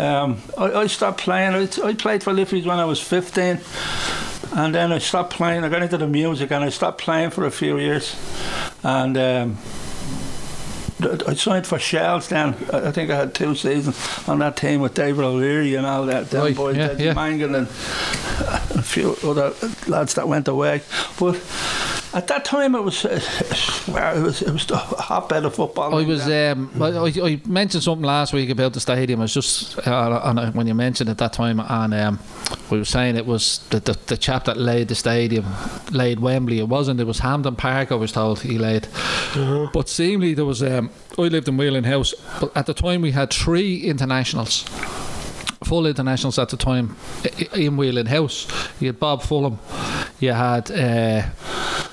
um, 0.00 0.38
I, 0.58 0.72
I 0.72 0.86
stopped 0.88 1.20
playing. 1.20 1.54
I, 1.54 1.68
I 1.86 1.94
played 1.94 2.22
for 2.24 2.32
Liffey's 2.32 2.64
when 2.66 2.78
I 2.80 2.84
was 2.84 3.00
fifteen, 3.00 3.58
and 4.52 4.74
then 4.74 4.92
I 4.92 4.98
stopped 4.98 5.32
playing. 5.32 5.64
I 5.64 5.68
got 5.68 5.82
into 5.82 5.98
the 5.98 6.06
music, 6.06 6.50
and 6.50 6.64
I 6.64 6.68
stopped 6.70 7.00
playing 7.00 7.30
for 7.30 7.46
a 7.46 7.50
few 7.50 7.78
years, 7.78 8.16
and. 8.82 9.16
Um, 9.16 9.58
I 11.02 11.34
signed 11.34 11.66
for 11.66 11.78
Shels 11.78 12.28
then. 12.28 12.54
I 12.72 12.90
think 12.90 13.10
I 13.10 13.16
had 13.16 13.34
two 13.34 13.54
seasons 13.54 13.96
on 14.28 14.40
that 14.40 14.56
team 14.56 14.80
with 14.80 14.94
David 14.94 15.24
O'Leary 15.24 15.74
and 15.74 15.86
all 15.86 16.06
that. 16.06 16.30
Them 16.30 16.42
Right, 16.42 16.54
boys, 16.54 16.76
yeah, 16.76 16.92
yeah. 16.92 17.14
Mangan 17.14 17.54
and 17.54 17.66
a 17.66 18.82
few 18.82 19.16
other 19.24 19.54
lads 19.88 20.14
that 20.14 20.28
went 20.28 20.48
away. 20.48 20.82
But 21.18 21.40
at 22.12 22.26
that 22.28 22.44
time, 22.44 22.74
it 22.74 22.82
was 22.82 23.04
uh, 23.04 23.20
it 24.16 24.22
was 24.22 24.42
it 24.42 24.50
was 24.52 24.70
a 24.70 24.76
hotbed 24.76 25.44
of 25.44 25.54
football. 25.54 25.94
I 25.94 26.02
was. 26.04 26.26
Um, 26.26 26.70
I, 26.80 26.86
I- 26.88 27.26
I 27.30 27.40
mentioned 27.46 27.82
something 27.82 28.04
last 28.06 28.32
week 28.32 28.50
about 28.50 28.72
the 28.72 28.80
stadium. 28.80 29.20
I 29.20 29.24
was 29.24 29.34
just 29.34 29.78
uh, 29.86 30.20
a, 30.24 30.50
when 30.52 30.66
you 30.66 30.74
mentioned 30.74 31.10
it 31.10 31.18
that 31.18 31.32
time, 31.32 31.60
and 31.60 31.94
um, 31.94 32.18
we 32.70 32.78
were 32.78 32.84
saying 32.84 33.16
it 33.16 33.26
was 33.26 33.58
the, 33.70 33.80
the 33.80 33.96
the 34.06 34.16
chap 34.16 34.44
that 34.46 34.56
laid 34.56 34.88
the 34.88 34.94
stadium, 34.94 35.44
laid 35.92 36.20
Wembley. 36.20 36.58
It 36.58 36.68
wasn't. 36.68 37.00
It 37.00 37.06
was 37.06 37.18
Hampden 37.20 37.56
Park. 37.56 37.92
I 37.92 37.96
was 37.96 38.12
told 38.12 38.40
he 38.40 38.58
laid. 38.58 38.88
But 39.72 39.88
seemingly 39.88 40.34
there 40.34 40.44
was. 40.44 40.62
Um, 40.62 40.90
I 41.18 41.22
lived 41.22 41.48
in 41.48 41.56
Wheeling 41.56 41.84
House, 41.84 42.14
but 42.40 42.56
at 42.56 42.66
the 42.66 42.74
time 42.74 43.02
we 43.02 43.12
had 43.12 43.30
three 43.32 43.82
internationals. 43.84 44.64
Full 45.64 45.86
internationals 45.86 46.38
at 46.38 46.48
the 46.48 46.56
time 46.56 46.96
i- 47.24 47.58
in 47.58 47.76
Wheeling 47.76 48.06
House. 48.06 48.46
You 48.80 48.88
had 48.88 48.98
Bob 48.98 49.22
Fullam. 49.22 49.58
You 50.18 50.32
had 50.32 50.70
uh, 50.70 51.22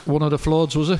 one 0.06 0.22
of 0.24 0.32
the 0.32 0.38
floods, 0.38 0.76
was 0.76 0.90
it? 0.90 1.00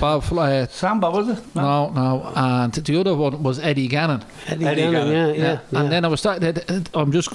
Bob 0.00 0.24
Fl- 0.24 0.40
uh, 0.40 0.66
Samba, 0.66 1.10
was 1.10 1.28
it? 1.28 1.38
no, 1.54 1.90
no, 1.90 2.32
and 2.34 2.72
the 2.72 2.98
other 3.00 3.14
one 3.14 3.40
was 3.42 3.58
Eddie 3.60 3.86
Gannon. 3.86 4.24
Eddie, 4.48 4.66
Eddie 4.66 4.80
Gannon, 4.82 4.92
Gannon. 4.92 5.34
yeah, 5.34 5.42
yeah. 5.42 5.60
yeah. 5.70 5.80
And 5.80 5.92
then 5.92 6.04
I 6.04 6.08
was 6.08 6.18
starting. 6.20 6.56
I'm 6.92 7.12
just 7.12 7.30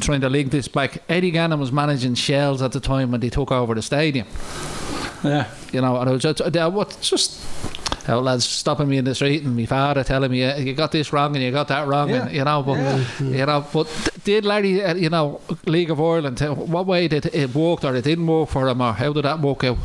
trying 0.00 0.22
to 0.22 0.30
link 0.30 0.50
this 0.50 0.66
back. 0.66 1.02
Eddie 1.10 1.30
Gannon 1.30 1.60
was 1.60 1.72
managing 1.72 2.14
Shels 2.14 2.62
at 2.62 2.72
the 2.72 2.80
time 2.80 3.10
when 3.10 3.20
they 3.20 3.28
took 3.28 3.52
over 3.52 3.74
the 3.74 3.82
stadium. 3.82 4.26
Yeah. 5.22 5.46
You 5.72 5.80
know, 5.80 5.96
and 6.00 6.08
I 6.08 6.12
was 6.12 6.22
just, 6.22 6.40
uh, 6.40 6.70
what 6.70 6.96
just. 7.00 7.40
uh, 8.08 8.18
lads 8.20 8.44
stopping 8.44 8.88
me 8.88 8.96
in 8.96 9.04
the 9.04 9.14
street 9.14 9.44
and 9.44 9.54
my 9.54 9.66
father 9.66 10.02
telling 10.02 10.30
me 10.30 10.42
uh, 10.42 10.56
you 10.56 10.72
got 10.74 10.90
this 10.90 11.12
wrong 11.12 11.36
and 11.36 11.44
you 11.44 11.50
got 11.52 11.68
that 11.68 11.86
wrong 11.86 12.08
Yeah. 12.08 12.22
and 12.26 12.32
you 12.34 12.44
know 12.44 12.62
but 12.62 12.78
you 13.20 13.46
know 13.46 13.64
but 13.72 13.86
did 14.24 14.44
Larry 14.44 14.82
uh, 14.82 14.94
you 14.94 15.10
know 15.10 15.40
League 15.66 15.90
of 15.90 16.00
Ireland 16.00 16.42
uh, 16.42 16.54
what 16.54 16.86
way 16.86 17.06
did 17.08 17.26
it 17.26 17.54
work 17.54 17.84
or 17.84 17.94
it 17.94 18.02
didn't 18.04 18.26
work 18.26 18.48
for 18.48 18.66
him 18.68 18.80
or 18.80 18.94
how 18.94 19.12
did 19.12 19.24
that 19.26 19.38
work 19.40 19.62
out 19.64 19.78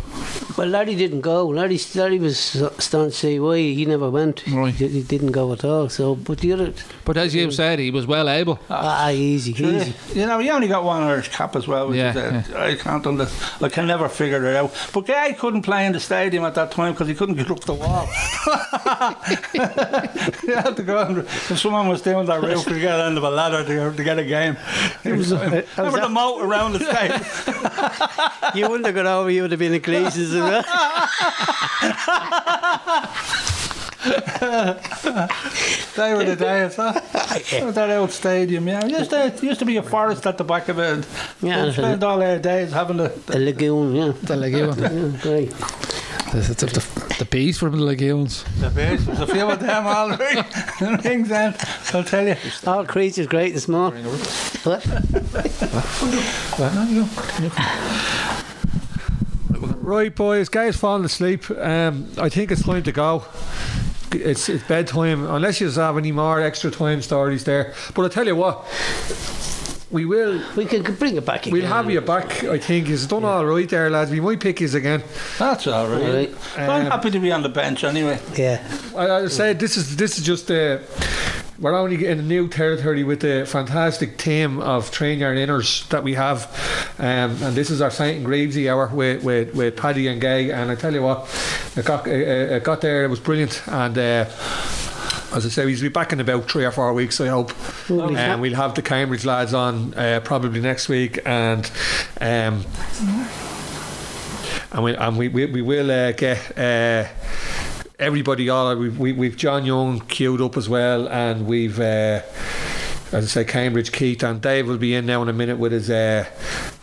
Well, 0.58 0.70
Larry 0.70 0.96
didn't 0.96 1.20
go. 1.22 1.48
Larry, 1.50 1.78
Larry 1.96 2.18
was 2.18 2.38
staunch 2.80 3.14
CY. 3.16 3.58
He 3.80 3.86
never 3.86 4.10
went. 4.10 4.38
Right. 4.48 4.74
He, 4.74 4.88
he 4.88 5.04
didn't 5.04 5.34
go 5.34 5.52
at 5.52 5.66
all. 5.66 5.90
So, 5.90 6.16
but 6.16 6.38
the 6.40 6.54
other, 6.54 6.74
but 7.04 7.18
as 7.18 7.36
you 7.36 7.52
said 7.52 7.78
he 7.80 7.92
was 7.92 8.06
well 8.08 8.30
able 8.30 8.58
ah, 8.70 9.10
easy, 9.12 9.52
easy. 9.52 9.94
You 10.20 10.26
know, 10.26 10.40
he 10.40 10.50
only 10.50 10.70
got 10.70 10.86
one 10.86 11.04
Irish 11.04 11.28
cap 11.38 11.56
as 11.58 11.68
well. 11.68 11.90
Which 11.90 11.98
Yeah, 11.98 12.40
is, 12.40 12.50
uh, 12.54 12.58
I 12.70 12.76
can't 12.76 13.06
under, 13.06 13.28
I 13.62 13.68
can 13.70 13.86
never 13.88 14.08
figure 14.08 14.46
it 14.50 14.56
out. 14.56 14.72
But 14.94 15.06
Guy 15.08 15.34
couldn't 15.34 15.64
play 15.64 15.75
in 15.82 15.94
the 15.94 16.00
stadium 16.00 16.44
at 16.46 16.56
that 16.56 16.72
time 16.72 16.94
because 16.94 17.08
he 17.08 17.14
couldn't 17.16 17.36
get 17.36 17.52
up 17.52 17.60
the 17.62 17.74
wall. 17.74 18.06
he 20.42 20.52
had 20.52 20.76
to 20.76 20.84
go 20.84 21.00
and, 21.00 21.20
if 21.20 21.60
someone 21.60 21.88
was 21.88 22.02
doing 22.02 22.26
that 22.26 22.42
roof, 22.42 22.66
to 22.66 22.80
get 22.80 23.00
end 23.00 23.18
of 23.18 23.24
a 23.24 23.30
ladder 23.30 23.64
to, 23.64 23.96
to 23.96 24.04
get 24.04 24.20
a 24.20 24.24
game. 24.24 24.58
It 25.04 25.14
was, 25.14 25.32
remember 25.32 26.02
the 26.02 26.10
moat 26.10 26.44
around 26.44 26.74
the 26.74 26.80
stadium? 26.92 27.22
You 28.56 28.70
wouldn't 28.70 28.86
have 28.86 28.96
got 28.96 29.06
over. 29.06 29.30
You 29.30 29.44
would 29.44 29.52
have 29.52 29.60
been 29.60 29.74
in 29.74 29.82
creases 29.82 30.34
as 30.34 30.42
well. 30.42 30.64
They 35.96 36.14
were 36.14 36.24
the 36.26 36.36
days, 36.40 36.76
huh? 36.76 36.92
that 37.72 37.90
old 37.92 38.12
stadium, 38.12 38.68
yeah. 38.68 38.86
Used 38.86 39.10
to, 39.12 39.26
it 39.28 39.42
used 39.42 39.60
to 39.60 39.66
be 39.66 39.78
a 39.78 39.84
forest 39.84 40.26
at 40.28 40.38
the 40.38 40.44
back 40.44 40.70
of 40.70 40.78
it. 40.80 41.06
Yeah, 41.42 41.66
we 41.66 41.72
spent 41.72 42.04
all 42.04 42.22
our 42.22 42.38
days 42.38 42.72
having 42.72 42.98
the, 42.98 43.12
A 43.30 43.40
lagoon, 43.40 43.96
yeah. 43.96 44.14
the 44.24 44.36
lagoon 44.36 44.78
yeah 44.78 45.22
great. 45.22 45.50
the, 46.32 46.56
the, 46.60 46.66
the, 46.66 47.16
the 47.20 47.26
bees 47.26 47.58
from 47.58 47.72
the 47.78 47.84
lagoons 47.84 48.44
the 48.60 48.70
bees, 48.70 49.06
There's 49.06 49.20
a 49.22 49.28
few 49.28 49.50
of 49.50 49.60
them 49.60 49.86
already. 49.88 50.42
Things 51.02 51.30
then, 51.30 51.56
I'll 51.94 52.04
tell 52.04 52.28
you. 52.28 52.36
All 52.68 52.86
creatures, 52.86 53.28
great 53.28 53.54
and 53.54 53.62
small. 53.62 53.92
What? 53.92 54.86
Right, 59.82 60.14
boys, 60.16 60.50
guys 60.50 60.76
falling 60.76 61.06
asleep. 61.06 61.50
Um, 61.52 62.08
I 62.18 62.30
think 62.30 62.52
it's 62.52 62.64
time 62.64 62.84
to 62.84 62.92
go. 62.92 63.24
It's 64.12 64.48
it's 64.50 64.64
bedtime, 64.64 65.26
unless 65.26 65.60
you 65.60 65.70
have 65.72 65.98
any 65.98 66.12
more 66.12 66.40
extra 66.42 66.72
time 66.72 67.02
stories 67.02 67.44
there. 67.44 67.74
But 67.94 68.06
I 68.06 68.08
tell 68.10 68.26
you 68.28 68.36
what, 68.36 68.66
we 69.92 70.06
will. 70.06 70.42
We 70.56 70.66
can 70.66 70.84
bring 70.96 71.18
it 71.18 71.26
back 71.26 71.42
again. 71.48 71.54
We'll 71.54 71.68
have 71.68 71.90
you 71.90 72.02
back. 72.02 72.44
I 72.44 72.58
think 72.60 72.90
it's 72.90 73.06
done 73.08 73.26
all 73.26 73.46
right 73.46 73.68
there, 73.68 73.90
lads. 73.90 74.12
We 74.12 74.20
might 74.22 74.40
pick 74.40 74.62
you 74.62 74.68
again. 74.76 75.04
That's 75.38 75.68
all 75.68 75.88
right. 75.88 76.02
All 76.04 76.14
right. 76.14 76.34
I'm 76.58 76.86
Um, 76.86 76.92
happy 76.92 77.12
to 77.12 77.20
be 77.20 77.32
on 77.32 77.44
the 77.44 77.50
bench 77.50 77.84
anyway. 77.84 78.20
Yeah. 78.36 78.62
I, 78.96 79.24
I 79.24 79.28
said 79.28 79.60
this 79.60 79.76
is 79.78 79.96
this 79.98 80.18
is 80.18 80.26
just 80.26 80.50
uh, 80.50 80.80
we're 81.60 81.74
only 81.74 82.06
in 82.06 82.20
a 82.20 82.24
new 82.24 82.48
territory 82.50 83.04
with 83.04 83.22
the 83.22 83.46
fantastic 83.46 84.18
team 84.18 84.60
of 84.60 84.92
train 84.92 85.20
yard 85.20 85.38
inners 85.38 85.88
that 85.90 86.04
we 86.04 86.14
have, 86.16 86.48
um, 87.00 87.32
and 87.44 87.56
this 87.56 87.70
is 87.70 87.82
our 87.82 87.92
Saint 87.92 88.18
and 88.18 88.26
Greavsie 88.28 88.70
hour 88.70 88.88
with, 88.94 89.24
with, 89.24 89.56
with 89.56 89.78
Paddy 89.78 90.08
and 90.10 90.20
Gay. 90.20 90.52
And 90.52 90.70
I 90.70 90.76
tell 90.76 90.94
you 90.94 91.02
what, 91.02 91.28
it 91.76 91.86
got 91.86 92.08
it, 92.08 92.52
it 92.52 92.64
got 92.64 92.82
there. 92.82 93.04
It 93.04 93.10
was 93.10 93.20
brilliant, 93.20 93.62
and. 93.68 93.98
Uh, 93.98 94.26
as 95.34 95.46
I 95.46 95.50
say, 95.50 95.66
we'll 95.66 95.82
be 95.82 95.90
back 95.90 96.14
in 96.14 96.22
about 96.22 96.50
three 96.50 96.64
or 96.64 96.72
four 96.72 96.94
weeks, 96.94 97.20
I 97.20 97.28
hope. 97.28 97.52
And 97.90 98.42
we'll 98.42 98.56
have 98.56 98.76
the 98.76 98.82
Cambridge 98.82 99.26
lads 99.26 99.54
on 99.54 99.94
uh, 99.96 100.22
probably 100.24 100.62
next 100.62 100.88
week, 100.88 101.20
and 101.26 101.70
um, 102.22 102.64
and 104.72 104.84
we 104.84 104.96
and 104.96 105.18
we 105.18 105.28
we, 105.28 105.46
we 105.48 105.62
will 105.62 105.92
uh, 105.92 106.14
get. 106.14 106.58
Uh, 106.58 107.08
everybody 107.98 108.50
all 108.50 108.76
we've, 108.76 109.00
we, 109.00 109.14
we've 109.14 109.38
John 109.38 109.66
Young 109.66 110.02
queued 110.02 110.42
up 110.42 110.58
as 110.58 110.68
well 110.68 111.08
and 111.08 111.48
we've 111.48 111.80
uh, 111.80 112.22
as 113.12 113.14
I 113.14 113.22
say 113.22 113.46
Cambridge 113.46 113.92
Keith 113.94 114.22
and 114.22 114.42
Dave 114.42 114.68
will 114.68 114.78
be 114.78 114.94
in 114.94 115.06
now 115.06 115.22
in 115.22 115.30
a 115.30 115.34
minute 115.34 115.58
with 115.58 115.72
his 115.72 115.90
uh, 115.90 116.26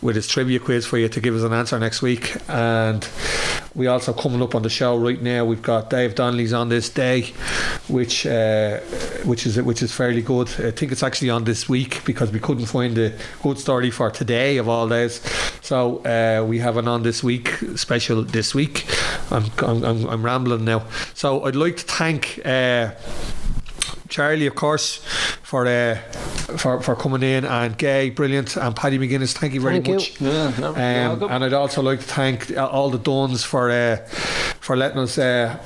with 0.01 0.15
his 0.15 0.27
trivia 0.27 0.59
quiz 0.59 0.85
for 0.85 0.97
you 0.97 1.07
to 1.09 1.21
give 1.21 1.35
us 1.35 1.43
an 1.43 1.53
answer 1.53 1.77
next 1.77 2.01
week 2.01 2.35
and 2.47 3.07
we 3.75 3.87
also 3.87 4.13
coming 4.13 4.41
up 4.41 4.55
on 4.55 4.61
the 4.61 4.69
show 4.69 4.97
right 4.97 5.21
now 5.21 5.43
we've 5.45 5.61
got 5.61 5.89
Dave 5.89 6.15
Donnelly's 6.15 6.53
on 6.53 6.69
this 6.69 6.89
day 6.89 7.33
which 7.87 8.25
uh, 8.25 8.79
which 9.25 9.45
is 9.45 9.61
which 9.61 9.81
is 9.81 9.91
fairly 9.93 10.21
good. 10.21 10.47
I 10.59 10.71
think 10.71 10.91
it's 10.91 11.03
actually 11.03 11.29
on 11.29 11.43
this 11.43 11.67
week 11.67 12.03
because 12.05 12.31
we 12.31 12.39
couldn't 12.39 12.65
find 12.65 12.97
a 12.97 13.13
good 13.41 13.59
story 13.59 13.91
for 13.91 14.09
today 14.09 14.57
of 14.57 14.69
all 14.69 14.87
days. 14.87 15.21
So 15.61 15.97
uh, 16.05 16.45
we 16.45 16.59
have 16.59 16.77
an 16.77 16.87
on 16.87 17.03
this 17.03 17.23
week 17.23 17.49
special 17.75 18.23
this 18.23 18.55
week. 18.55 18.85
I'm, 19.31 19.45
I'm, 19.59 20.07
I'm, 20.07 20.23
rambling 20.23 20.65
now. 20.65 20.85
So 21.13 21.43
I'd 21.45 21.55
like 21.55 21.77
to 21.77 21.83
thank 21.83 22.39
uh, 22.45 22.91
Charlie, 24.13 24.45
of 24.45 24.53
course, 24.53 24.97
for 25.41 25.65
uh, 25.65 25.95
for 26.57 26.79
for 26.81 26.95
coming 26.95 27.23
in, 27.23 27.45
and 27.45 27.75
Gay, 27.75 28.11
brilliant, 28.11 28.55
and 28.57 28.75
Paddy 28.75 28.99
McGuinness. 28.99 29.33
Thank 29.35 29.55
you 29.55 29.61
very 29.61 29.81
Thank 29.81 29.87
you. 29.87 29.93
much. 29.95 30.21
Yeah, 30.21 30.53
no, 30.59 30.75
yeah, 30.75 31.11
Um, 31.13 31.23
and 31.31 31.43
I'd 31.43 31.53
also 31.53 31.81
like 31.81 31.99
to 31.99 32.05
thank 32.05 32.51
uh, 32.55 32.67
all 32.67 32.91
the 32.91 32.99
Duns 32.99 33.43
for 33.43 33.71
uh, 33.71 33.97
for 34.59 34.77
letting 34.77 34.99
us 34.99 35.17
uh, 35.17 35.57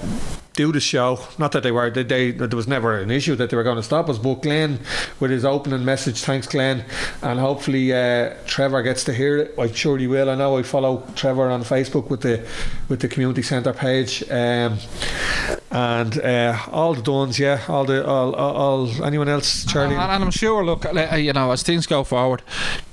do 0.57 0.73
the 0.73 0.81
show. 0.81 1.19
Not 1.37 1.53
that 1.53 1.63
they 1.63 1.71
were, 1.71 1.89
they, 1.89 2.03
they, 2.03 2.31
there 2.31 2.49
was 2.57 2.67
never 2.67 2.99
an 2.99 3.11
issue 3.11 3.35
that 3.35 3.49
they 3.49 3.55
were 3.55 3.63
going 3.63 3.77
to 3.77 3.83
stop 3.83 4.09
us, 4.09 4.17
but 4.17 4.41
Glenn, 4.41 4.79
with 5.21 5.31
his 5.31 5.45
opening 5.45 5.85
message, 5.85 6.21
thanks 6.21 6.47
Glenn, 6.47 6.83
and 7.21 7.39
hopefully 7.39 7.93
uh, 7.93 8.35
Trevor 8.45 8.81
gets 8.81 9.05
to 9.05 9.13
hear 9.13 9.37
it. 9.37 9.55
I'm 9.57 9.73
sure 9.73 9.97
he 9.97 10.07
will. 10.07 10.29
I 10.29 10.35
know 10.35 10.57
I 10.57 10.63
follow 10.63 11.07
Trevor 11.15 11.49
on 11.49 11.63
Facebook 11.63 12.09
with 12.09 12.21
the 12.21 12.45
with 12.89 12.99
the 12.99 13.07
community 13.07 13.43
centre 13.43 13.73
page. 13.73 14.23
Um, 14.29 14.79
and 15.69 16.17
uh, 16.21 16.57
all 16.71 16.93
the 16.93 17.01
Duns, 17.01 17.37
yeah, 17.37 17.61
all 17.67 17.85
the 17.85 18.05
all, 18.05 18.33
all, 18.35 18.55
all 18.55 19.03
anyone 19.03 19.29
else, 19.29 19.65
Charlie. 19.65 19.95
And, 19.95 20.11
and 20.11 20.23
I'm 20.23 20.31
sure, 20.31 20.65
look, 20.65 20.85
uh, 20.85 21.15
you 21.15 21.33
know, 21.33 21.51
as 21.51 21.61
things 21.61 21.85
go 21.85 22.03
forward, 22.03 22.41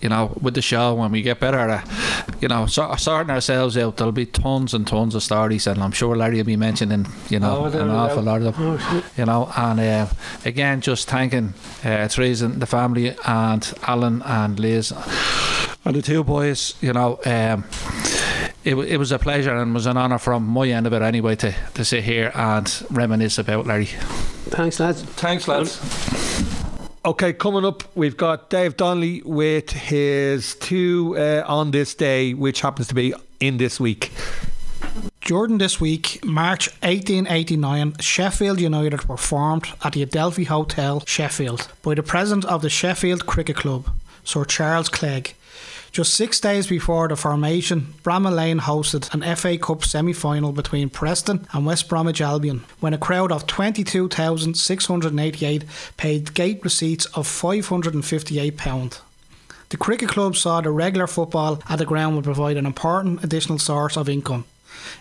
you 0.03 0.09
know, 0.09 0.37
with 0.40 0.55
the 0.55 0.62
show, 0.62 0.94
when 0.94 1.11
we 1.12 1.22
get 1.22 1.40
better 1.40 1.59
at, 1.59 1.88
you 2.40 2.48
know, 2.48 2.66
sorting 2.66 3.31
ourselves 3.31 3.77
out, 3.77 3.96
there'll 3.96 4.12
be 4.12 4.27
tons 4.27 4.74
and 4.74 4.87
tons 4.87 5.14
of 5.14 5.22
stories, 5.22 5.66
and 5.66 5.83
I'm 5.83 5.92
sure 5.92 6.16
Larry 6.16 6.38
will 6.38 6.44
be 6.44 6.57
mentioning, 6.57 7.07
you 7.31 7.38
know, 7.38 7.53
Oh, 7.54 7.64
an 7.66 7.90
awful 7.90 8.22
doubt. 8.22 8.42
lot 8.42 8.42
of 8.42 8.56
them, 8.56 9.02
you 9.16 9.24
know, 9.24 9.50
and 9.56 9.80
uh, 9.80 10.06
again, 10.44 10.80
just 10.80 11.08
thanking 11.08 11.54
uh, 11.84 12.08
Theresa 12.08 12.46
and 12.46 12.60
the 12.60 12.66
family 12.66 13.14
and 13.26 13.74
Alan 13.82 14.22
and 14.22 14.58
Liz 14.58 14.92
and 15.84 15.94
the 15.94 16.02
two 16.02 16.24
boys, 16.24 16.74
you 16.80 16.92
know. 16.92 17.18
Um, 17.24 17.64
it, 18.64 18.74
it 18.76 18.96
was 18.96 19.12
a 19.12 19.18
pleasure 19.18 19.54
and 19.54 19.74
was 19.74 19.86
an 19.86 19.96
honour 19.96 20.18
from 20.18 20.44
my 20.46 20.68
end 20.68 20.86
of 20.86 20.92
it 20.94 21.02
anyway 21.02 21.36
to, 21.36 21.54
to 21.74 21.84
sit 21.84 22.04
here 22.04 22.32
and 22.34 22.86
reminisce 22.90 23.38
about 23.38 23.66
Larry. 23.66 23.86
Thanks, 23.86 24.80
lads. 24.80 25.02
Thanks, 25.02 25.46
lads. 25.46 25.80
Okay, 27.04 27.34
coming 27.34 27.66
up, 27.66 27.84
we've 27.94 28.16
got 28.16 28.48
Dave 28.48 28.78
Donnelly 28.78 29.20
with 29.26 29.70
his 29.70 30.54
two 30.54 31.14
uh, 31.18 31.44
on 31.46 31.70
this 31.70 31.94
day, 31.94 32.32
which 32.32 32.62
happens 32.62 32.88
to 32.88 32.94
be 32.94 33.12
in 33.40 33.58
this 33.58 33.78
week. 33.78 34.10
Jordan 35.20 35.59
this 35.59 35.80
week, 35.80 36.20
March 36.22 36.68
1889, 36.83 37.96
Sheffield 37.98 38.61
United 38.61 39.09
were 39.09 39.16
formed 39.16 39.68
at 39.83 39.94
the 39.94 40.02
Adelphi 40.02 40.44
Hotel, 40.44 41.02
Sheffield, 41.07 41.66
by 41.83 41.94
the 41.94 42.02
president 42.02 42.44
of 42.44 42.61
the 42.61 42.68
Sheffield 42.68 43.24
Cricket 43.24 43.57
Club, 43.57 43.88
Sir 44.22 44.44
Charles 44.44 44.90
Clegg. 44.90 45.35
Just 45.92 46.12
six 46.14 46.38
days 46.40 46.66
before 46.66 47.09
the 47.09 47.16
formation, 47.16 47.94
Bramall 48.02 48.35
Lane 48.35 48.61
hosted 48.61 49.14
an 49.14 49.22
FA 49.37 49.57
Cup 49.57 49.83
semi 49.85 50.12
final 50.12 50.52
between 50.52 50.90
Preston 50.90 51.46
and 51.52 51.64
West 51.64 51.88
Bromwich 51.88 52.20
Albion 52.20 52.64
when 52.80 52.92
a 52.92 52.98
crowd 52.98 53.33
of 53.33 53.46
22,688 53.46 55.64
paid 55.96 56.35
gate 56.35 56.61
receipts 56.62 57.07
of 57.07 57.26
£558. 57.26 59.00
The 59.70 59.76
cricket 59.76 60.09
club 60.09 60.37
saw 60.37 60.61
the 60.61 60.70
regular 60.70 61.07
football 61.07 61.62
at 61.68 61.78
the 61.78 61.87
ground 61.87 62.16
would 62.16 62.24
provide 62.24 62.57
an 62.57 62.66
important 62.66 63.24
additional 63.24 63.59
source 63.59 63.96
of 63.96 64.09
income. 64.09 64.44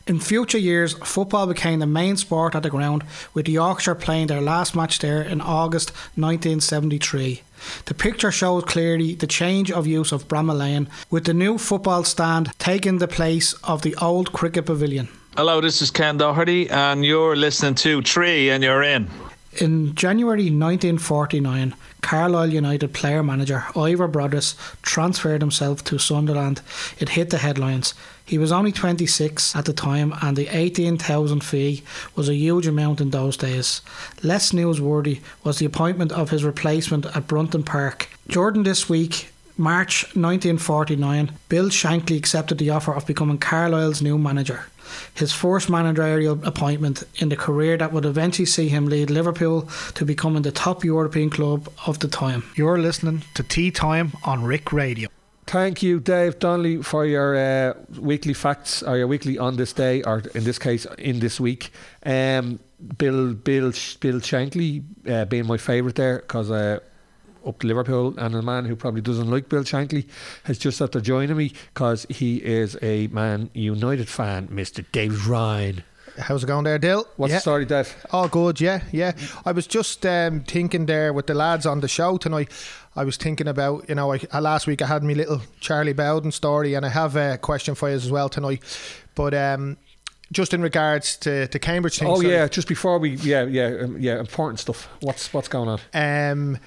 In 0.06 0.20
future 0.20 0.58
years, 0.58 0.94
football 0.94 1.48
became 1.48 1.80
the 1.80 1.86
main 1.86 2.18
sport 2.18 2.56
at 2.56 2.64
the 2.64 2.70
ground, 2.70 3.04
with 3.34 3.48
Yorkshire 3.48 3.96
playing 3.96 4.28
their 4.28 4.42
last 4.42 4.76
match 4.76 5.00
there 5.00 5.22
in 5.22 5.40
August 5.40 5.92
1973. 6.16 7.42
The 7.86 7.94
picture 7.94 8.32
shows 8.32 8.64
clearly 8.66 9.16
the 9.16 9.28
change 9.28 9.72
of 9.72 9.88
use 9.88 10.12
of 10.12 10.28
Bramall 10.28 10.58
Lane, 10.58 10.90
with 11.10 11.24
the 11.26 11.34
new 11.34 11.58
football 11.58 12.04
stand 12.04 12.52
taking 12.60 12.98
the 12.98 13.08
place 13.08 13.54
of 13.64 13.82
the 13.82 13.96
old 14.02 14.34
cricket 14.34 14.66
pavilion. 14.66 15.08
Hello, 15.38 15.62
this 15.62 15.82
is 15.82 15.90
Ken 15.90 16.18
Doherty, 16.18 16.70
and 16.70 17.06
you're 17.06 17.36
listening 17.36 17.76
to 17.76 18.02
Tree, 18.02 18.50
and 18.50 18.64
you're 18.64 18.84
in. 18.84 19.10
In 19.58 19.96
January 19.96 20.50
1949, 20.50 21.74
Carlisle 22.04 22.54
United 22.54 22.94
player 22.94 23.24
manager 23.24 23.64
Ivor 23.76 24.08
Broadis 24.08 24.56
transferred 24.84 25.42
himself 25.42 25.84
to 25.86 25.98
Sunderland. 25.98 26.62
It 27.00 27.10
hit 27.10 27.32
the 27.32 27.40
headlines. 27.40 27.96
He 28.26 28.38
was 28.38 28.52
only 28.52 28.72
26 28.72 29.56
at 29.56 29.66
the 29.66 29.74
time, 29.74 30.14
and 30.22 30.38
the 30.38 30.48
18,000 30.50 31.44
fee 31.44 31.84
was 32.16 32.30
a 32.30 32.36
huge 32.36 32.68
amount 32.68 33.02
in 33.02 33.10
those 33.10 33.38
days. 33.38 33.82
Less 34.22 34.52
newsworthy 34.52 35.22
was 35.44 35.58
the 35.58 35.66
appointment 35.66 36.12
of 36.12 36.30
his 36.30 36.44
replacement 36.44 37.06
at 37.16 37.28
Brunton 37.28 37.64
Park. 37.64 38.10
Jordan 38.28 38.64
this 38.64 38.88
week. 38.88 39.30
March 39.56 40.04
1949, 40.16 41.32
Bill 41.48 41.70
Shankly 41.70 42.18
accepted 42.18 42.58
the 42.58 42.72
offer 42.72 42.92
of 42.92 43.06
becoming 43.06 43.38
Carlisle's 43.38 44.02
new 44.02 44.18
manager 44.18 44.66
his 45.14 45.34
first 45.34 45.70
managerial 45.70 46.40
appointment 46.44 47.04
in 47.16 47.30
the 47.30 47.36
career 47.36 47.78
that 47.78 47.92
would 47.92 48.06
eventually 48.06 48.46
see 48.46 48.70
him 48.70 48.86
lead 48.88 49.10
Liverpool 49.10 49.70
to 49.96 50.06
becoming 50.06 50.44
the 50.44 50.52
top 50.52 50.84
European 50.84 51.30
club 51.30 51.70
of 51.88 52.00
the 52.00 52.08
time. 52.08 52.44
You're 52.56 52.80
listening 52.80 53.24
to 53.34 53.44
Tea 53.44 53.72
Time 53.72 54.14
on 54.24 54.44
Rick 54.44 54.72
Radio. 54.74 55.10
Thank 55.46 55.84
you, 55.84 56.00
Dave 56.00 56.40
Donnelly, 56.40 56.82
for 56.82 57.06
your 57.06 57.36
uh, 57.36 57.74
weekly 58.00 58.34
facts 58.34 58.82
or 58.82 58.98
your 58.98 59.08
weekly 59.08 59.38
on 59.38 59.58
this 59.58 59.74
day, 59.74 60.02
or 60.04 60.24
in 60.34 60.46
this 60.46 60.58
case, 60.58 60.86
in 60.98 61.20
this 61.20 61.40
week. 61.40 61.72
Um, 62.06 62.60
Bill, 62.98 63.34
Bill, 63.34 63.72
Bill 64.00 64.20
Shankly 64.20 64.84
uh, 65.08 65.26
being 65.26 65.48
my 65.48 65.58
favourite 65.58 65.96
there 65.96 66.20
because. 66.20 66.50
Uh, 66.50 66.80
up 67.46 67.60
to 67.60 67.68
Liverpool, 67.68 68.14
and 68.18 68.36
a 68.36 68.42
man 68.42 68.66
who 68.66 68.76
probably 68.76 69.02
doesn't 69.02 69.30
like 69.30 69.50
Bill 69.50 69.64
Shankly 69.64 70.08
has 70.44 70.58
just 70.58 70.82
after 70.82 71.02
joining 71.02 71.38
me 71.38 71.54
because 71.74 72.06
he 72.10 72.38
is 72.38 72.78
a 72.82 73.08
Man 73.08 73.50
United 73.54 74.10
fan, 74.10 74.48
Mr. 74.48 74.86
Dave 74.92 75.28
Ryan. 75.28 75.84
How's 76.18 76.44
it 76.44 76.48
going 76.48 76.64
there, 76.64 76.78
Dill? 76.78 77.08
What's 77.18 77.32
yeah. 77.32 77.38
the 77.38 77.42
story, 77.42 77.66
Dave? 77.66 77.96
All 78.12 78.28
good, 78.28 78.62
yeah, 78.62 78.84
yeah. 78.92 79.14
I 79.46 79.52
was 79.52 79.66
just 79.66 80.06
um, 80.06 80.42
thinking 80.42 80.86
there 80.86 81.12
with 81.12 81.28
the 81.28 81.34
lads 81.34 81.66
on 81.66 81.80
the 81.80 81.88
show 81.88 82.18
tonight. 82.18 82.52
I 82.96 83.04
was 83.04 83.18
thinking 83.18 83.48
about, 83.48 83.90
you 83.90 83.96
know, 83.96 84.14
I, 84.14 84.20
uh, 84.32 84.40
last 84.40 84.68
week 84.68 84.82
I 84.84 84.88
had 84.88 85.04
my 85.04 85.14
little 85.14 85.42
Charlie 85.60 85.94
Bowden 85.94 86.32
story, 86.32 86.76
and 86.76 86.86
I 86.86 86.90
have 86.90 87.16
a 87.16 87.38
question 87.40 87.74
for 87.74 87.90
you 87.90 87.96
as 87.96 88.12
well 88.12 88.30
tonight. 88.30 88.62
But 89.16 89.34
um, 89.34 89.78
just 90.32 90.54
in 90.54 90.62
regards 90.62 91.18
to, 91.18 91.48
to 91.48 91.60
Cambridge 91.60 91.98
things. 91.98 92.12
Oh 92.12 92.22
yeah, 92.22 92.48
just 92.48 92.68
before 92.68 93.00
we, 93.00 93.12
yeah, 93.18 93.46
yeah, 93.46 93.78
um, 93.82 93.98
yeah, 94.00 94.20
important 94.20 94.60
stuff. 94.60 94.88
What's 95.02 95.34
what's 95.34 95.48
going 95.48 95.70
on? 95.70 95.80
Um, 95.94 96.60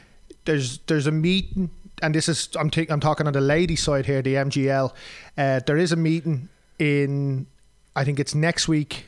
there's 0.46 0.78
there's 0.86 1.06
a 1.06 1.12
meeting, 1.12 1.70
and 2.02 2.14
this 2.14 2.28
is 2.28 2.48
I'm 2.58 2.70
t- 2.70 2.86
I'm 2.88 3.00
talking 3.00 3.26
on 3.26 3.32
the 3.34 3.40
lady 3.40 3.76
side 3.76 4.06
here, 4.06 4.22
the 4.22 4.34
MGL. 4.34 4.92
Uh, 5.36 5.60
there 5.66 5.76
is 5.76 5.92
a 5.92 5.96
meeting 5.96 6.48
in, 6.78 7.46
I 7.94 8.04
think 8.04 8.18
it's 8.18 8.34
next 8.34 8.68
week, 8.68 9.06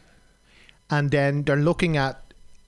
and 0.90 1.10
then 1.10 1.44
they're 1.44 1.56
looking 1.56 1.96
at 1.96 2.22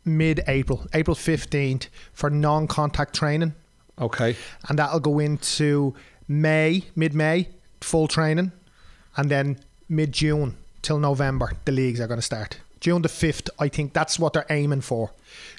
mid-April, 0.05 0.87
April 0.95 1.15
fifteenth, 1.15 1.89
for 2.13 2.31
non-contact 2.31 3.15
training, 3.15 3.55
Okay, 4.01 4.37
and 4.69 4.79
that'll 4.79 5.01
go 5.01 5.19
into 5.19 5.95
May, 6.27 6.85
mid-May, 6.97 7.49
full 7.81 8.09
training, 8.09 8.53
and 9.17 9.31
then 9.31 9.59
mid-June 9.89 10.57
till 10.83 10.99
November, 10.99 11.53
the 11.65 11.73
leagues 11.73 12.01
are 12.01 12.07
going 12.07 12.19
to 12.19 12.25
start. 12.25 12.61
June 12.81 13.03
the 13.03 13.09
fifth. 13.09 13.51
I 13.59 13.69
think 13.69 13.93
that's 13.93 14.19
what 14.19 14.33
they're 14.33 14.47
aiming 14.49 14.81
for. 14.81 15.13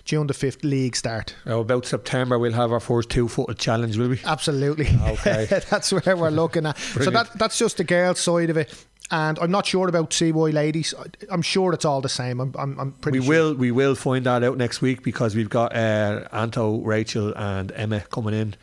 June 0.05 0.28
the 0.28 0.34
fifth 0.34 0.63
league 0.63 0.95
start. 0.95 1.36
Oh, 1.45 1.61
about 1.61 1.86
September, 1.86 2.39
we'll 2.39 2.53
have 2.53 2.72
our 2.72 2.80
first 2.80 3.09
two-footed 3.09 3.59
challenge, 3.59 3.97
will 3.97 4.09
we? 4.09 4.19
Absolutely. 4.26 4.89
Okay. 5.01 5.45
that's 5.69 5.91
where 5.91 6.17
we're 6.17 6.30
looking 6.30 6.65
at. 6.65 6.78
so 6.78 7.11
that 7.11 7.38
that's 7.38 7.57
just 7.57 7.78
the 7.78 7.84
girls' 7.84 8.19
side 8.19 8.49
of 8.49 8.57
it. 8.57 8.86
And 9.13 9.38
I'm 9.39 9.51
not 9.51 9.65
sure 9.65 9.89
about 9.89 10.13
CY 10.13 10.32
ladies. 10.32 10.93
I'm 11.30 11.41
sure 11.41 11.74
it's 11.74 11.84
all 11.84 11.99
the 11.99 12.09
same. 12.09 12.39
I'm, 12.39 12.55
I'm, 12.57 12.80
I'm 12.80 12.91
pretty 12.93 13.19
we 13.19 13.26
sure. 13.26 13.34
will 13.34 13.53
we 13.55 13.72
will 13.72 13.95
find 13.95 14.26
that 14.26 14.41
out 14.41 14.57
next 14.57 14.82
week 14.82 15.03
because 15.03 15.36
we've 15.36 15.49
got 15.49 15.76
uh, 15.76 16.28
Anto, 16.32 16.80
Rachel, 16.80 17.34
and 17.36 17.74
Emma 17.74 17.99
coming 17.99 18.34
in 18.34 18.55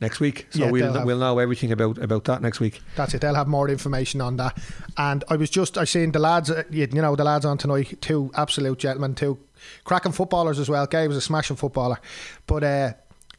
next 0.00 0.20
week. 0.20 0.46
So 0.50 0.58
Yeah, 0.66 0.70
we'll 0.70 0.92
have- 0.92 1.04
we'll 1.06 1.18
know 1.18 1.38
everything 1.38 1.72
about 1.72 1.98
about 1.98 2.24
that 2.24 2.42
next 2.42 2.60
week. 2.60 2.82
That's 2.96 3.14
it. 3.14 3.20
They'll 3.20 3.34
have 3.34 3.48
more 3.48 3.68
information 3.68 4.20
on 4.20 4.36
that. 4.36 4.58
And 4.96 5.24
I 5.28 5.36
was 5.36 5.50
just 5.50 5.78
I 5.78 5.84
seen 5.84 6.12
the 6.12 6.18
lads. 6.18 6.50
uh, 6.50 6.62
You 6.70 6.86
know 6.88 7.16
the 7.16 7.24
lads 7.24 7.44
on 7.44 7.58
tonight. 7.58 8.00
Two 8.00 8.30
absolute 8.34 8.78
gentlemen. 8.78 9.14
Two 9.14 9.38
cracking 9.84 10.12
footballers 10.12 10.58
as 10.58 10.68
well. 10.68 10.86
Gay 10.86 11.08
was 11.08 11.16
a 11.16 11.20
smashing 11.20 11.56
footballer, 11.56 11.98
but 12.46 12.62
uh, 12.62 12.92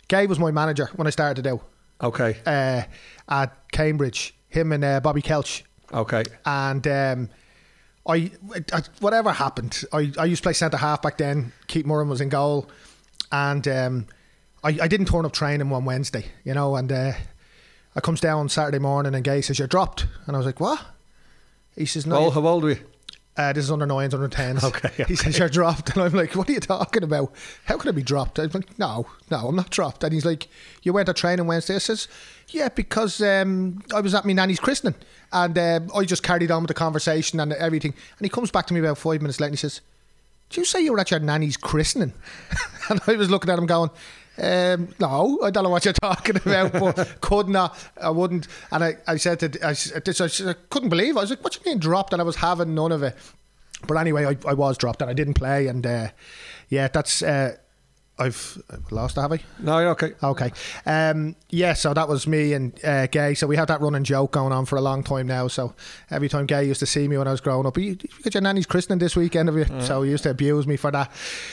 Gay 0.07 0.25
was 0.27 0.39
my 0.39 0.51
manager 0.51 0.89
when 0.95 1.07
I 1.07 1.11
started 1.11 1.45
out 1.47 1.61
Okay. 2.01 2.37
uh, 2.45 2.83
at 3.29 3.71
Cambridge. 3.71 4.33
Him 4.49 4.71
and 4.71 4.83
uh, 4.83 4.99
Bobby 5.01 5.21
Kelch. 5.21 5.63
Okay. 5.93 6.23
And 6.45 6.87
um, 6.87 7.29
I, 8.07 8.31
I 8.73 8.81
whatever 9.01 9.31
happened, 9.33 9.83
I, 9.91 10.11
I 10.17 10.25
used 10.25 10.41
to 10.41 10.47
play 10.47 10.53
centre 10.53 10.77
half 10.77 11.01
back 11.01 11.17
then. 11.17 11.51
Keith 11.67 11.85
Murray 11.85 12.05
was 12.05 12.21
in 12.21 12.29
goal, 12.29 12.69
and 13.31 13.67
um, 13.67 14.05
I, 14.67 14.77
I 14.81 14.87
didn't 14.89 15.07
turn 15.07 15.25
up 15.25 15.31
training 15.31 15.69
one 15.69 15.85
Wednesday, 15.85 16.25
you 16.43 16.53
know, 16.53 16.75
and 16.75 16.91
uh, 16.91 17.13
I 17.95 18.01
comes 18.01 18.19
down 18.19 18.49
Saturday 18.49 18.79
morning 18.79 19.15
and 19.15 19.23
Gay 19.23 19.41
says 19.41 19.59
you're 19.59 19.67
dropped, 19.67 20.05
and 20.25 20.35
I 20.35 20.39
was 20.39 20.45
like 20.45 20.59
what? 20.59 20.85
He 21.77 21.85
says 21.85 22.05
no. 22.05 22.17
Oh, 22.17 22.29
how 22.29 22.45
old 22.45 22.65
are 22.65 22.67
we? 22.67 22.79
Uh, 23.37 23.53
this 23.53 23.63
is 23.65 23.71
under 23.71 23.85
nines, 23.85 24.13
under 24.13 24.27
tens. 24.27 24.63
Okay, 24.63 25.05
He 25.07 25.15
says 25.15 25.37
you're 25.37 25.47
dropped, 25.47 25.89
and 25.93 26.03
I'm 26.03 26.11
like, 26.11 26.35
"What 26.35 26.49
are 26.49 26.51
you 26.51 26.59
talking 26.59 27.03
about? 27.03 27.31
How 27.63 27.77
could 27.77 27.87
I 27.87 27.91
be 27.93 28.03
dropped?" 28.03 28.39
I'm 28.39 28.49
like, 28.53 28.77
"No, 28.77 29.07
no, 29.31 29.47
I'm 29.47 29.55
not 29.55 29.69
dropped." 29.69 30.03
And 30.03 30.11
he's 30.11 30.25
like, 30.25 30.49
"You 30.83 30.91
went 30.91 31.05
to 31.05 31.13
training 31.13 31.47
Wednesday?" 31.47 31.75
I 31.75 31.77
says, 31.77 32.09
"Yeah, 32.49 32.67
because 32.67 33.21
um, 33.21 33.81
I 33.95 34.01
was 34.01 34.13
at 34.15 34.25
my 34.25 34.33
nanny's 34.33 34.59
christening, 34.59 34.95
and 35.31 35.57
um 35.57 35.91
I 35.95 36.03
just 36.03 36.23
carried 36.23 36.51
on 36.51 36.63
with 36.63 36.67
the 36.67 36.73
conversation 36.73 37.39
and 37.39 37.53
everything." 37.53 37.93
And 38.17 38.25
he 38.25 38.29
comes 38.29 38.51
back 38.51 38.65
to 38.67 38.73
me 38.73 38.81
about 38.81 38.97
five 38.97 39.21
minutes 39.21 39.39
later, 39.39 39.49
and 39.49 39.53
he 39.53 39.61
says, 39.61 39.79
"Did 40.49 40.57
you 40.57 40.65
say 40.65 40.81
you 40.81 40.91
were 40.91 40.99
at 40.99 41.11
your 41.11 41.21
nanny's 41.21 41.57
christening?" 41.57 42.13
and 42.89 42.99
I 43.07 43.13
was 43.13 43.29
looking 43.29 43.49
at 43.49 43.59
him 43.59 43.65
going. 43.67 43.91
Um, 44.39 44.89
no, 44.99 45.39
I 45.43 45.49
don't 45.49 45.63
know 45.63 45.69
what 45.69 45.83
you're 45.83 45.93
talking 45.93 46.35
about, 46.35 46.73
but 46.73 47.21
could 47.21 47.49
not, 47.49 47.77
I 48.01 48.11
wouldn't. 48.11 48.47
And 48.71 48.83
I, 48.83 48.97
I 49.07 49.17
said 49.17 49.39
to, 49.39 49.65
I, 49.65 49.71
I 49.71 50.49
I 50.49 50.53
couldn't 50.69 50.89
believe. 50.89 51.17
I 51.17 51.21
was 51.21 51.29
like, 51.31 51.43
what 51.43 51.55
you 51.55 51.61
mean 51.65 51.79
dropped? 51.79 52.13
And 52.13 52.21
I 52.21 52.25
was 52.25 52.35
having 52.35 52.75
none 52.75 52.91
of 52.91 53.01
it. 53.03 53.15
But 53.87 53.97
anyway, 53.97 54.25
I, 54.25 54.37
I 54.47 54.53
was 54.53 54.77
dropped 54.77 55.01
and 55.01 55.09
I 55.09 55.13
didn't 55.13 55.35
play. 55.35 55.67
And 55.67 55.85
uh, 55.85 56.09
yeah, 56.69 56.87
that's, 56.87 57.23
uh, 57.23 57.57
I've 58.19 58.61
lost, 58.91 59.15
have 59.17 59.31
I? 59.31 59.39
No, 59.59 59.79
you're 59.79 59.91
okay. 59.91 60.13
Okay. 60.23 60.51
Um, 60.85 61.35
yeah, 61.49 61.73
so 61.73 61.93
that 61.93 62.07
was 62.09 62.25
me 62.27 62.53
and 62.53 62.73
uh, 62.83 63.07
Gay. 63.07 63.33
So 63.35 63.45
we 63.47 63.55
had 63.55 63.67
that 63.67 63.79
running 63.81 64.03
joke 64.03 64.31
going 64.31 64.51
on 64.51 64.65
for 64.65 64.75
a 64.77 64.81
long 64.81 65.03
time 65.03 65.27
now. 65.27 65.47
So 65.47 65.75
every 66.09 66.27
time 66.29 66.45
Gay 66.47 66.63
used 66.65 66.79
to 66.79 66.85
see 66.85 67.07
me 67.07 67.17
when 67.17 67.27
I 67.27 67.31
was 67.31 67.41
growing 67.41 67.65
up, 67.67 67.77
you, 67.77 67.83
you 67.91 67.97
got 68.23 68.33
your 68.33 68.41
nanny's 68.41 68.65
christening 68.65 68.99
this 68.99 69.15
weekend, 69.15 69.49
have 69.49 69.57
you? 69.57 69.81
So 69.81 70.01
he 70.01 70.11
used 70.11 70.23
to 70.23 70.31
abuse 70.31 70.65
me 70.65 70.77
for 70.77 70.89
that. 70.91 71.11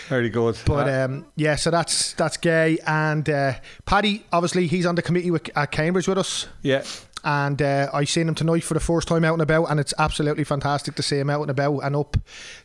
Very 0.08 0.30
good. 0.30 0.56
But 0.64 0.88
Uh, 0.88 1.04
um, 1.04 1.26
yeah, 1.36 1.56
so 1.56 1.70
that's 1.70 2.14
that's 2.14 2.36
Gay 2.38 2.78
and 2.86 3.28
uh, 3.28 3.54
Paddy. 3.84 4.24
Obviously, 4.32 4.66
he's 4.66 4.86
on 4.86 4.94
the 4.94 5.02
committee 5.02 5.30
with, 5.30 5.50
at 5.56 5.70
Cambridge 5.70 6.08
with 6.08 6.18
us. 6.18 6.46
yeah. 6.62 6.82
And 7.24 7.60
uh, 7.62 7.88
I 7.92 8.04
seen 8.04 8.28
him 8.28 8.34
tonight 8.34 8.64
for 8.64 8.74
the 8.74 8.80
first 8.80 9.08
time 9.08 9.24
out 9.24 9.32
and 9.32 9.40
about, 9.42 9.64
and 9.70 9.80
it's 9.80 9.94
absolutely 9.98 10.44
fantastic 10.44 10.94
to 10.96 11.02
see 11.02 11.18
him 11.18 11.30
out 11.30 11.40
and 11.40 11.50
about 11.50 11.78
and 11.80 11.96
up. 11.96 12.16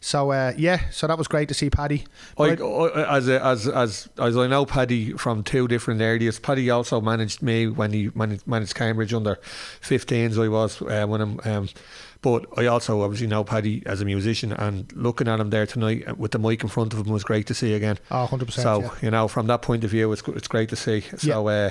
So 0.01 0.31
uh, 0.31 0.53
yeah, 0.57 0.89
so 0.91 1.07
that 1.07 1.17
was 1.17 1.27
great 1.29 1.47
to 1.47 1.53
see 1.53 1.69
Paddy. 1.69 2.05
I, 2.37 2.43
I- 2.55 3.17
as 3.17 3.27
a, 3.29 3.43
as 3.45 3.67
as 3.67 4.09
as 4.17 4.35
I 4.37 4.47
know 4.47 4.65
Paddy 4.65 5.13
from 5.13 5.43
two 5.43 5.67
different 5.67 6.01
areas. 6.01 6.39
Paddy 6.39 6.69
also 6.69 6.99
managed 6.99 7.41
me 7.41 7.67
when 7.67 7.93
he 7.93 8.11
managed, 8.13 8.45
managed 8.45 8.75
Cambridge 8.75 9.13
under 9.13 9.37
15s. 9.81 10.37
I 10.43 10.47
was 10.49 10.81
uh, 10.81 11.05
when 11.07 11.21
I'm. 11.21 11.39
Um, 11.45 11.69
but 12.21 12.45
I 12.57 12.65
also 12.65 13.01
obviously 13.01 13.27
know 13.27 13.45
Paddy 13.45 13.81
as 13.85 14.01
a 14.01 14.05
musician, 14.05 14.51
and 14.51 14.91
looking 14.93 15.29
at 15.29 15.39
him 15.39 15.51
there 15.51 15.65
tonight 15.65 16.05
uh, 16.05 16.15
with 16.15 16.31
the 16.31 16.39
mic 16.39 16.63
in 16.63 16.67
front 16.67 16.91
of 16.93 16.99
him 16.99 17.13
was 17.13 17.23
great 17.23 17.47
to 17.47 17.53
see 17.53 17.73
again. 17.73 17.97
Oh, 18.11 18.27
100%, 18.29 18.51
So 18.51 18.81
yeah. 18.81 18.89
you 19.01 19.09
know, 19.09 19.29
from 19.29 19.47
that 19.47 19.61
point 19.61 19.85
of 19.85 19.91
view, 19.91 20.11
it's 20.11 20.21
it's 20.27 20.49
great 20.49 20.67
to 20.69 20.75
see. 20.75 21.01
So. 21.17 21.47
Uh, 21.47 21.69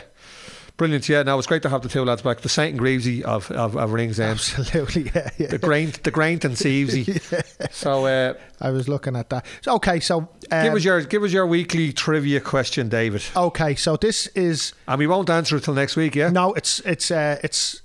Brilliant, 0.79 1.09
yeah. 1.09 1.25
Now 1.25 1.37
it's 1.39 1.47
great 1.49 1.63
to 1.63 1.69
have 1.69 1.83
the 1.83 1.89
two 1.89 2.05
lads 2.05 2.23
back. 2.23 2.41
The 2.41 2.49
Saint 2.49 2.71
and 2.73 2.81
Greavsie 2.81 3.21
of, 3.23 3.51
of, 3.51 3.77
of 3.77 3.91
Ringsend. 3.93 4.31
absolutely, 4.31 5.11
yeah, 5.15 5.29
yeah. 5.37 5.49
The 5.49 5.59
Graint, 5.59 6.05
the 6.05 6.13
Graint 6.13 6.45
and 6.45 6.55
Sievesy. 6.55 7.21
So, 7.73 8.07
uh, 8.07 8.35
I 8.61 8.71
was 8.71 8.89
looking 8.89 9.15
at 9.17 9.29
that. 9.31 9.45
So, 9.61 9.75
okay, 9.75 9.99
so 10.01 10.29
um, 10.51 10.65
give 10.65 10.75
us 10.75 10.85
your 10.85 11.03
give 11.03 11.23
us 11.25 11.33
your 11.33 11.47
weekly 11.47 11.93
trivia 11.93 12.41
question, 12.41 12.89
David. 12.89 13.23
okay, 13.37 13.75
so 13.75 13.97
this 13.97 14.29
is 14.29 14.73
And 14.87 14.99
we 14.99 15.07
won't 15.07 15.29
answer 15.29 15.57
it 15.57 15.65
till 15.65 15.75
next 15.75 15.97
week, 15.97 16.15
yeah? 16.15 16.31
no, 16.31 16.55
it's 16.55 16.79
it's 16.81 17.11
uh, 17.11 17.39
it's 17.43 17.83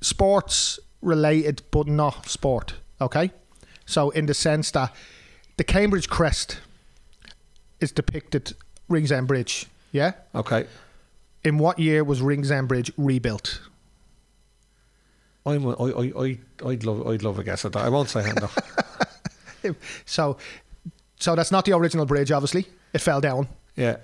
sports 0.00 0.78
related, 1.02 1.62
but 1.70 1.86
not 1.88 2.28
sport. 2.28 2.74
Okay, 3.00 3.32
so 3.84 4.10
in 4.10 4.26
the 4.26 4.34
sense 4.34 4.70
that 4.70 4.94
the 5.56 5.64
Cambridge 5.64 6.08
crest 6.08 6.60
is 7.80 7.90
depicted 7.92 8.54
Ringsend 8.88 9.26
Bridge. 9.26 9.66
Yeah. 9.92 10.12
Okay. 10.34 10.66
In 11.46 11.58
what 11.58 11.78
year 11.78 12.02
was 12.02 12.20
Ringsend 12.20 12.66
Bridge 12.66 12.90
rebuilt? 12.96 13.60
I'm, 15.46 15.64
I, 15.68 15.72
I, 15.74 16.12
I, 16.20 16.38
I'd 16.66 16.82
love, 16.84 17.06
I'd 17.06 17.22
love 17.22 17.38
a 17.38 17.44
guess 17.44 17.64
at 17.64 17.72
that. 17.74 17.84
I 17.84 17.88
won't 17.88 18.08
say 18.10 18.22
hand. 18.24 18.40
So, 20.04 20.36
so 21.18 21.34
that's 21.34 21.50
not 21.50 21.64
the 21.64 21.72
original 21.72 22.04
bridge. 22.06 22.30
Obviously, 22.30 22.66
it 22.92 23.00
fell 23.00 23.20
down 23.20 23.48
Yeah, 23.74 23.96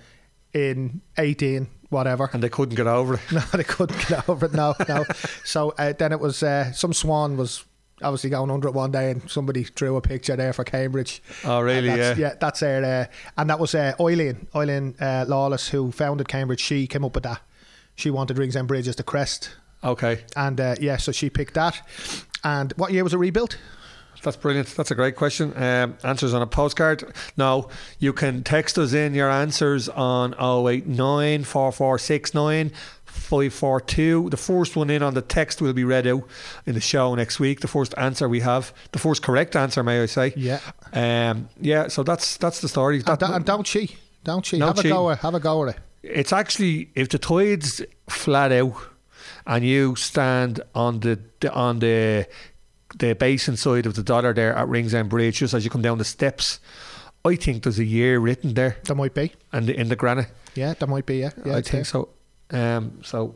in 0.53 1.01
eighteen 1.19 1.69
whatever. 1.89 2.29
and 2.33 2.43
they 2.43 2.49
couldn't 2.49 2.75
get 2.75 2.87
over 2.89 3.15
it. 3.15 3.21
No, 3.33 3.41
they 3.53 3.63
couldn't 3.63 4.09
get 4.09 4.29
over 4.29 4.47
it. 4.47 4.55
No, 4.55 4.75
no. 4.89 5.05
So 5.45 5.73
uh, 5.79 5.93
then 5.97 6.11
it 6.11 6.19
was 6.19 6.43
uh, 6.43 6.73
some 6.73 6.93
swan 6.93 7.37
was 7.37 7.65
obviously 8.03 8.31
going 8.31 8.51
under 8.51 8.69
it 8.69 8.75
one 8.75 8.91
day, 8.91 9.11
and 9.11 9.31
somebody 9.31 9.65
drew 9.75 9.97
a 9.97 10.01
picture 10.01 10.37
there 10.37 10.53
for 10.53 10.65
Cambridge. 10.65 11.23
Oh, 11.45 11.61
really? 11.61 11.89
That's, 11.89 12.19
Yeah. 12.19 12.29
yeah. 12.29 12.35
That's 12.41 12.61
there, 12.61 12.85
uh, 12.85 13.13
and 13.41 13.49
that 13.51 13.59
was 13.61 13.75
uh, 13.75 13.95
Eileen, 14.01 14.47
Eileen 14.55 14.95
uh, 15.01 15.25
Lawless, 15.29 15.69
who 15.69 15.93
founded 15.93 16.29
Cambridge. 16.29 16.61
She 16.61 16.87
came 16.87 17.05
up 17.05 17.15
with 17.15 17.25
that. 17.25 17.41
She 17.95 18.11
wanted 18.11 18.39
Ringsend 18.39 18.69
Bridge 18.69 18.89
as 18.89 18.97
the 18.97 19.03
crest, 19.03 19.51
Okay, 19.85 20.21
and 20.37 20.61
uh, 20.61 20.75
yeah, 20.81 20.97
so 20.97 21.13
she 21.13 21.29
picked 21.31 21.55
that. 21.55 21.81
And 22.45 22.73
what 22.77 22.93
year 22.93 23.05
was 23.05 23.15
it 23.15 23.19
rebuilt? 23.19 23.59
that's 24.25 24.37
brilliant. 24.37 24.69
That's 24.77 24.93
a 24.93 24.95
great 24.95 25.17
question. 25.17 25.53
Um, 25.57 25.97
answers 26.05 26.33
on 26.33 26.43
a 26.43 26.47
postcard. 26.47 27.13
No, 27.37 27.69
you 27.99 28.13
can 28.13 28.45
text 28.45 28.79
us 28.79 28.93
in 28.93 29.15
your 29.15 29.29
answers 29.29 29.89
on 29.89 30.33
089 30.35 31.43
4469 31.43 32.71
542. 33.13 34.31
The 34.31 34.37
first 34.37 34.77
one 34.77 34.91
in 34.91 35.03
on 35.03 35.15
the 35.15 35.23
text 35.23 35.61
will 35.61 35.73
be 35.73 35.85
read 35.85 36.07
out 36.07 36.23
in 36.67 36.75
the 36.75 36.81
show 36.81 37.15
next 37.15 37.39
week. 37.41 37.61
The 37.61 37.69
first 37.69 37.95
answer 37.97 38.29
we 38.29 38.41
have, 38.41 38.73
the 38.93 38.99
first 38.99 39.23
correct 39.23 39.55
answer, 39.57 39.83
may 39.83 40.03
I 40.03 40.07
say? 40.07 40.33
Yeah. 40.37 40.61
Um, 40.93 41.49
yeah. 41.61 41.89
So 41.89 42.03
that's 42.03 42.37
that's 42.37 42.61
the 42.61 42.69
story. 42.69 43.03
And, 43.07 43.19
da- 43.19 43.35
and 43.37 43.45
don't 43.45 43.65
cheat, 43.67 43.97
don't 44.25 44.45
cheat. 44.45 44.61
Have 44.63 44.77
cheat. 44.77 44.87
a 44.87 44.89
go. 44.89 45.11
at- 45.11 45.19
Have 45.19 45.35
a 45.35 45.41
go 45.41 45.65
at 45.69 45.77
it. 45.77 45.81
it's 46.03 46.33
actually 46.33 46.91
if 46.95 47.09
the 47.09 47.19
tide's 47.19 47.83
flat 48.09 48.51
out 48.53 48.75
and 49.47 49.65
you 49.65 49.95
stand 49.97 50.61
on 50.75 51.01
the, 51.01 51.19
the 51.41 51.53
on 51.53 51.79
the 51.81 52.27
the 52.99 53.15
basin 53.15 53.57
side 53.57 53.87
of 53.87 53.95
the 53.95 54.03
Dodder 54.03 54.33
there 54.35 54.55
at 54.55 54.69
Ringsend 54.69 55.09
Bridge, 55.09 55.39
just 55.39 55.55
as 55.55 55.65
you 55.65 55.71
come 55.71 55.83
down 55.83 55.99
the 55.99 56.05
steps, 56.05 56.61
I 57.25 57.37
think 57.37 57.63
there's 57.63 57.79
a 57.79 57.85
year 57.85 58.19
written 58.21 58.55
there, 58.55 58.77
There 58.85 58.97
might 58.97 59.15
be. 59.15 59.33
and 59.53 59.71
in 59.71 59.89
the 59.89 59.97
granite. 59.97 60.29
Yeah, 60.55 60.75
there 60.75 60.89
might 60.89 61.07
be. 61.07 61.19
Yeah, 61.21 61.31
yeah 61.47 61.53
I 61.53 61.63
think 61.63 61.71
there. 61.71 61.85
so. 61.85 62.09
Um, 62.53 63.01
so 63.03 63.35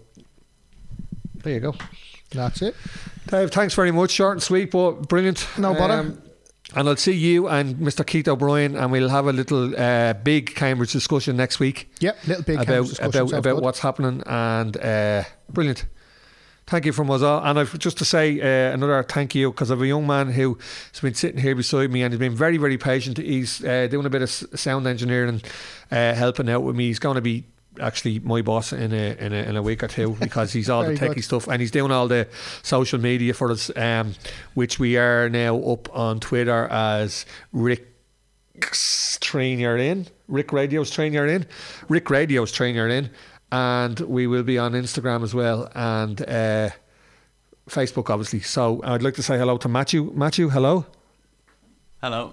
there 1.43 1.55
you 1.55 1.61
go, 1.61 1.75
That's 2.31 2.63
it. 2.63 2.75
Dave. 3.29 3.51
Thanks 3.51 3.75
very 3.75 3.91
much. 3.91 4.11
Short 4.11 4.33
and 4.33 4.43
sweet, 4.43 4.71
but 4.71 5.09
brilliant. 5.09 5.47
Um, 5.57 5.63
No 5.63 5.75
bother. 5.75 6.17
and 6.75 6.89
I'll 6.89 6.97
see 6.97 7.13
you 7.13 7.49
and 7.49 7.77
Mr. 7.77 8.05
Keith 8.07 8.29
O'Brien, 8.29 8.77
and 8.77 8.93
we'll 8.93 9.09
have 9.09 9.27
a 9.27 9.33
little 9.33 9.75
uh, 9.81 10.13
big 10.15 10.55
Cambridge 10.55 10.93
discussion 10.93 11.37
next 11.37 11.59
week. 11.61 11.91
Yep, 12.01 12.27
little 12.27 12.43
big 12.45 12.57
about 12.57 12.67
Cambridge 12.67 12.89
discussion, 12.91 13.21
about 13.23 13.33
about 13.39 13.55
good. 13.57 13.63
what's 13.65 13.79
happening 13.81 14.23
and 14.27 14.77
uh, 14.77 15.25
brilliant. 15.51 15.87
Thank 16.69 16.85
you 16.85 16.93
from 16.93 17.09
us 17.13 17.23
all, 17.23 17.45
and 17.45 17.61
I've 17.61 17.79
just 17.79 17.97
to 17.99 18.05
say 18.05 18.41
uh, 18.41 18.75
another 18.75 19.01
thank 19.05 19.37
you 19.37 19.53
because 19.53 19.71
I've 19.71 19.81
a 19.81 19.87
young 19.87 20.05
man 20.05 20.33
who 20.33 20.59
has 20.93 21.01
been 21.01 21.15
sitting 21.15 21.41
here 21.41 21.55
beside 21.55 21.93
me 21.93 22.03
and 22.03 22.13
he's 22.13 22.19
been 22.19 22.35
very 22.35 22.57
very 22.57 22.77
patient. 22.77 23.19
He's 23.19 23.65
uh, 23.65 23.87
doing 23.89 24.05
a 24.05 24.11
bit 24.11 24.23
of 24.23 24.31
sound 24.31 24.87
engineering, 24.89 25.43
uh, 25.93 26.13
helping 26.15 26.51
out 26.51 26.65
with 26.65 26.75
me. 26.75 26.89
He's 26.89 26.99
going 26.99 27.15
to 27.15 27.21
be 27.21 27.45
actually 27.81 28.19
my 28.21 28.43
boss 28.43 28.73
in 28.73 28.93
a 28.93 29.17
in 29.19 29.33
a, 29.33 29.37
in 29.37 29.57
a 29.57 29.63
week 29.63 29.83
or 29.83 29.89
two 29.89 30.17
because 30.21 30.53
he's 30.53 30.69
all 30.71 30.83
the 30.85 30.95
Very 30.95 31.11
techie 31.11 31.15
good. 31.17 31.25
stuff 31.25 31.49
and 31.49 31.61
he's 31.61 31.71
doing 31.71 31.91
all 31.93 32.09
the 32.09 32.29
social 32.63 32.99
media 33.01 33.35
for 33.35 33.51
us, 33.51 33.71
um, 33.77 34.15
which 34.55 34.79
we 34.79 34.97
are 34.97 35.29
now 35.29 35.59
up 35.59 35.95
on 35.97 36.21
Twitter 36.21 36.67
as 36.69 37.27
Rick. 37.53 37.93
Train 39.21 39.59
you're 39.59 39.77
in. 39.77 40.07
Rick 40.29 40.51
Radio's 40.53 40.91
train 40.91 41.13
you're 41.13 41.27
in. 41.27 41.45
Rick 41.89 42.09
Radio's 42.09 42.51
train 42.51 42.75
you're 42.75 42.89
in. 42.89 43.11
And 43.53 44.01
we 44.01 44.27
will 44.27 44.43
be 44.43 44.59
on 44.59 44.73
Instagram 44.73 45.23
as 45.23 45.35
well 45.35 45.71
and 45.75 46.21
uh, 46.23 46.71
Facebook, 47.69 48.09
obviously. 48.11 48.41
So 48.41 48.81
I'd 48.83 49.03
like 49.03 49.15
to 49.15 49.23
say 49.23 49.37
hello 49.39 49.57
to 49.59 49.69
Matthew. 49.69 50.11
Matthew, 50.15 50.49
hello. 50.49 50.87
Hello. 52.03 52.33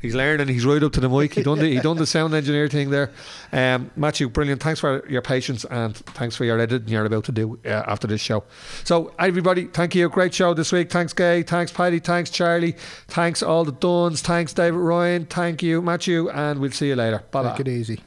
He's 0.00 0.14
learning. 0.14 0.48
He's 0.48 0.64
right 0.64 0.82
up 0.82 0.92
to 0.92 1.00
the 1.00 1.08
mic. 1.08 1.34
He 1.34 1.42
done 1.42 1.58
the 1.58 1.68
he 1.68 1.78
done 1.80 1.96
the 1.98 2.06
sound 2.16 2.34
engineer 2.34 2.68
thing 2.68 2.90
there. 2.90 3.10
Um, 3.52 3.90
Matthew, 3.96 4.28
brilliant. 4.28 4.62
Thanks 4.62 4.80
for 4.80 5.06
your 5.08 5.22
patience 5.22 5.64
and 5.66 5.94
thanks 5.94 6.36
for 6.36 6.44
your 6.44 6.58
editing 6.58 6.88
you're 6.88 7.04
about 7.04 7.24
to 7.24 7.32
do 7.32 7.58
uh, 7.66 7.68
after 7.86 8.06
this 8.06 8.20
show. 8.20 8.44
So 8.84 9.12
everybody, 9.18 9.66
thank 9.66 9.94
you. 9.94 10.08
Great 10.08 10.32
show 10.32 10.54
this 10.54 10.72
week. 10.72 10.90
Thanks, 10.90 11.12
Gay. 11.12 11.42
Thanks, 11.42 11.70
Paddy. 11.70 11.98
Thanks, 11.98 12.30
Charlie. 12.30 12.76
Thanks 13.08 13.42
all 13.42 13.64
the 13.64 13.72
Duns. 13.72 14.22
Thanks, 14.22 14.54
David 14.54 14.78
Ryan. 14.78 15.26
Thank 15.26 15.62
you, 15.62 15.82
Matthew. 15.82 16.30
And 16.30 16.60
we'll 16.60 16.70
see 16.70 16.88
you 16.88 16.96
later. 16.96 17.22
Bye 17.30 17.42
bye. 17.42 17.50
Take 17.50 17.60
it 17.60 17.68
easy. 17.68 18.00